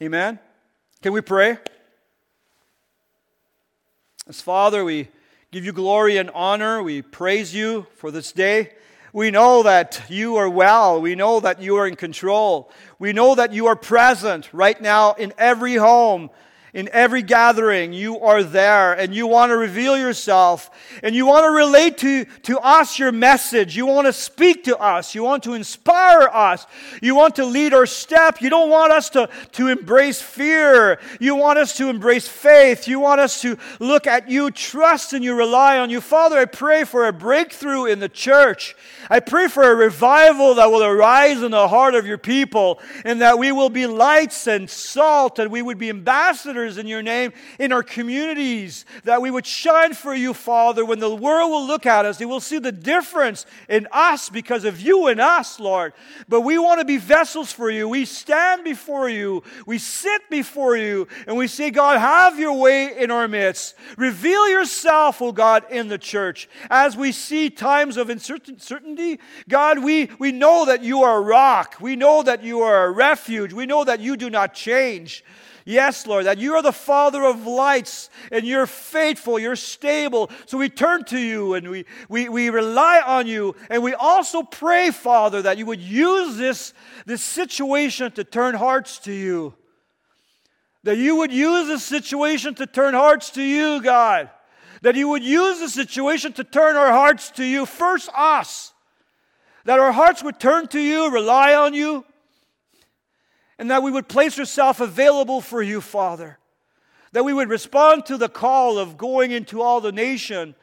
Amen? 0.00 0.38
Can 1.02 1.12
we 1.12 1.20
pray? 1.20 1.58
As 4.28 4.40
Father, 4.40 4.84
we 4.84 5.08
give 5.50 5.64
you 5.64 5.72
glory 5.72 6.18
and 6.18 6.30
honor. 6.30 6.80
We 6.84 7.02
praise 7.02 7.52
you 7.52 7.88
for 7.96 8.12
this 8.12 8.30
day. 8.30 8.70
We 9.12 9.32
know 9.32 9.64
that 9.64 10.02
you 10.08 10.36
are 10.36 10.48
well. 10.48 11.02
We 11.02 11.16
know 11.16 11.40
that 11.40 11.60
you 11.60 11.74
are 11.78 11.88
in 11.88 11.96
control. 11.96 12.70
We 13.00 13.12
know 13.12 13.34
that 13.34 13.52
you 13.52 13.66
are 13.66 13.74
present 13.74 14.48
right 14.52 14.80
now 14.80 15.14
in 15.14 15.32
every 15.36 15.74
home 15.74 16.30
in 16.74 16.88
every 16.92 17.22
gathering, 17.22 17.92
you 17.92 18.18
are 18.18 18.42
there 18.42 18.94
and 18.94 19.14
you 19.14 19.28
want 19.28 19.50
to 19.50 19.56
reveal 19.56 19.96
yourself 19.96 20.70
and 21.04 21.14
you 21.14 21.24
want 21.24 21.44
to 21.44 21.50
relate 21.50 21.98
to, 21.98 22.24
to 22.42 22.58
us 22.58 22.98
your 22.98 23.12
message. 23.12 23.76
You 23.76 23.86
want 23.86 24.08
to 24.08 24.12
speak 24.12 24.64
to 24.64 24.76
us. 24.76 25.14
You 25.14 25.22
want 25.22 25.44
to 25.44 25.54
inspire 25.54 26.22
us. 26.22 26.66
You 27.00 27.14
want 27.14 27.36
to 27.36 27.44
lead 27.44 27.74
our 27.74 27.86
step. 27.86 28.42
You 28.42 28.50
don't 28.50 28.70
want 28.70 28.92
us 28.92 29.08
to, 29.10 29.30
to 29.52 29.68
embrace 29.68 30.20
fear. 30.20 30.98
You 31.20 31.36
want 31.36 31.60
us 31.60 31.76
to 31.76 31.88
embrace 31.88 32.26
faith. 32.26 32.88
You 32.88 32.98
want 32.98 33.20
us 33.20 33.40
to 33.42 33.56
look 33.78 34.08
at 34.08 34.28
you, 34.28 34.50
trust 34.50 35.12
in 35.12 35.22
you, 35.22 35.36
rely 35.36 35.78
on 35.78 35.90
you. 35.90 36.00
Father, 36.00 36.38
I 36.38 36.44
pray 36.44 36.82
for 36.82 37.06
a 37.06 37.12
breakthrough 37.12 37.84
in 37.84 38.00
the 38.00 38.08
church. 38.08 38.74
I 39.08 39.20
pray 39.20 39.46
for 39.46 39.62
a 39.62 39.76
revival 39.76 40.56
that 40.56 40.72
will 40.72 40.82
arise 40.82 41.40
in 41.40 41.52
the 41.52 41.68
heart 41.68 41.94
of 41.94 42.04
your 42.04 42.18
people 42.18 42.80
and 43.04 43.20
that 43.20 43.38
we 43.38 43.52
will 43.52 43.70
be 43.70 43.86
lights 43.86 44.48
and 44.48 44.68
salt 44.68 45.38
and 45.38 45.52
we 45.52 45.62
would 45.62 45.78
be 45.78 45.90
ambassadors 45.90 46.63
in 46.64 46.86
your 46.86 47.02
name 47.02 47.32
in 47.58 47.72
our 47.72 47.82
communities, 47.82 48.84
that 49.04 49.22
we 49.22 49.30
would 49.30 49.46
shine 49.46 49.94
for 49.94 50.14
you, 50.14 50.34
Father. 50.34 50.84
When 50.84 50.98
the 50.98 51.14
world 51.14 51.50
will 51.50 51.66
look 51.66 51.86
at 51.86 52.04
us, 52.04 52.18
they 52.18 52.26
will 52.26 52.40
see 52.40 52.58
the 52.58 52.72
difference 52.72 53.46
in 53.68 53.86
us 53.92 54.28
because 54.28 54.64
of 54.64 54.80
you 54.80 55.06
and 55.08 55.20
us, 55.20 55.60
Lord. 55.60 55.92
But 56.28 56.40
we 56.40 56.58
want 56.58 56.80
to 56.80 56.84
be 56.84 56.96
vessels 56.96 57.52
for 57.52 57.70
you. 57.70 57.88
We 57.88 58.04
stand 58.04 58.64
before 58.64 59.08
you, 59.08 59.42
we 59.66 59.78
sit 59.78 60.28
before 60.30 60.76
you, 60.76 61.08
and 61.26 61.36
we 61.36 61.46
say, 61.46 61.70
God, 61.70 61.98
have 61.98 62.38
your 62.38 62.58
way 62.58 62.96
in 62.98 63.10
our 63.10 63.28
midst. 63.28 63.74
Reveal 63.96 64.48
yourself, 64.48 65.20
O 65.22 65.32
God, 65.32 65.64
in 65.70 65.88
the 65.88 65.98
church. 65.98 66.48
As 66.70 66.96
we 66.96 67.12
see 67.12 67.50
times 67.50 67.96
of 67.96 68.10
uncertainty, 68.10 69.20
God, 69.48 69.82
we, 69.82 70.10
we 70.18 70.32
know 70.32 70.64
that 70.66 70.82
you 70.82 71.02
are 71.02 71.18
a 71.18 71.20
rock. 71.20 71.76
We 71.80 71.96
know 71.96 72.22
that 72.22 72.42
you 72.42 72.60
are 72.60 72.86
a 72.86 72.90
refuge. 72.90 73.52
We 73.52 73.66
know 73.66 73.84
that 73.84 74.00
you 74.00 74.16
do 74.16 74.30
not 74.30 74.54
change. 74.54 75.24
Yes, 75.66 76.06
Lord, 76.06 76.26
that 76.26 76.36
you 76.36 76.54
are 76.54 76.62
the 76.62 76.72
Father 76.72 77.24
of 77.24 77.46
lights 77.46 78.10
and 78.30 78.44
you're 78.44 78.66
faithful, 78.66 79.38
you're 79.38 79.56
stable. 79.56 80.30
So 80.44 80.58
we 80.58 80.68
turn 80.68 81.04
to 81.04 81.18
you 81.18 81.54
and 81.54 81.70
we, 81.70 81.86
we, 82.10 82.28
we 82.28 82.50
rely 82.50 83.00
on 83.00 83.26
you. 83.26 83.56
And 83.70 83.82
we 83.82 83.94
also 83.94 84.42
pray, 84.42 84.90
Father, 84.90 85.40
that 85.40 85.56
you 85.56 85.64
would 85.64 85.80
use 85.80 86.36
this, 86.36 86.74
this 87.06 87.22
situation 87.22 88.12
to 88.12 88.24
turn 88.24 88.54
hearts 88.54 88.98
to 89.00 89.12
you. 89.12 89.54
That 90.82 90.98
you 90.98 91.16
would 91.16 91.32
use 91.32 91.66
this 91.66 91.82
situation 91.82 92.54
to 92.56 92.66
turn 92.66 92.92
hearts 92.92 93.30
to 93.30 93.42
you, 93.42 93.80
God. 93.80 94.28
That 94.82 94.96
you 94.96 95.08
would 95.08 95.24
use 95.24 95.60
the 95.60 95.70
situation 95.70 96.34
to 96.34 96.44
turn 96.44 96.76
our 96.76 96.92
hearts 96.92 97.30
to 97.32 97.44
you. 97.44 97.64
First, 97.64 98.10
us. 98.14 98.74
That 99.64 99.78
our 99.78 99.92
hearts 99.92 100.22
would 100.22 100.38
turn 100.38 100.68
to 100.68 100.78
you, 100.78 101.10
rely 101.10 101.54
on 101.54 101.72
you, 101.72 102.04
and 103.58 103.70
that 103.70 103.82
we 103.82 103.90
would 103.90 104.08
place 104.08 104.38
ourselves 104.38 104.80
available 104.80 105.40
for 105.40 105.62
you, 105.62 105.80
Father. 105.80 106.38
That 107.12 107.24
we 107.24 107.32
would 107.32 107.48
respond 107.48 108.06
to 108.06 108.16
the 108.16 108.28
call 108.28 108.78
of 108.78 108.96
going 108.96 109.30
into 109.30 109.62
all 109.62 109.80
the 109.80 109.92
nation 109.92 110.54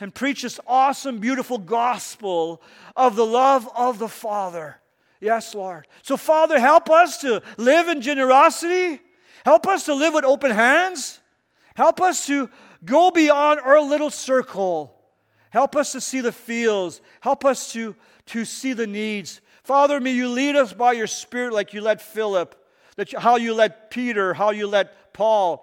and 0.00 0.14
preach 0.14 0.42
this 0.42 0.60
awesome, 0.66 1.18
beautiful 1.18 1.58
gospel 1.58 2.62
of 2.96 3.16
the 3.16 3.26
love 3.26 3.68
of 3.74 3.98
the 3.98 4.08
Father. 4.08 4.78
Yes, 5.20 5.54
Lord. 5.54 5.86
So, 6.02 6.16
Father, 6.16 6.60
help 6.60 6.90
us 6.90 7.18
to 7.18 7.42
live 7.56 7.88
in 7.88 8.00
generosity. 8.00 9.00
Help 9.44 9.66
us 9.66 9.84
to 9.86 9.94
live 9.94 10.14
with 10.14 10.24
open 10.24 10.50
hands. 10.50 11.20
Help 11.74 12.00
us 12.00 12.26
to 12.26 12.50
go 12.84 13.10
beyond 13.10 13.60
our 13.60 13.80
little 13.80 14.10
circle. 14.10 14.94
Help 15.50 15.74
us 15.74 15.92
to 15.92 16.00
see 16.00 16.20
the 16.20 16.32
fields. 16.32 17.00
Help 17.20 17.44
us 17.44 17.72
to, 17.72 17.96
to 18.26 18.44
see 18.44 18.74
the 18.74 18.86
needs. 18.86 19.40
Father, 19.68 20.00
may 20.00 20.12
you 20.12 20.30
lead 20.30 20.56
us 20.56 20.72
by 20.72 20.92
your 20.92 21.06
Spirit 21.06 21.52
like 21.52 21.74
you 21.74 21.82
led 21.82 22.00
Philip, 22.00 22.54
that 22.96 23.12
you, 23.12 23.18
how 23.18 23.36
you 23.36 23.52
led 23.52 23.90
Peter, 23.90 24.32
how 24.32 24.48
you 24.48 24.66
led 24.66 24.88
Paul. 25.12 25.62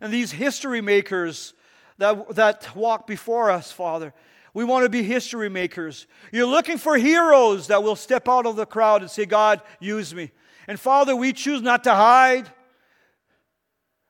And 0.00 0.12
these 0.12 0.30
history 0.30 0.80
makers 0.80 1.52
that, 1.98 2.36
that 2.36 2.76
walk 2.76 3.08
before 3.08 3.50
us, 3.50 3.72
Father, 3.72 4.14
we 4.54 4.62
want 4.62 4.84
to 4.84 4.88
be 4.88 5.02
history 5.02 5.48
makers. 5.48 6.06
You're 6.30 6.46
looking 6.46 6.78
for 6.78 6.96
heroes 6.96 7.66
that 7.66 7.82
will 7.82 7.96
step 7.96 8.28
out 8.28 8.46
of 8.46 8.54
the 8.54 8.66
crowd 8.66 9.00
and 9.00 9.10
say, 9.10 9.26
God, 9.26 9.62
use 9.80 10.14
me. 10.14 10.30
And 10.68 10.78
Father, 10.78 11.16
we 11.16 11.32
choose 11.32 11.62
not 11.62 11.82
to 11.84 11.92
hide. 11.92 12.48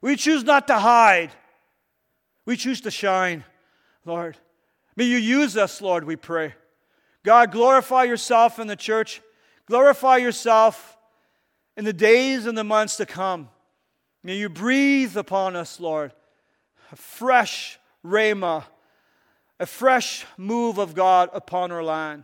We 0.03 0.17
choose 0.17 0.45
not 0.45 0.67
to 0.67 0.79
hide. 0.79 1.31
We 2.45 2.59
choose 2.59 2.83
to 2.83 2.91
shine, 2.91 3.43
Lord. 4.05 4.37
May 4.97 5.05
you 5.05 5.17
use 5.17 5.57
us, 5.57 5.81
Lord, 5.81 6.05
we 6.05 6.17
pray. 6.17 6.53
God, 7.27 7.51
glorify 7.51 8.05
yourself 8.05 8.61
in 8.61 8.69
the 8.69 8.77
church. 8.77 9.21
Glorify 9.67 10.19
yourself 10.19 10.97
in 11.77 11.85
the 11.85 11.93
days 11.93 12.47
and 12.47 12.57
the 12.57 12.63
months 12.63 12.99
to 12.99 13.05
come. 13.05 13.49
May 14.23 14.37
you 14.37 14.49
breathe 14.49 15.17
upon 15.17 15.57
us, 15.57 15.81
Lord, 15.81 16.13
a 16.93 16.95
fresh 16.95 17.81
rhema, 18.05 18.63
a 19.59 19.67
fresh 19.67 20.25
move 20.37 20.79
of 20.79 20.95
God 20.95 21.29
upon 21.33 21.73
our 21.73 21.83
land. 21.83 22.23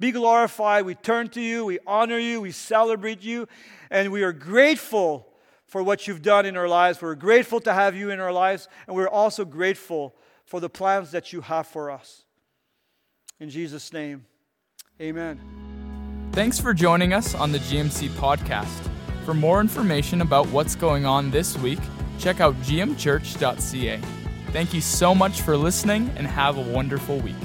Be 0.00 0.10
glorified. 0.10 0.84
We 0.84 0.96
turn 0.96 1.28
to 1.28 1.40
you, 1.40 1.64
we 1.64 1.78
honor 1.86 2.18
you, 2.18 2.40
we 2.40 2.50
celebrate 2.50 3.22
you, 3.22 3.46
and 3.88 4.10
we 4.10 4.24
are 4.24 4.32
grateful 4.32 5.28
for 5.64 5.80
what 5.80 6.08
you've 6.08 6.22
done 6.22 6.44
in 6.44 6.56
our 6.56 6.66
lives. 6.66 7.00
We're 7.00 7.14
grateful 7.14 7.60
to 7.60 7.72
have 7.72 7.94
you 7.94 8.10
in 8.10 8.18
our 8.18 8.32
lives, 8.32 8.66
and 8.88 8.96
we're 8.96 9.06
also 9.06 9.44
grateful 9.44 10.16
for 10.44 10.58
the 10.58 10.68
plans 10.68 11.12
that 11.12 11.32
you 11.32 11.40
have 11.42 11.68
for 11.68 11.88
us. 11.88 12.24
In 13.38 13.48
Jesus' 13.48 13.92
name. 13.92 14.26
Amen. 15.00 15.40
Thanks 16.32 16.60
for 16.60 16.74
joining 16.74 17.12
us 17.12 17.34
on 17.34 17.52
the 17.52 17.58
GMC 17.58 18.08
podcast. 18.10 18.88
For 19.24 19.34
more 19.34 19.60
information 19.60 20.20
about 20.20 20.46
what's 20.48 20.74
going 20.74 21.06
on 21.06 21.30
this 21.30 21.56
week, 21.58 21.80
check 22.18 22.40
out 22.40 22.54
gmchurch.ca. 22.62 24.00
Thank 24.52 24.74
you 24.74 24.80
so 24.80 25.14
much 25.14 25.42
for 25.42 25.56
listening 25.56 26.10
and 26.16 26.26
have 26.26 26.58
a 26.58 26.62
wonderful 26.62 27.18
week. 27.18 27.36